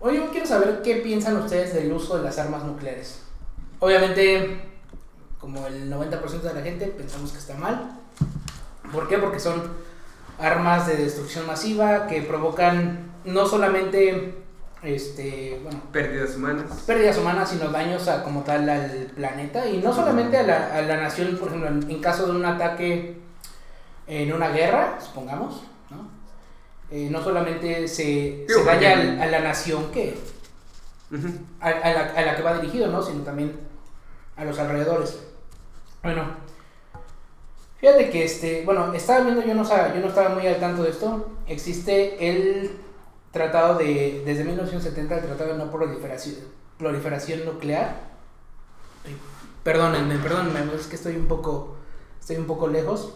hoy 0.00 0.16
yo 0.16 0.30
quiero 0.30 0.46
saber 0.46 0.82
qué 0.82 0.96
piensan 0.96 1.36
ustedes 1.36 1.74
del 1.74 1.92
uso 1.92 2.16
de 2.16 2.22
las 2.24 2.38
armas 2.38 2.62
nucleares. 2.64 3.22
Obviamente, 3.80 4.75
como 5.46 5.64
el 5.68 5.88
90% 5.92 6.40
de 6.40 6.54
la 6.54 6.60
gente 6.60 6.86
pensamos 6.88 7.30
que 7.30 7.38
está 7.38 7.54
mal. 7.54 7.92
¿Por 8.92 9.06
qué? 9.06 9.16
Porque 9.18 9.38
son 9.38 9.62
armas 10.40 10.88
de 10.88 10.96
destrucción 10.96 11.46
masiva 11.46 12.08
que 12.08 12.20
provocan 12.22 13.12
no 13.24 13.46
solamente 13.46 14.34
este, 14.82 15.60
bueno, 15.62 15.80
Pérdidas 15.92 16.34
humanas. 16.34 16.64
pérdidas 16.84 17.16
humanas, 17.18 17.48
sino 17.50 17.68
daños 17.68 18.08
a, 18.08 18.24
como 18.24 18.42
tal 18.42 18.68
al 18.68 18.90
planeta 19.14 19.68
y 19.68 19.78
no 19.78 19.94
solamente 19.94 20.36
a 20.36 20.42
la, 20.42 20.74
a 20.74 20.82
la 20.82 20.96
nación, 20.96 21.36
por 21.36 21.46
ejemplo, 21.48 21.68
en, 21.68 21.88
en 21.90 22.00
caso 22.00 22.26
de 22.26 22.32
un 22.32 22.44
ataque 22.44 23.20
en 24.08 24.32
una 24.32 24.48
guerra, 24.48 24.98
supongamos, 25.00 25.62
¿no? 25.90 26.08
Eh, 26.90 27.08
no 27.08 27.22
solamente 27.22 27.86
se, 27.86 28.46
se 28.48 28.64
daña 28.64 28.92
al- 28.94 29.20
a 29.22 29.26
la 29.26 29.40
nación 29.40 29.92
que 29.92 30.18
a, 31.60 31.68
a 31.68 31.92
la, 31.92 32.00
a 32.16 32.22
la 32.22 32.36
que 32.36 32.42
va 32.42 32.58
dirigido, 32.58 32.88
¿no? 32.88 33.00
Sino 33.00 33.22
también 33.22 33.52
a 34.36 34.44
los 34.44 34.58
alrededores. 34.58 35.18
Bueno, 36.06 36.22
fíjate 37.80 38.10
que 38.10 38.24
este, 38.24 38.64
bueno, 38.64 38.92
estaba 38.94 39.24
viendo, 39.24 39.42
yo 39.44 39.54
no, 39.54 39.64
sab- 39.64 39.92
yo 39.92 40.00
no 40.00 40.06
estaba 40.06 40.28
muy 40.28 40.46
al 40.46 40.60
tanto 40.60 40.84
de 40.84 40.90
esto. 40.90 41.30
Existe 41.48 42.30
el 42.30 42.70
tratado 43.32 43.76
de, 43.76 44.22
desde 44.24 44.44
1970, 44.44 45.16
el 45.18 45.24
tratado 45.26 45.52
de 45.54 45.58
no 45.58 45.68
proliferación, 45.68 46.36
proliferación 46.78 47.44
nuclear. 47.44 47.96
Perdónenme, 49.64 50.16
perdónenme, 50.18 50.60
es 50.78 50.86
que 50.86 50.94
estoy 50.94 51.16
un 51.16 51.26
poco, 51.26 51.74
estoy 52.20 52.36
un 52.36 52.46
poco 52.46 52.68
lejos. 52.68 53.12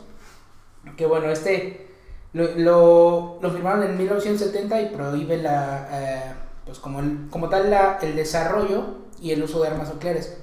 Que 0.97 1.07
bueno, 1.07 1.31
este, 1.31 1.87
Lo, 2.33 2.45
lo, 2.57 3.39
lo 3.41 3.51
firmaron 3.53 3.85
en 3.85 3.97
1970 3.99 4.81
y 4.83 4.87
prohíbe 4.87 5.37
la, 5.37 5.89
eh, 5.93 6.33
pues 6.65 6.81
como, 6.81 6.99
el- 6.99 7.29
como 7.31 7.49
tal 7.49 7.71
la, 7.71 7.99
el 8.03 8.17
desarrollo 8.17 8.85
y 9.23 9.31
el 9.31 9.45
uso 9.45 9.63
de 9.63 9.69
armas 9.69 9.95
nucleares. 9.95 10.39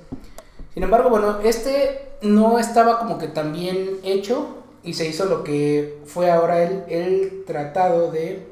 Sin 0.77 0.83
embargo, 0.83 1.09
bueno, 1.09 1.39
este 1.43 2.07
no 2.21 2.59
estaba 2.59 2.99
como 2.99 3.17
que 3.17 3.27
tan 3.27 3.51
bien 3.51 3.97
hecho 4.03 4.57
y 4.83 4.93
se 4.93 5.07
hizo 5.07 5.25
lo 5.25 5.43
que 5.43 6.03
fue 6.05 6.29
ahora 6.29 6.61
el, 6.61 6.83
el 6.87 7.43
tratado 7.47 8.11
de... 8.11 8.47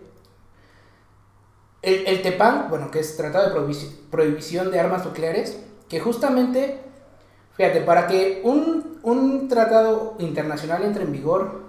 El, 1.84 2.08
el 2.08 2.24
TEPAN, 2.24 2.66
bueno, 2.72 2.90
que 2.90 2.98
es 3.00 3.16
Tratado 3.16 3.48
de 3.48 3.56
Prohibici- 3.56 3.92
Prohibición 4.10 4.72
de 4.72 4.80
Armas 4.80 5.06
Nucleares, 5.06 5.60
que 5.88 6.00
justamente, 6.00 6.80
fíjate, 7.58 7.82
para 7.82 8.08
que 8.08 8.42
un, 8.44 8.98
un 9.04 9.48
tratado 9.48 10.16
internacional 10.18 10.82
entre 10.84 11.04
en 11.04 11.12
vigor, 11.12 11.62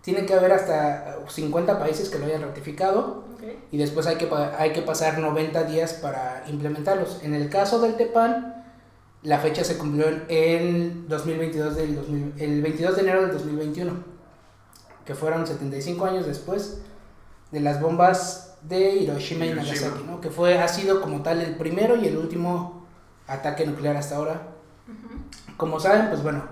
tiene 0.00 0.24
que 0.24 0.32
haber 0.32 0.52
hasta 0.52 1.18
50 1.28 1.78
países 1.78 2.08
que 2.08 2.18
lo 2.18 2.24
hayan 2.24 2.40
ratificado 2.40 3.24
y 3.70 3.76
después 3.76 4.06
hay 4.06 4.16
que, 4.16 4.26
hay 4.56 4.72
que 4.72 4.80
pasar 4.80 5.18
90 5.18 5.64
días 5.64 5.92
para 5.92 6.44
implementarlos. 6.48 7.22
En 7.22 7.34
el 7.34 7.50
caso 7.50 7.78
del 7.78 7.96
TEPAN, 7.96 8.61
la 9.22 9.38
fecha 9.38 9.62
se 9.62 9.78
cumplió 9.78 10.06
en 10.08 10.22
el 10.28 11.08
2022 11.08 11.76
del 11.76 11.96
2000 11.96 12.34
el 12.38 12.62
22 12.62 12.96
de 12.96 13.02
enero 13.02 13.22
del 13.22 13.32
2021, 13.32 13.92
que 15.04 15.14
fueron 15.14 15.46
75 15.46 16.04
años 16.04 16.26
después 16.26 16.80
de 17.50 17.60
las 17.60 17.80
bombas 17.80 18.56
de 18.62 18.96
Hiroshima 18.96 19.46
y. 19.46 19.54
Nagasaki, 19.54 20.02
¿no? 20.04 20.20
que 20.20 20.30
fue, 20.30 20.58
ha 20.58 20.68
sido 20.68 21.00
como 21.00 21.22
tal 21.22 21.40
el 21.40 21.56
primero 21.56 21.96
y 21.96 22.06
el 22.06 22.16
último 22.16 22.86
ataque 23.26 23.66
nuclear 23.66 23.96
hasta 23.96 24.16
ahora. 24.16 24.48
Como 25.56 25.78
saben, 25.78 26.08
pues 26.08 26.22
bueno, 26.22 26.44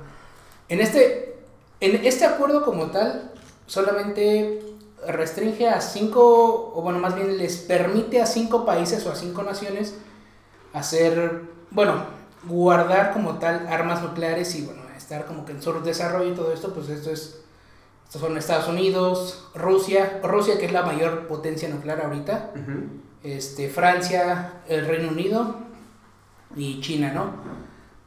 en 0.68 0.80
este, 0.80 1.40
en 1.80 2.04
este 2.04 2.24
acuerdo 2.24 2.64
como 2.64 2.86
tal, 2.86 3.32
solamente 3.66 4.62
restringe 5.08 5.68
a 5.68 5.80
cinco, 5.80 6.72
o 6.74 6.82
bueno, 6.82 6.98
más 6.98 7.16
bien 7.16 7.36
les 7.38 7.56
permite 7.56 8.20
a 8.22 8.26
cinco 8.26 8.64
países 8.64 9.04
o 9.06 9.10
a 9.10 9.16
cinco 9.16 9.42
naciones 9.42 9.94
hacer, 10.72 11.42
bueno, 11.70 12.19
guardar 12.44 13.12
como 13.12 13.38
tal 13.38 13.66
armas 13.68 14.02
nucleares 14.02 14.54
y 14.54 14.62
bueno, 14.62 14.82
estar 14.96 15.26
como 15.26 15.44
que 15.44 15.52
en 15.52 15.62
su 15.62 15.72
desarrollo 15.80 16.32
y 16.32 16.34
todo 16.34 16.52
esto, 16.52 16.72
pues 16.72 16.88
esto 16.88 17.10
es, 17.10 17.40
estos 18.04 18.20
son 18.20 18.36
Estados 18.36 18.68
Unidos, 18.68 19.48
Rusia, 19.54 20.20
Rusia 20.22 20.58
que 20.58 20.66
es 20.66 20.72
la 20.72 20.82
mayor 20.82 21.26
potencia 21.26 21.68
nuclear 21.68 22.02
ahorita, 22.04 22.50
este, 23.22 23.68
Francia, 23.68 24.54
el 24.68 24.86
Reino 24.86 25.10
Unido 25.10 25.56
y 26.56 26.80
China, 26.80 27.12
¿no? 27.12 27.32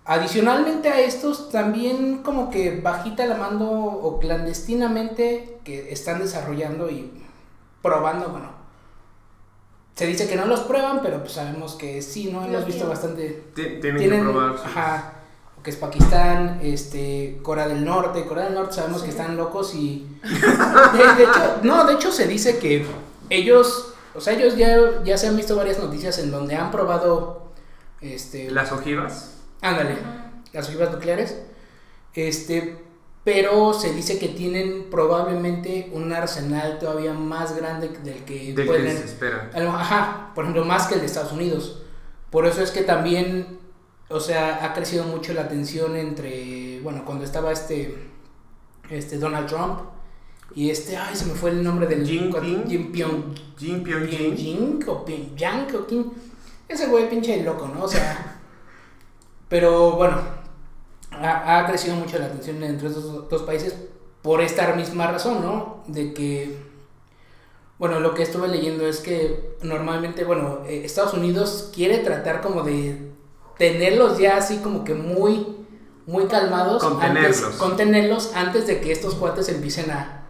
Adicionalmente 0.06 0.90
a 0.90 1.00
estos, 1.00 1.50
también 1.50 2.24
como 2.24 2.50
que 2.50 2.82
bajita 2.82 3.26
la 3.26 3.36
mano 3.36 3.72
o 3.72 4.20
clandestinamente 4.20 5.60
que 5.64 5.94
están 5.94 6.20
desarrollando 6.20 6.90
y 6.90 7.24
probando, 7.82 8.30
bueno. 8.30 8.63
Se 9.96 10.08
dice 10.08 10.28
que 10.28 10.36
no 10.36 10.46
los 10.46 10.62
prueban, 10.62 11.02
pero 11.04 11.20
pues 11.20 11.34
sabemos 11.34 11.74
que 11.76 12.02
sí, 12.02 12.32
¿no? 12.32 12.44
Hemos 12.44 12.66
visto 12.66 12.72
tienen. 12.86 12.90
bastante 12.90 13.44
Ti- 13.56 13.80
Tienen 13.82 13.98
tienen, 14.00 14.26
que 14.26 14.32
probar. 14.32 14.58
sus- 14.58 14.66
ajá, 14.66 15.14
que 15.64 15.70
es 15.70 15.76
Pakistán, 15.78 16.60
este, 16.64 17.40
Corea 17.44 17.68
del 17.68 17.86
Norte, 17.86 18.26
Corea 18.26 18.46
del 18.46 18.56
Norte 18.56 18.74
sabemos 18.74 19.04
que 19.04 19.10
están 19.12 19.38
locos 19.38 19.74
y 19.76 20.08
de, 20.24 21.14
de 21.18 21.24
hecho, 21.24 21.60
no, 21.64 21.86
de 21.86 21.94
hecho 21.94 22.12
se 22.12 22.28
dice 22.28 22.58
que 22.58 22.86
ellos, 23.30 23.94
o 24.16 24.20
sea, 24.20 24.34
ellos 24.34 24.58
ya, 24.58 24.78
ya 25.06 25.18
se 25.18 25.28
han 25.28 25.38
visto 25.38 25.56
varias 25.56 25.80
noticias 25.80 26.18
en 26.20 26.32
donde 26.32 26.56
han 26.56 26.72
probado, 26.72 27.44
este, 28.02 28.50
Las 28.52 28.72
ojivas. 28.72 29.36
ándale, 29.62 29.96
las 30.52 30.68
ojivas 30.68 30.92
nucleares, 30.92 31.38
este, 32.16 32.78
pero 33.24 33.74
se 33.74 33.94
dice 33.94 34.20
que 34.20 34.28
tienen 34.28 34.90
probablemente 34.90 35.90
un 35.94 36.12
arsenal 36.12 36.78
todavía 36.80 37.14
más 37.14 37.56
grande 37.56 37.90
del 38.04 38.26
que 38.26 38.54
Del 38.54 38.68
pueden, 38.68 38.86
que 38.86 38.98
se 38.98 39.06
espera. 39.06 39.50
Ajá, 39.56 40.32
por 40.36 40.44
ejemplo, 40.44 40.66
más 40.66 40.88
que 40.88 40.96
el 40.96 41.00
de 41.00 41.06
Estados 41.06 41.32
Unidos. 41.32 41.84
Por 42.30 42.46
eso 42.46 42.62
es 42.62 42.72
que 42.72 42.82
también, 42.82 43.60
o 44.10 44.20
sea, 44.20 44.66
ha 44.66 44.74
crecido 44.74 45.06
mucho 45.06 45.34
la 45.34 45.48
tensión 45.48 45.96
entre, 45.96 46.82
bueno, 46.82 47.06
cuando 47.06 47.24
estaba 47.24 47.52
este, 47.52 47.96
este 48.90 49.18
Donald 49.18 49.48
Trump 49.48 49.80
y 50.56 50.70
este, 50.70 50.98
ay, 50.98 51.16
se 51.16 51.26
me 51.26 51.34
fue 51.34 51.50
el 51.50 51.64
nombre 51.64 51.88
del 51.88 52.06
Jinping. 52.06 52.66
Jim 52.68 52.92
Pyong, 52.92 53.36
Jin 53.58 53.84
Pyong 53.84 54.08
Jin. 54.36 54.80
O 54.88 55.04
Pyongyang 55.04 55.76
o 55.76 55.88
quién, 55.88 56.12
ese 56.68 56.88
güey 56.88 57.10
pinche 57.10 57.42
loco, 57.44 57.68
¿no? 57.68 57.86
O 57.86 57.88
sea, 57.88 58.40
pero 59.50 59.94
bueno, 59.94 60.22
ha, 61.22 61.60
ha 61.60 61.68
crecido 61.68 61.96
mucho 61.96 62.18
la 62.20 62.30
tensión 62.30 62.64
entre 62.64 62.88
estos 62.88 63.30
dos 63.30 63.42
países 63.44 63.76
por 64.22 64.42
esta 64.42 64.74
misma 64.74 65.08
razón, 65.08 65.42
¿no? 65.42 65.84
De 65.88 66.14
que, 66.14 66.58
bueno, 67.78 68.00
lo 68.00 68.14
que 68.14 68.24
estuve 68.24 68.48
leyendo 68.48 68.88
es 68.88 69.00
que 69.00 69.58
normalmente, 69.62 70.24
bueno, 70.24 70.62
eh, 70.66 70.84
Estados 70.86 71.14
Unidos 71.14 71.70
quiere 71.74 72.00
tratar 72.00 72.42
como 72.42 72.64
de 72.64 73.12
tenerlos 73.58 74.18
ya 74.18 74.38
así 74.38 74.58
como 74.58 74.84
que 74.84 74.94
muy, 74.96 75.58
muy 76.06 76.26
calmados. 76.26 76.82
Contenerlos. 76.82 77.44
Antes, 77.44 77.60
contenerlos 77.60 78.32
antes 78.34 78.66
de 78.66 78.80
que 78.80 78.92
estos 78.92 79.16
cuates 79.16 79.50
empiecen 79.50 79.92
a 79.92 80.24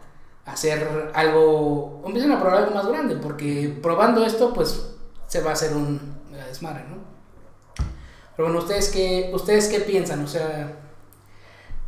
hacer 0.46 1.12
algo, 1.14 2.02
empiecen 2.06 2.32
a 2.32 2.40
probar 2.40 2.64
algo 2.64 2.72
más 2.72 2.88
grande, 2.88 3.16
porque 3.16 3.78
probando 3.82 4.26
esto, 4.26 4.54
pues 4.54 4.90
se 5.28 5.42
va 5.42 5.52
a 5.52 5.54
hacer 5.54 5.74
un 5.74 6.00
desmadre, 6.32 6.84
¿no? 6.90 7.13
Pero 8.36 8.50
bueno, 8.50 8.64
¿ustedes 8.64 8.90
qué, 8.90 9.32
¿ustedes 9.34 9.68
qué 9.68 9.80
piensan? 9.80 10.24
O 10.24 10.28
sea, 10.28 10.74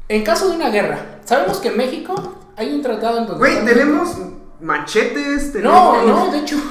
en 0.08 0.24
caso 0.24 0.50
de 0.50 0.56
una 0.56 0.70
guerra, 0.70 1.20
sabemos 1.26 1.58
que 1.58 1.70
en 1.70 1.78
México 1.78 2.16
hay 2.56 2.74
un 2.74 2.82
tratado 2.82 3.20
en 3.20 3.28
donde... 3.28 3.40
Güey, 3.40 3.66
tenemos 3.66 4.18
machetes, 4.60 5.54
No, 5.56 5.94
tenemos... 5.94 6.06
no, 6.06 6.32
de 6.32 6.40
hecho... 6.40 6.58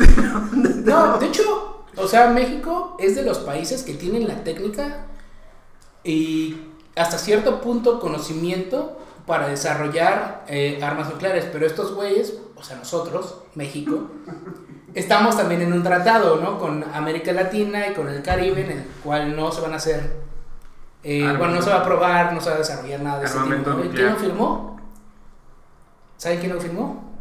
No, 0.84 1.18
de 1.18 1.26
hecho, 1.26 1.84
o 1.96 2.06
sea, 2.06 2.28
México 2.28 2.96
es 2.98 3.16
de 3.16 3.22
los 3.22 3.38
países 3.38 3.82
que 3.82 3.94
tienen 3.94 4.28
la 4.28 4.44
técnica 4.44 5.06
y 6.02 6.56
hasta 6.94 7.18
cierto 7.18 7.60
punto 7.60 8.00
conocimiento 8.00 8.98
para 9.26 9.48
desarrollar 9.48 10.44
eh, 10.48 10.78
armas 10.82 11.08
nucleares, 11.08 11.46
pero 11.50 11.66
estos 11.66 11.94
güeyes, 11.94 12.34
o 12.54 12.62
sea, 12.62 12.76
nosotros, 12.76 13.36
México, 13.54 14.10
estamos 14.94 15.36
también 15.36 15.62
en 15.62 15.72
un 15.72 15.82
tratado, 15.82 16.40
¿no? 16.40 16.58
Con 16.58 16.84
América 16.94 17.32
Latina 17.32 17.88
y 17.88 17.94
con 17.94 18.08
el 18.08 18.22
Caribe, 18.22 18.64
en 18.64 18.70
el 18.70 18.84
cual 19.02 19.34
no 19.36 19.50
se 19.52 19.60
van 19.60 19.72
a 19.72 19.76
hacer, 19.76 20.16
eh, 21.02 21.34
bueno, 21.36 21.54
no 21.54 21.62
se 21.62 21.70
va 21.70 21.80
a 21.80 21.84
probar, 21.84 22.32
no 22.32 22.40
se 22.40 22.50
va 22.50 22.56
a 22.56 22.58
desarrollar 22.58 23.00
nada 23.00 23.18
de 23.20 23.26
ese 23.26 23.34
tipo. 23.34 23.44
Armamento 23.44 23.74
¿no? 23.74 23.84
¿Y 23.84 23.88
¿Quién 23.88 24.10
lo 24.10 24.16
firmó? 24.16 24.80
¿Saben 26.16 26.38
quién 26.38 26.54
lo 26.54 26.60
firmó? 26.60 27.12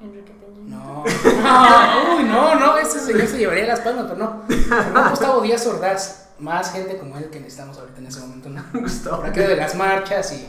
Enrique 0.00 0.32
Peña. 0.32 0.76
No. 0.76 1.04
No, 1.42 2.16
uy, 2.16 2.24
no, 2.24 2.54
no, 2.54 2.78
ese 2.78 3.00
señor 3.00 3.26
se 3.26 3.38
llevaría 3.38 3.66
las 3.66 3.80
palmas, 3.80 4.06
pero 4.08 4.16
no. 4.16 5.10
Gustavo 5.10 5.40
Díaz 5.40 5.66
Ordaz. 5.66 6.24
Más 6.38 6.72
gente 6.72 6.96
como 6.96 7.18
él 7.18 7.30
que 7.30 7.40
necesitamos 7.40 7.78
ahorita 7.78 7.98
en 7.98 8.06
ese 8.06 8.20
momento, 8.20 8.48
¿no? 8.48 8.62
Gustavo. 8.80 9.18
Por 9.18 9.26
aquello 9.26 9.48
de 9.48 9.56
las 9.56 9.74
marchas 9.74 10.32
y. 10.32 10.48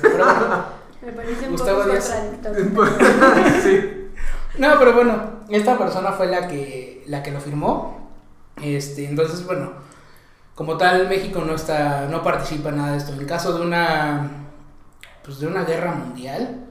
Pero 0.00 0.26
Me 1.02 1.12
parece 1.12 1.44
un 1.44 1.52
Gustavo 1.52 1.80
poco 1.80 1.90
Díaz. 1.90 2.10
sí. 3.62 3.99
No, 4.58 4.78
pero 4.78 4.92
bueno, 4.94 5.40
esta 5.48 5.76
persona 5.78 6.12
fue 6.12 6.26
la 6.26 6.46
que, 6.48 7.04
la 7.06 7.22
que 7.22 7.30
lo 7.30 7.40
firmó. 7.40 8.10
Este, 8.62 9.06
entonces, 9.08 9.44
bueno, 9.46 9.72
como 10.54 10.76
tal, 10.76 11.08
México 11.08 11.42
no 11.46 11.54
está, 11.54 12.06
no 12.10 12.22
participa 12.22 12.68
en 12.70 12.76
nada 12.76 12.92
de 12.92 12.98
esto. 12.98 13.12
En 13.12 13.24
caso 13.26 13.56
de 13.58 13.64
una, 13.64 14.30
pues 15.24 15.38
de 15.40 15.46
una 15.46 15.64
guerra 15.64 15.92
mundial, 15.92 16.66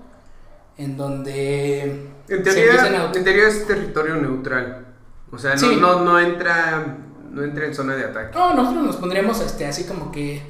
en 0.78 0.96
donde 0.98 2.10
En 2.28 2.44
teoría, 2.44 2.84
a- 2.84 3.12
en 3.14 3.24
teoría 3.24 3.48
es 3.48 3.66
territorio 3.68 4.16
neutral. 4.16 4.86
O 5.32 5.38
sea, 5.38 5.54
no, 5.54 5.60
Sí. 5.60 5.78
no, 5.80 6.04
no 6.04 6.20
entra 6.20 6.98
no 7.32 7.44
entra 7.44 7.66
en 7.68 7.76
zona 7.76 7.96
de 7.96 8.06
ataque. 8.06 8.36
No, 8.36 8.56
nosotros 8.56 8.84
nos 8.86 8.96
pondríamos 8.96 9.40
este, 9.42 9.68
así 9.68 9.84
como 9.84 10.12
que 10.12 10.42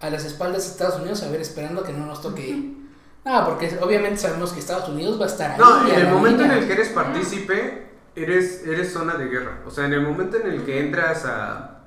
a 0.00 0.08
las 0.08 0.24
espaldas 0.24 0.62
de 0.64 0.68
Estados 0.70 1.00
Unidos, 1.00 1.20
a 1.24 1.28
ver, 1.30 1.40
esperando 1.40 1.82
que 1.82 1.92
no 1.92 2.06
nos 2.06 2.22
toque. 2.22 2.74
No, 3.24 3.44
porque 3.46 3.78
obviamente 3.80 4.18
sabemos 4.18 4.52
que 4.52 4.60
Estados 4.60 4.88
Unidos 4.88 5.20
va 5.20 5.24
a 5.24 5.28
estar 5.28 5.50
ahí. 5.52 5.58
No, 5.58 5.86
en 5.88 5.94
el 6.00 6.08
momento 6.08 6.42
en 6.42 6.50
el 6.50 6.66
que 6.66 6.72
eres 6.72 6.88
partícipe, 6.88 7.86
eres, 8.16 8.66
eres 8.66 8.92
zona 8.92 9.14
de 9.14 9.26
guerra. 9.26 9.60
O 9.66 9.70
sea, 9.70 9.86
en 9.86 9.92
el 9.92 10.00
momento 10.02 10.36
en 10.38 10.48
el 10.48 10.64
que 10.64 10.80
entras 10.80 11.24
a 11.24 11.82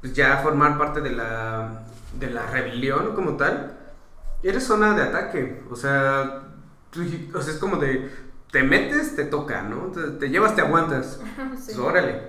pues, 0.00 0.12
ya 0.12 0.36
formar 0.42 0.76
parte 0.76 1.00
de 1.00 1.10
la, 1.10 1.82
de 2.18 2.30
la 2.30 2.46
rebelión 2.46 3.14
como 3.14 3.36
tal, 3.36 3.78
eres 4.42 4.64
zona 4.64 4.94
de 4.94 5.02
ataque. 5.02 5.62
O 5.70 5.76
sea, 5.76 6.42
tú- 6.90 7.04
o 7.34 7.40
sea, 7.40 7.54
es 7.54 7.58
como 7.58 7.76
de, 7.76 8.10
te 8.52 8.62
metes, 8.62 9.16
te 9.16 9.24
toca, 9.24 9.62
¿no? 9.62 9.86
Te, 9.92 10.02
te 10.18 10.28
llevas, 10.28 10.54
te 10.54 10.60
aguantas. 10.60 11.20
Sí. 11.58 11.72
Pues, 11.74 11.78
órale, 11.78 12.20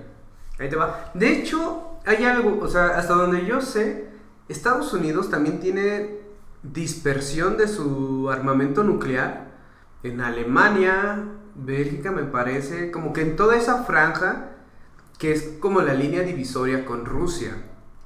ahí 0.58 0.70
te 0.70 0.76
va. 0.76 1.10
De 1.12 1.30
hecho, 1.32 1.98
hay 2.06 2.24
algo, 2.24 2.58
o 2.62 2.68
sea, 2.68 2.98
hasta 2.98 3.12
donde 3.14 3.44
yo 3.44 3.60
sé, 3.60 4.08
Estados 4.48 4.92
Unidos 4.94 5.28
también 5.30 5.60
tiene 5.60 6.21
dispersión 6.62 7.56
de 7.56 7.68
su 7.68 8.30
armamento 8.30 8.84
nuclear 8.84 9.46
en 10.02 10.20
Alemania, 10.20 11.24
Bélgica, 11.54 12.10
me 12.10 12.24
parece, 12.24 12.90
como 12.90 13.12
que 13.12 13.22
en 13.22 13.36
toda 13.36 13.56
esa 13.56 13.84
franja 13.84 14.48
que 15.18 15.32
es 15.32 15.56
como 15.60 15.80
la 15.82 15.94
línea 15.94 16.22
divisoria 16.22 16.84
con 16.84 17.04
Rusia. 17.04 17.50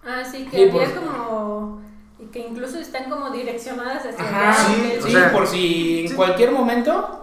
Ah, 0.05 0.23
sí, 0.25 0.47
que 0.51 0.69
había 0.71 0.85
por- 0.95 0.95
como. 1.07 1.83
Y 2.19 2.27
que 2.27 2.41
incluso 2.49 2.79
están 2.79 3.11
como 3.11 3.31
direccionadas 3.31 4.07
hacia 4.07 4.25
Ajá, 4.25 4.51
allá, 4.51 4.75
Sí, 4.75 4.99
o 4.99 5.03
sí, 5.07 5.13
sea, 5.13 5.33
por 5.33 5.47
si 5.47 6.01
en 6.03 6.09
sí. 6.09 6.15
cualquier 6.15 6.51
momento 6.53 7.23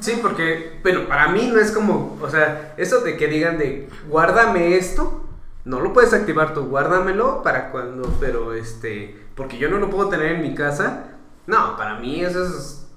Sí, 0.00 0.18
porque, 0.22 0.78
bueno, 0.84 1.08
para 1.08 1.28
mí 1.28 1.50
no 1.52 1.58
es 1.58 1.72
como, 1.72 2.16
o 2.22 2.30
sea, 2.30 2.74
eso 2.76 3.00
de 3.00 3.16
que 3.16 3.26
digan 3.26 3.58
de 3.58 3.88
guárdame 4.08 4.76
esto, 4.76 5.24
no 5.64 5.80
lo 5.80 5.92
puedes 5.92 6.12
activar 6.14 6.54
tú, 6.54 6.66
guárdamelo 6.66 7.42
para 7.42 7.70
cuando, 7.70 8.08
pero 8.18 8.54
este, 8.54 9.26
porque 9.34 9.58
yo 9.58 9.68
no 9.68 9.78
lo 9.78 9.90
puedo 9.90 10.08
tener 10.08 10.32
en 10.32 10.42
mi 10.42 10.54
casa. 10.54 11.16
No, 11.46 11.76
para 11.76 11.98
mí 11.98 12.22
eso 12.22 12.44
es, 12.44 12.88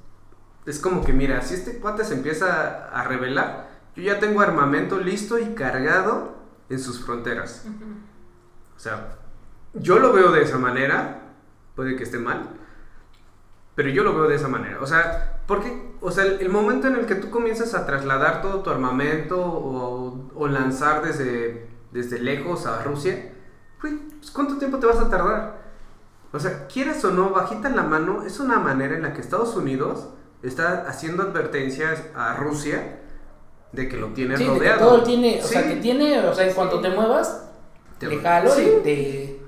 es 0.65 0.79
como 0.79 1.03
que, 1.03 1.13
mira, 1.13 1.41
si 1.41 1.55
este 1.55 1.79
cuate 1.79 2.05
se 2.05 2.13
empieza 2.13 2.89
a 2.89 3.03
revelar, 3.03 3.69
yo 3.95 4.03
ya 4.03 4.19
tengo 4.19 4.41
armamento 4.41 4.99
listo 4.99 5.37
y 5.39 5.53
cargado 5.53 6.35
en 6.69 6.79
sus 6.79 7.03
fronteras. 7.03 7.65
O 8.75 8.79
sea, 8.79 9.17
yo 9.73 9.99
lo 9.99 10.13
veo 10.13 10.31
de 10.31 10.43
esa 10.43 10.57
manera, 10.57 11.33
puede 11.75 11.95
que 11.95 12.03
esté 12.03 12.17
mal, 12.17 12.49
pero 13.75 13.89
yo 13.89 14.03
lo 14.03 14.13
veo 14.13 14.27
de 14.27 14.35
esa 14.35 14.47
manera. 14.47 14.79
O 14.81 14.87
sea, 14.87 15.41
porque, 15.47 15.91
o 15.99 16.11
sea, 16.11 16.23
el, 16.25 16.39
el 16.39 16.49
momento 16.49 16.87
en 16.87 16.95
el 16.95 17.05
que 17.05 17.15
tú 17.15 17.29
comienzas 17.29 17.73
a 17.73 17.85
trasladar 17.85 18.41
todo 18.41 18.61
tu 18.61 18.69
armamento 18.69 19.41
o, 19.41 20.31
o 20.33 20.47
lanzar 20.47 21.03
desde, 21.03 21.72
desde 21.93 22.19
lejos 22.19 22.65
a 22.65 22.83
Rusia, 22.83 23.31
güey, 23.81 23.95
pues, 24.19 24.31
¿cuánto 24.31 24.57
tiempo 24.57 24.79
te 24.79 24.87
vas 24.87 24.97
a 24.97 25.09
tardar? 25.09 25.61
O 26.33 26.39
sea, 26.39 26.67
quieras 26.67 27.03
o 27.05 27.11
no, 27.11 27.29
bajita 27.29 27.69
en 27.69 27.75
la 27.75 27.83
mano, 27.83 28.23
es 28.23 28.39
una 28.39 28.57
manera 28.59 28.95
en 28.95 29.03
la 29.03 29.13
que 29.13 29.21
Estados 29.21 29.55
Unidos 29.55 30.09
está 30.41 30.85
haciendo 30.87 31.23
advertencias 31.23 32.01
a 32.15 32.35
Rusia 32.35 32.99
de 33.71 33.87
que 33.87 33.97
lo 33.97 34.07
tiene 34.09 34.35
Sí, 34.37 34.43
de 34.43 34.49
que 34.49 34.57
rodeado. 34.57 34.79
todo 34.89 35.03
tiene, 35.03 35.41
o 35.43 35.47
sea, 35.47 35.67
que 35.67 35.75
tiene, 35.77 36.19
o 36.19 36.33
sea, 36.33 36.47
en 36.47 36.53
cuanto 36.53 36.81
te 36.81 36.89
muevas, 36.89 37.45
Te- 37.99 38.07
te 38.07 38.17
jalo 38.19 38.49
sí. 38.51 38.61
y 38.79 38.83
te... 38.83 39.39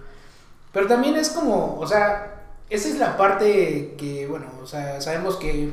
Pero 0.72 0.88
también 0.88 1.16
es 1.16 1.30
como, 1.30 1.80
o 1.80 1.88
sea, 1.88 2.44
esa 2.70 2.88
es 2.90 2.98
la 3.00 3.18
parte 3.18 3.96
que, 3.98 4.28
bueno, 4.28 4.46
o 4.62 4.68
sea, 4.68 5.00
sabemos 5.02 5.38
que 5.38 5.72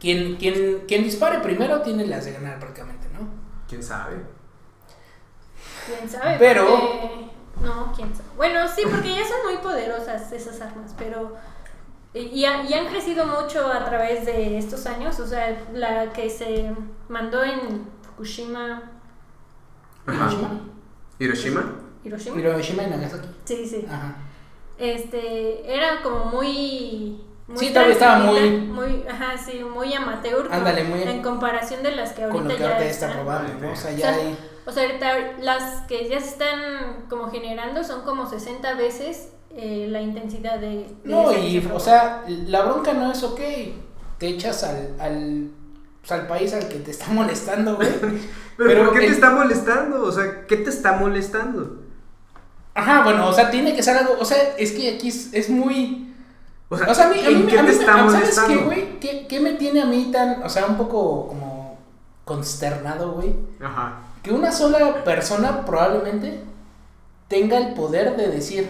quien, 0.00 0.36
quien, 0.36 0.84
quien 0.86 1.02
dispare 1.02 1.38
primero 1.40 1.82
tiene 1.82 2.06
las 2.06 2.24
de 2.24 2.32
ganar 2.32 2.58
prácticamente, 2.58 3.08
¿no? 3.12 3.28
¿Quién 3.68 3.82
sabe? 3.82 4.16
¿Quién 5.96 6.08
sabe? 6.08 6.36
Pero- 6.38 6.66
Porque- 6.66 7.28
No, 7.62 7.92
quién 7.96 8.14
sabe. 8.14 8.28
Bueno, 8.36 8.60
sí, 8.68 8.82
porque 8.90 9.14
ya 9.14 9.22
son 9.26 9.38
muy 9.52 9.56
poderosas 9.62 10.30
esas 10.32 10.60
armas, 10.60 10.94
pero... 10.96 11.34
Y, 12.14 12.44
ha- 12.44 12.62
y 12.64 12.72
han 12.72 12.86
crecido 12.86 13.26
mucho 13.26 13.66
a 13.70 13.84
través 13.84 14.24
de 14.26 14.58
estos 14.58 14.86
años, 14.86 15.18
o 15.20 15.26
sea, 15.26 15.64
la 15.72 16.12
que 16.12 16.30
se 16.30 16.72
mandó 17.08 17.42
en 17.44 17.86
Fukushima... 18.02 18.82
Ajá. 20.06 20.30
¿Hiroshima? 21.18 21.72
Hiroshima. 22.04 22.38
Hiroshima 22.40 22.82
y 22.84 22.90
Nagasaki. 22.90 23.28
Sí, 23.44 23.66
sí. 23.66 23.86
Ajá. 23.90 24.16
Este, 24.78 25.74
era 25.74 26.00
como 26.02 26.26
muy... 26.26 27.20
muy 27.48 27.58
Sí, 27.58 27.68
todavía 27.72 27.92
estaba 27.94 28.18
muy- 28.18 28.50
muy... 28.50 29.04
Ajá, 29.10 29.36
sí, 29.38 29.64
muy 29.64 29.92
amateur. 29.94 30.48
Ándale, 30.52 30.84
muy- 30.84 31.02
En 31.02 31.22
comparación 31.22 31.82
de 31.82 31.92
las 31.96 32.12
que 32.12 32.22
ahorita 32.24 32.38
Con 32.38 32.48
lo 32.48 32.54
que 32.54 32.60
ya 32.60 32.66
ahorita 32.68 32.84
ya 32.84 32.90
está 32.90 33.06
están. 33.08 33.22
probando, 33.24 33.54
¿no? 33.66 33.72
O 33.72 33.76
sea, 33.76 33.90
O 33.92 33.96
ya 33.96 34.14
sea, 34.14 34.14
hay... 34.24 34.38
O 34.66 34.70
sea, 34.72 34.82
ahorita 34.84 35.12
las 35.40 35.82
que 35.88 36.08
ya 36.10 36.20
se 36.20 36.28
están 36.28 37.06
como 37.08 37.30
generando 37.30 37.82
son 37.82 38.02
como 38.02 38.28
60 38.28 38.74
veces 38.74 39.30
eh, 39.56 39.86
la 39.88 40.00
intensidad 40.02 40.58
de... 40.58 40.68
de 40.68 40.94
No, 41.04 41.32
y, 41.32 41.66
o 41.72 41.80
sea, 41.80 42.22
la 42.28 42.62
bronca 42.66 42.92
no 42.92 43.10
es 43.10 43.22
ok. 43.24 43.40
Te 44.18 44.28
echas 44.28 44.62
al, 44.64 44.94
al, 45.00 45.48
pues, 46.02 46.12
al 46.12 46.26
país 46.26 46.52
al 46.52 46.68
que 46.68 46.80
te 46.80 46.90
está 46.90 47.06
molestando, 47.08 47.76
güey. 47.76 47.88
¿Pero, 48.58 48.68
Pero 48.70 48.84
por 48.84 48.92
qué 48.92 48.98
el- 48.98 49.06
te 49.06 49.12
está 49.12 49.30
molestando? 49.30 50.02
O 50.02 50.12
sea, 50.12 50.44
¿qué 50.46 50.56
te 50.58 50.68
está 50.68 50.92
molestando? 50.92 51.82
Ajá, 52.74 53.02
bueno, 53.04 53.26
o 53.28 53.32
sea, 53.32 53.50
tiene 53.50 53.74
que 53.74 53.82
ser 53.82 53.96
algo. 53.96 54.16
O 54.20 54.24
sea, 54.24 54.36
es 54.58 54.72
que 54.72 54.96
aquí 54.96 55.08
es, 55.08 55.32
es 55.32 55.48
muy. 55.48 56.14
O 56.70 56.76
sea, 56.76 56.88
O 56.90 56.94
sea, 56.94 57.06
a 57.06 57.12
mí, 57.12 57.20
a 57.20 57.28
¿en 57.30 57.46
mí, 57.46 57.46
qué 57.50 57.58
a 57.58 57.62
mí 57.62 57.68
te 57.68 57.74
está 57.74 57.92
¿sabes 57.92 58.12
molestando? 58.12 58.48
qué, 58.54 58.64
güey? 58.64 58.98
¿Qué, 59.00 59.26
¿Qué 59.26 59.40
me 59.40 59.52
tiene 59.54 59.82
a 59.82 59.86
mí 59.86 60.10
tan. 60.12 60.42
O 60.42 60.48
sea, 60.48 60.66
un 60.66 60.76
poco 60.76 61.28
como. 61.28 61.78
consternado, 62.24 63.12
güey? 63.12 63.34
Ajá. 63.60 64.00
Que 64.22 64.32
una 64.32 64.52
sola 64.52 65.02
persona 65.04 65.64
probablemente 65.64 66.40
tenga 67.28 67.58
el 67.58 67.74
poder 67.74 68.16
de 68.16 68.28
decir. 68.28 68.68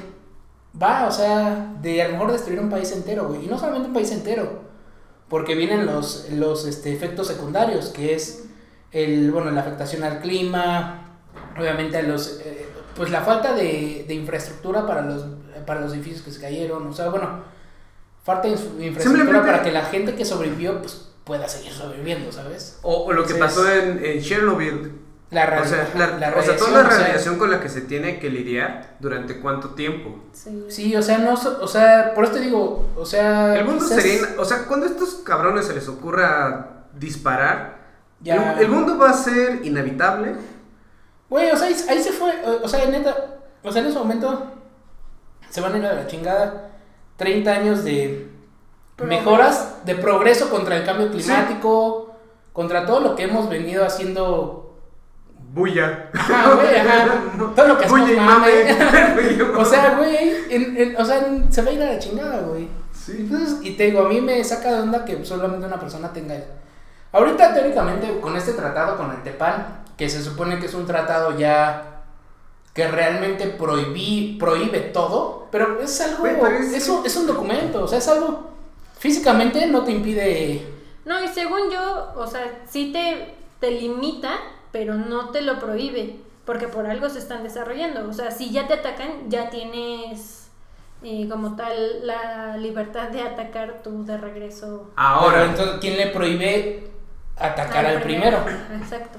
Va, 0.81 1.07
o 1.07 1.11
sea, 1.11 1.75
de 1.81 2.03
a 2.03 2.07
lo 2.09 2.13
mejor 2.13 2.33
destruir 2.33 2.61
un 2.61 2.71
país 2.71 2.93
entero, 2.93 3.29
güey. 3.29 3.45
Y 3.47 3.49
no 3.49 3.59
solamente 3.59 3.89
un 3.89 3.95
país 3.95 4.13
entero. 4.13 4.63
Porque 5.29 5.55
vienen 5.55 5.87
los, 5.87 6.31
los 6.31 6.67
este, 6.67 6.93
efectos 6.93 7.27
secundarios, 7.27 7.89
que 7.89 8.15
es 8.15 8.47
el, 8.93 9.31
bueno, 9.33 9.51
la 9.51 9.61
afectación 9.61 10.03
al 10.05 10.21
clima, 10.21 11.19
obviamente 11.59 11.99
a 11.99 12.03
los, 12.03 12.41
eh, 12.45 12.67
pues 12.95 13.11
la 13.11 13.21
falta 13.23 13.53
de, 13.55 14.05
de 14.09 14.15
infraestructura 14.15 14.87
para 14.87 15.03
los, 15.03 15.27
para 15.67 15.81
los 15.81 15.93
edificios 15.93 16.23
que 16.23 16.31
se 16.31 16.41
cayeron, 16.41 16.87
o 16.87 16.93
sea, 16.95 17.09
bueno, 17.11 17.43
falta 18.35 18.49
infraestructura 18.49 19.03
Simplemente- 19.03 19.41
para 19.51 19.63
que 19.63 19.73
la 19.73 19.85
gente 19.87 20.15
que 20.15 20.25
sobrevivió, 20.25 20.81
pues 20.81 21.09
pueda 21.25 21.49
seguir 21.49 21.73
sobreviviendo, 21.73 22.31
¿sabes? 22.33 22.79
O, 22.83 23.05
o 23.07 23.13
lo 23.13 23.25
que 23.25 23.33
Entonces, 23.33 23.59
pasó 23.59 23.71
en, 23.73 24.05
en 24.05 24.21
Chernobyl. 24.23 24.93
La, 25.31 25.61
O 25.63 25.65
sea, 25.67 25.87
la, 25.95 26.07
la 26.19 26.35
o 26.39 26.43
sea, 26.43 26.57
toda 26.57 26.71
radiación, 26.71 26.73
la 26.73 26.81
o 26.89 26.91
sea, 26.91 26.99
radiación 27.07 27.39
con 27.39 27.51
la 27.51 27.61
que 27.61 27.69
se 27.69 27.83
tiene 27.83 28.19
que 28.19 28.31
lidiar 28.31 28.97
durante 28.99 29.41
cuánto 29.41 29.71
tiempo. 29.75 30.25
Sí. 30.33 30.65
Sí, 30.69 30.97
o 30.97 31.03
sea, 31.03 31.19
no, 31.19 31.35
o 31.35 31.67
sea, 31.69 32.13
por 32.15 32.25
eso 32.25 32.33
te 32.35 32.41
digo, 32.41 32.87
o 32.97 33.05
sea, 33.05 33.55
El 33.59 33.67
mundo 33.67 33.85
quizás 33.85 34.03
sería. 34.03 34.23
O 34.39 34.45
sea, 34.47 34.65
cuando 34.65 34.87
a 34.87 34.89
estos 34.89 35.17
cabrones 35.17 35.67
se 35.67 35.75
les 35.75 35.87
ocurra 35.87 36.87
disparar, 36.95 37.77
ya- 38.21 38.55
el, 38.55 38.61
el 38.65 38.69
mundo 38.71 38.97
va 38.97 39.11
a 39.11 39.13
ser 39.13 39.61
inhabitable. 39.67 40.35
Güey, 41.29 41.51
o 41.51 41.57
sea, 41.57 41.67
ahí, 41.69 41.77
ahí 41.91 42.03
se 42.03 42.13
fue, 42.13 42.33
o, 42.47 42.65
o 42.65 42.69
sea, 42.69 42.87
neta, 42.87 43.15
o 43.63 43.71
sea, 43.71 43.83
en 43.83 43.89
ese 43.89 43.99
momento 43.99 44.51
se 45.51 45.61
van 45.61 45.75
a 45.75 45.79
ir 45.79 45.85
a 45.85 45.93
la 45.93 46.07
chingada 46.07 46.68
30 47.19 47.51
años 47.53 47.85
de 47.85 48.27
Progreso. 48.97 49.23
mejoras, 49.23 49.75
de 49.85 49.95
progreso 49.97 50.49
contra 50.49 50.77
el 50.77 50.85
cambio 50.85 51.11
climático, 51.11 52.15
contra 52.55 52.87
todo 52.87 53.01
lo 53.01 53.15
que 53.15 53.25
hemos 53.25 53.49
venido 53.51 53.85
haciendo. 53.85 54.65
Bulla. 55.53 56.11
Ajá, 56.15 56.55
güey, 56.55 56.77
ajá. 56.77 57.23
Todo 57.57 57.69
lo 57.69 57.79
que 57.79 57.85
hacemos 57.87 58.07
Bulla 58.09 58.13
y 58.15 58.25
mame. 58.25 58.49
mame. 59.43 59.43
O 59.59 59.65
sea, 59.65 59.97
güey, 59.97 60.17
en- 60.51 60.77
en- 60.77 60.97
o 60.97 61.05
sea, 61.05 61.19
en- 61.27 61.53
se 61.53 61.63
va 61.63 61.71
a 61.71 61.73
ir 61.73 61.83
a 61.83 61.93
la 61.93 61.99
chingada, 61.99 62.41
güey. 62.43 62.69
Sí. 62.93 63.17
Entonces, 63.21 63.57
y 63.63 63.71
te 63.77 63.85
digo, 63.85 64.05
a 64.05 64.09
mí 64.09 64.21
me 64.21 64.43
saca 64.45 64.73
de 64.75 64.81
onda 64.81 65.05
que 65.05 65.25
solamente 65.25 65.67
una 65.67 65.81
persona 65.81 66.13
tenga 66.13 66.35
el... 66.35 66.45
Ahorita, 67.13 67.55
teóricamente, 67.55 68.21
con 68.21 68.37
este 68.37 68.53
tratado 68.53 68.99
con 68.99 69.11
el 69.11 69.23
TEPAN, 69.23 69.85
que 69.97 70.09
se 70.11 70.23
supone 70.23 70.59
que 70.59 70.67
es 70.67 70.75
un 70.75 70.87
tratado 70.87 71.37
ya 71.39 71.98
que 72.79 72.87
realmente 72.87 73.47
prohibí, 73.49 74.37
prohíbe 74.39 74.79
todo, 74.79 75.49
pero 75.51 75.81
es 75.81 76.01
algo, 76.01 76.23
pero 76.23 76.47
es- 76.47 76.73
es, 76.75 76.89
un, 76.89 77.05
es 77.05 77.17
un 77.17 77.27
documento, 77.27 77.83
o 77.83 77.89
sea, 77.89 77.99
es 77.99 78.07
algo, 78.07 78.51
físicamente 78.99 79.67
no 79.67 79.83
te 79.83 79.91
impide... 79.91 80.65
No, 81.05 81.21
y 81.25 81.27
según 81.27 81.71
yo, 81.73 82.13
o 82.15 82.27
sea, 82.29 82.63
sí 82.71 82.93
te, 82.93 83.35
te 83.59 83.73
limita, 83.73 84.31
pero 84.71 84.95
no 84.95 85.31
te 85.31 85.41
lo 85.43 85.59
prohíbe, 85.59 86.15
porque 86.45 86.69
por 86.69 86.87
algo 86.87 87.09
se 87.11 87.19
están 87.19 87.43
desarrollando. 87.43 88.09
O 88.09 88.13
sea, 88.13 88.31
si 88.31 88.53
ya 88.53 88.69
te 88.69 88.75
atacan, 88.75 89.29
ya 89.29 89.51
tienes 89.51 90.47
eh, 91.03 91.27
como 91.29 91.57
tal 91.57 92.07
la 92.07 92.57
libertad 92.59 93.09
de 93.09 93.23
atacar 93.23 93.81
tú 93.83 94.05
de 94.05 94.19
regreso. 94.19 94.91
Pero 94.95 95.09
Ahora, 95.09 95.45
entonces, 95.47 95.79
¿quién 95.81 95.97
le 95.97 96.07
prohíbe 96.09 96.91
atacar 97.37 97.87
al 97.87 97.97
al 97.97 98.03
primero? 98.03 98.39
Exacto. 98.81 99.19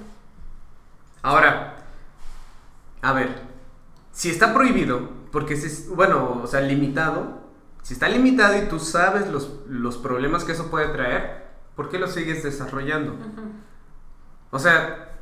ahora. 1.23 1.75
A 3.01 3.13
ver. 3.13 3.48
Si 4.19 4.29
está 4.29 4.53
prohibido, 4.53 5.07
porque 5.31 5.53
es, 5.53 5.87
bueno, 5.87 6.41
o 6.43 6.45
sea, 6.45 6.59
limitado. 6.59 7.39
Si 7.83 7.93
está 7.93 8.09
limitado 8.09 8.57
y 8.57 8.67
tú 8.67 8.77
sabes 8.77 9.29
los, 9.29 9.61
los 9.69 9.97
problemas 9.97 10.43
que 10.43 10.51
eso 10.51 10.69
puede 10.69 10.89
traer, 10.89 11.47
¿por 11.77 11.87
qué 11.87 11.99
lo 11.99 12.07
sigues 12.09 12.43
desarrollando? 12.43 13.15
O 14.51 14.59
sea, 14.59 15.21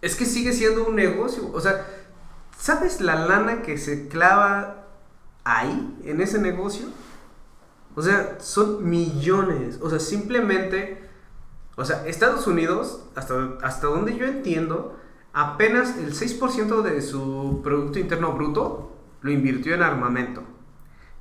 es 0.00 0.14
que 0.14 0.26
sigue 0.26 0.52
siendo 0.52 0.86
un 0.86 0.94
negocio. 0.94 1.50
O 1.52 1.60
sea, 1.60 1.84
¿sabes 2.56 3.00
la 3.00 3.16
lana 3.16 3.62
que 3.62 3.76
se 3.76 4.06
clava 4.06 4.86
ahí, 5.42 5.98
en 6.04 6.20
ese 6.20 6.38
negocio? 6.38 6.86
O 7.96 8.02
sea, 8.02 8.36
son 8.38 8.88
millones. 8.88 9.80
O 9.82 9.90
sea, 9.90 9.98
simplemente... 9.98 11.10
O 11.74 11.84
sea, 11.84 12.06
Estados 12.06 12.46
Unidos, 12.46 13.02
hasta, 13.16 13.58
hasta 13.62 13.88
donde 13.88 14.16
yo 14.16 14.24
entiendo, 14.26 14.99
apenas 15.32 15.96
el 15.98 16.12
6% 16.12 16.82
de 16.82 17.02
su 17.02 17.60
Producto 17.62 17.98
Interno 17.98 18.32
Bruto 18.32 18.96
lo 19.22 19.30
invirtió 19.30 19.74
en 19.74 19.82
armamento. 19.82 20.42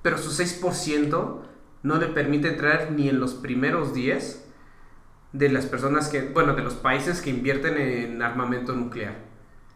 Pero 0.01 0.17
su 0.17 0.31
6% 0.31 1.41
no 1.83 1.97
le 1.97 2.07
permite 2.07 2.49
entrar 2.49 2.91
ni 2.91 3.09
en 3.09 3.19
los 3.19 3.33
primeros 3.33 3.93
10 3.93 4.45
de 5.33 5.49
las 5.49 5.65
personas 5.65 6.07
que, 6.07 6.21
bueno, 6.21 6.55
de 6.55 6.63
los 6.63 6.75
países 6.75 7.21
que 7.21 7.29
invierten 7.29 7.77
en 7.77 8.21
armamento 8.21 8.73
nuclear. 8.73 9.29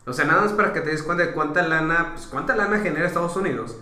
O 0.06 0.14
sea, 0.14 0.26
nada 0.26 0.42
más 0.42 0.54
para 0.54 0.74
que 0.74 0.82
te 0.82 0.90
des 0.90 1.04
cuenta 1.04 1.26
de 1.26 1.32
cuánta 1.32 1.66
lana, 1.66 2.12
pues 2.14 2.28
cuánta 2.28 2.56
lana 2.56 2.80
genera 2.80 3.08
Estados 3.08 3.36
Unidos 3.38 3.78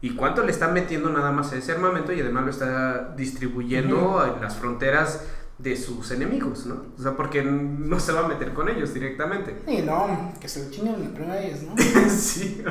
y 0.00 0.10
cuánto 0.10 0.44
le 0.44 0.52
está 0.52 0.68
metiendo 0.68 1.10
nada 1.10 1.32
más 1.32 1.52
a 1.52 1.56
ese 1.56 1.72
armamento 1.72 2.12
y 2.12 2.20
además 2.20 2.44
lo 2.44 2.50
está 2.50 3.14
distribuyendo 3.16 4.24
en 4.24 4.40
las 4.40 4.56
fronteras 4.56 5.26
de 5.58 5.76
sus 5.76 6.10
enemigos, 6.12 6.66
¿no? 6.66 6.84
O 6.96 7.02
sea, 7.02 7.16
porque 7.16 7.42
no 7.42 7.98
se 7.98 8.12
va 8.12 8.24
a 8.24 8.28
meter 8.28 8.54
con 8.54 8.68
ellos 8.68 8.94
directamente. 8.94 9.60
Sí, 9.66 9.82
no, 9.82 10.32
que 10.40 10.48
se 10.48 10.64
lo 10.64 10.70
chinguen 10.70 11.02
la 11.04 11.10
primera 11.14 11.34
vez, 11.34 11.62
¿no? 11.64 11.74
sí, 12.08 12.62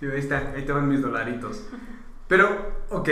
ahí 0.00 0.08
está, 0.18 0.52
ahí 0.56 0.64
te 0.64 0.72
van 0.72 0.88
mis 0.88 1.02
dolaritos. 1.02 1.62
Pero, 2.28 2.72
ok, 2.90 3.08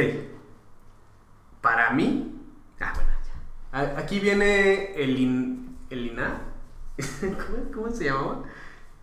para 1.60 1.90
mí, 1.92 2.34
ah, 2.80 2.92
bueno, 2.94 3.10
A- 3.72 3.98
Aquí 4.00 4.18
viene 4.18 4.94
el, 4.94 5.16
IN- 5.18 5.76
el 5.90 6.06
INA. 6.06 6.40
¿Cómo, 7.20 7.72
cómo 7.84 7.90
se 7.94 8.04
llamaba? 8.04 8.42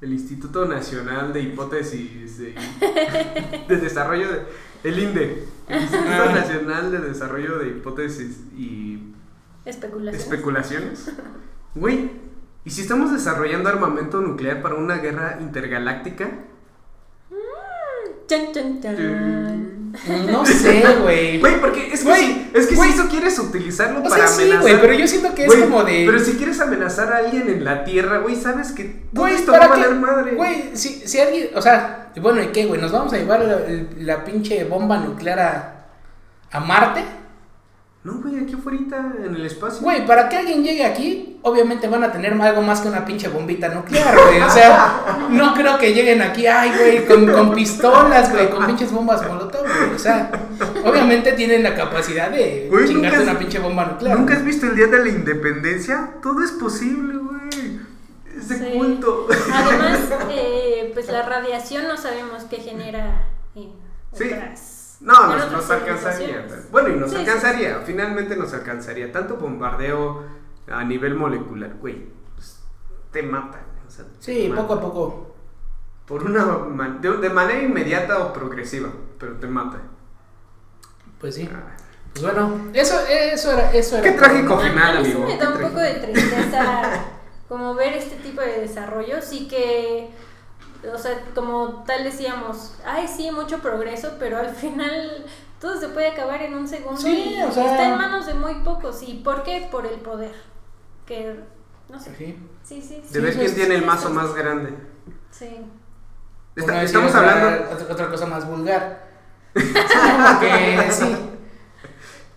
El 0.02 0.14
Instituto 0.14 0.66
Nacional 0.66 1.34
de 1.34 1.42
Hipótesis 1.42 2.38
de, 2.38 2.54
de 3.68 3.78
Desarrollo 3.78 4.28
de... 4.32 4.42
El 4.84 5.00
INDE. 5.00 5.44
El 5.68 5.82
Instituto 5.82 6.10
Ah. 6.12 6.32
Nacional 6.36 6.92
de 6.92 7.00
Desarrollo 7.00 7.58
de 7.58 7.70
Hipótesis 7.70 8.42
y 8.56 9.07
Especulación. 9.70 10.22
especulaciones. 10.22 11.12
Güey, 11.76 12.10
¿y 12.66 12.72
si 12.72 12.82
estamos 12.82 13.12
desarrollando 13.14 13.70
armamento 13.70 14.20
nuclear 14.20 14.64
para 14.64 14.74
una 14.76 14.98
guerra 14.98 15.38
intergaláctica? 15.42 16.28
Chan, 18.28 18.52
chan, 18.54 18.82
chan. 18.82 19.74
No 20.32 20.46
sé, 20.46 20.84
güey. 21.02 21.40
Güey, 21.40 21.62
porque 21.62 21.88
es 21.94 22.04
que, 22.04 22.16
si, 22.16 22.50
es 22.54 22.68
que 22.68 22.76
si 22.76 22.90
eso 22.90 23.08
quieres 23.10 23.40
utilizarlo 23.40 24.00
O 24.00 24.04
para 24.04 24.16
sea, 24.16 24.28
sí, 24.28 24.42
amenazar. 24.44 24.62
güey, 24.62 24.82
pero 24.82 24.94
yo 24.94 25.08
siento 25.08 25.34
que 25.34 25.46
es 25.46 25.56
como 25.56 25.84
de. 25.84 26.04
Pero 26.06 26.20
si 26.20 26.34
quieres 26.34 26.60
amenazar 26.60 27.12
a 27.14 27.18
alguien 27.18 27.50
en 27.50 27.64
la 27.64 27.84
Tierra, 27.84 28.18
güey, 28.20 28.36
sabes 28.36 28.72
que 28.74 28.84
todo 29.14 29.24
Güey, 29.24 29.36
esto 29.36 29.52
va 29.52 29.60
¿para 29.60 29.72
a 29.72 29.76
qué? 29.76 29.82
valer 29.82 29.96
madre. 30.00 30.36
Güey, 30.36 30.72
si, 30.74 30.90
si 31.08 31.20
alguien. 31.20 31.50
O 31.56 31.62
sea, 31.62 32.12
bueno, 32.22 32.42
¿y 32.44 32.48
qué, 32.48 32.66
güey? 32.66 32.80
¿Nos 32.82 32.92
vamos 32.92 33.14
a 33.14 33.18
llevar 33.18 33.40
la, 33.42 33.60
la 34.00 34.24
pinche 34.26 34.64
bomba 34.66 34.98
nuclear 35.00 35.40
a, 35.40 35.86
a 36.52 36.60
Marte? 36.60 37.04
No, 38.08 38.22
güey, 38.22 38.40
aquí 38.40 38.54
afuera 38.54 38.78
en 39.26 39.36
el 39.36 39.46
espacio. 39.46 39.82
Güey, 39.82 40.06
para 40.06 40.30
que 40.30 40.38
alguien 40.38 40.64
llegue 40.64 40.86
aquí, 40.86 41.38
obviamente 41.42 41.90
van 41.90 42.06
a 42.06 42.12
tener 42.14 42.32
algo 42.42 42.62
más 42.62 42.80
que 42.80 42.88
una 42.88 43.04
pinche 43.04 43.28
bombita 43.28 43.68
nuclear, 43.68 44.16
güey. 44.18 44.42
O 44.42 44.50
sea, 44.50 45.28
no 45.30 45.54
creo 45.54 45.78
que 45.78 45.94
lleguen 45.94 46.22
aquí, 46.22 46.48
ay, 46.48 46.72
güey, 46.78 47.06
con, 47.06 47.30
con 47.30 47.54
pistolas, 47.54 48.32
güey, 48.32 48.50
con 48.50 48.66
pinches 48.66 48.94
bombas 48.94 49.28
molotov, 49.28 49.62
güey. 49.64 49.94
O 49.94 50.00
sea, 50.00 50.32
obviamente 50.86 51.34
tienen 51.34 51.64
la 51.64 51.76
capacidad 51.76 52.32
de 52.32 52.68
Güey, 52.72 52.88
chingarte 52.88 53.18
has- 53.18 53.24
una 53.24 53.38
pinche 53.40 53.60
bomba 53.60 53.86
nuclear. 53.86 54.18
¿Nunca 54.18 54.36
has 54.36 54.44
visto 54.46 54.68
el 54.68 54.76
Día 54.78 54.88
de 54.88 55.00
la 55.00 55.10
Independencia? 55.10 56.12
Todo 56.24 56.42
es 56.46 56.52
posible, 56.52 57.14
güey. 57.18 57.80
Es 58.38 58.48
de 58.48 58.58
Sí. 58.58 58.78
culto. 58.78 59.28
Además, 59.54 60.00
eh, 60.32 60.92
pues 60.94 61.10
la 61.10 61.24
radiación 61.24 61.88
no 61.90 61.98
sabemos 61.98 62.44
qué 62.50 62.58
genera 62.58 63.28
en 63.56 63.72
Sí. 64.14 64.24
otras. 64.32 64.77
No, 65.00 65.28
nos, 65.36 65.52
nos 65.52 65.70
alcanzaría. 65.70 66.48
Bueno, 66.72 66.90
y 66.90 66.94
nos 66.94 67.10
Sí, 67.12 67.16
sí, 67.18 67.22
alcanzaría. 67.22 67.80
Finalmente 67.86 68.36
nos 68.36 68.54
alcanzaría. 68.54 69.12
Tanto 69.12 69.36
bombardeo 69.38 70.24
a 70.72 70.84
nivel 70.84 71.14
molecular, 71.16 71.76
güey. 71.80 72.08
pues, 72.36 72.60
te 73.12 73.22
mata. 73.24 73.60
güey, 73.76 73.88
o 73.88 73.92
sea, 73.92 74.06
te 74.06 74.12
Sí, 74.20 74.50
mata. 74.50 74.62
poco 74.62 74.74
a 74.74 74.82
poco. 74.82 75.36
Por 76.08 76.24
una. 76.24 76.46
man- 76.46 77.00
De, 77.02 77.12
de 77.18 77.30
manera 77.30 77.62
inmediata 77.62 78.20
o 78.20 78.34
progresiva, 78.34 78.90
pero 79.20 79.34
te 79.34 79.48
mata. 79.48 79.78
Pues 81.20 81.36
sí. 81.36 81.50
Ah. 81.54 81.76
Pues 82.14 82.24
bueno, 82.34 82.60
eso, 82.74 82.96
eso 83.08 83.52
era. 83.52 83.72
Eso 83.74 83.98
era 83.98 84.04
Qué 84.04 84.18
trágico 84.18 84.58
final, 84.60 84.98
a 84.98 85.00
mí 85.02 85.06
sí 85.06 85.12
amigo, 85.12 85.28
me 85.28 85.38
da 85.38 85.50
un 85.50 85.60
poco 85.62 85.80
de 85.80 85.94
tristeza 85.96 86.82
como 87.48 87.76
ver 87.76 87.94
este 87.94 88.16
tipo 88.18 88.42
de 88.42 88.62
desarrollos 88.62 89.32
y 89.34 89.48
que, 89.48 90.10
o 90.94 90.98
sea, 90.98 91.24
como 91.36 91.84
tal 91.86 92.04
decíamos, 92.04 92.76
ay 92.86 93.08
sí, 93.08 93.32
mucho 93.32 93.60
progreso, 93.60 94.14
pero 94.20 94.38
al 94.38 94.50
final 94.56 95.26
todo 95.60 95.80
se 95.80 95.90
puede 95.90 96.10
acabar 96.12 96.42
en 96.44 96.54
un 96.54 96.68
segundo 96.68 97.00
Sí, 97.02 97.36
y 97.38 97.42
o 97.42 97.52
sea- 97.52 97.72
está 97.72 97.90
en 97.90 97.98
manos 97.98 98.26
de 98.26 98.34
muy 98.36 98.56
pocos. 98.64 99.02
¿Y 99.04 99.16
por 99.16 99.44
qué? 99.44 99.68
Por 99.72 99.86
el 99.86 100.00
poder. 100.00 100.34
Que, 101.06 101.40
no 101.90 102.00
sé. 102.00 102.14
Sí. 102.18 102.38
Sí, 102.64 102.82
sí, 102.82 103.02
sí. 103.06 103.14
De 103.14 103.20
ver 103.22 103.34
quién 103.36 103.56
tiene 103.56 103.76
el 103.76 103.86
mazo 103.86 104.10
sí. 104.10 104.14
más 104.14 104.34
grande. 104.36 104.74
Sí. 105.32 105.66
Está- 106.56 106.84
estamos 106.84 107.14
hablando. 107.16 107.72
Otra, 107.74 107.94
otra 107.94 108.10
cosa 108.10 108.26
más 108.26 108.48
vulgar. 108.48 109.08
Sí, 109.58 109.64
porque 109.74 110.88
sí. 110.92 111.16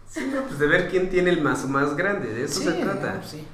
Sí, 0.09 0.31
no, 0.35 0.43
pues 0.43 0.59
de 0.59 0.67
ver 0.67 0.89
quién 0.89 1.09
tiene 1.11 1.31
el 1.31 1.41
mazo 1.43 1.69
más 1.69 1.95
grande. 1.97 2.33
De 2.33 2.45
eso 2.45 2.61
Sí, 2.61 2.67
se 2.67 2.73
trata. 2.73 3.15
no, 3.15 3.23
sí. 3.23 3.47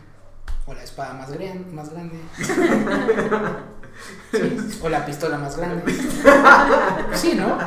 O 0.66 0.72
la 0.74 0.82
espada 0.82 1.12
más, 1.14 1.30
gran, 1.32 1.74
más 1.74 1.91
grande. 1.91 2.18
Sí, 4.32 4.78
O 4.82 4.88
la 4.88 5.05
pistola 5.07 5.38
más 5.38 5.57
grande. 5.57 5.82
Sí, 7.14 7.34
¿no? 7.34 7.59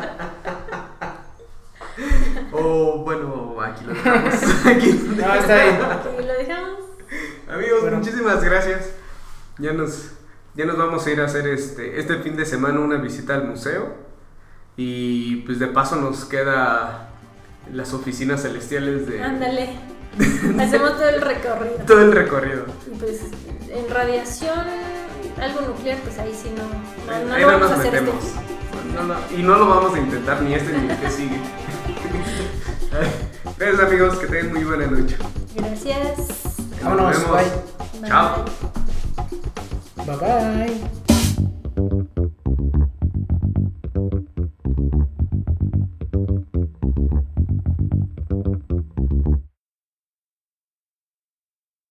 O 2.52 3.04
bueno, 3.04 3.58
aquí 3.62 3.84
lo 3.86 3.94
dejamos. 3.94 4.34
Aquí 4.66 4.92
lo 4.94 5.28
No, 5.28 5.36
está 5.36 5.64
bien. 5.64 5.76
Ok, 5.82 6.26
lo 6.26 6.34
dejamos. 6.34 6.80
Amigos, 7.52 7.82
Bueno. 7.82 7.98
muchísimas 7.98 8.44
gracias. 8.44 8.92
Ya 9.58 9.74
nos, 9.74 10.12
ya 10.56 10.66
nos 10.66 10.78
vamos 10.78 11.06
a 11.06 11.12
ir 11.12 11.20
a 11.22 11.26
hacer 11.26 11.48
este, 11.48 12.00
este 12.00 12.18
fin 12.20 12.36
de 12.38 12.46
semana 12.46 12.80
una 12.80 12.98
visita 12.98 13.36
al 13.36 13.46
museo. 13.48 13.94
Y 14.78 15.38
pues 15.42 15.60
de 15.60 15.68
paso 15.68 15.98
nos 15.98 16.24
queda 16.26 17.10
las 17.74 17.94
oficinas 17.94 18.42
celestiales 18.44 19.08
de 19.08 19.22
Ándale. 19.22 19.70
Hacemos 20.60 20.92
todo 20.96 21.10
el 21.10 21.22
recorrido. 21.22 21.76
todo 21.86 22.02
el 22.02 22.12
recorrido. 22.14 22.66
Pues 23.00 23.22
en 23.70 23.90
radiación, 23.94 24.58
algo 25.42 25.62
nuclear, 25.62 25.98
pues 26.00 26.18
ahí 26.20 26.34
sí 26.34 26.52
no, 26.56 26.64
no, 26.64 27.26
no 27.28 27.34
Ahí 27.34 27.42
lo 27.44 27.52
no 27.52 27.60
vamos 27.60 27.72
a 27.72 27.78
nos 27.78 27.86
hacer 27.88 28.02
metemos. 28.02 28.24
este. 28.26 28.40
No, 28.96 29.04
no, 29.04 29.16
y 29.38 29.44
no 29.44 29.58
lo 29.58 29.68
vamos 29.68 29.94
a 29.94 30.00
intentar 30.00 30.42
ni 30.42 30.54
este 30.54 30.72
ni 30.78 30.90
el 30.90 30.98
que 31.00 31.10
sigue. 31.12 31.40
Gracias 33.58 33.82
amigos, 33.88 34.18
que 34.18 34.28
tengan 34.28 34.54
muy 34.54 34.64
buena 34.64 34.88
noche. 34.88 35.18
Gracias. 35.56 36.56
Vámonos, 36.82 37.20
Nos 37.20 37.24
vemos. 37.24 37.38
bye. 37.38 37.52
Bye. 38.02 38.10
Chao. 38.10 38.46
Bye 40.06 40.16
bye. 41.76 42.10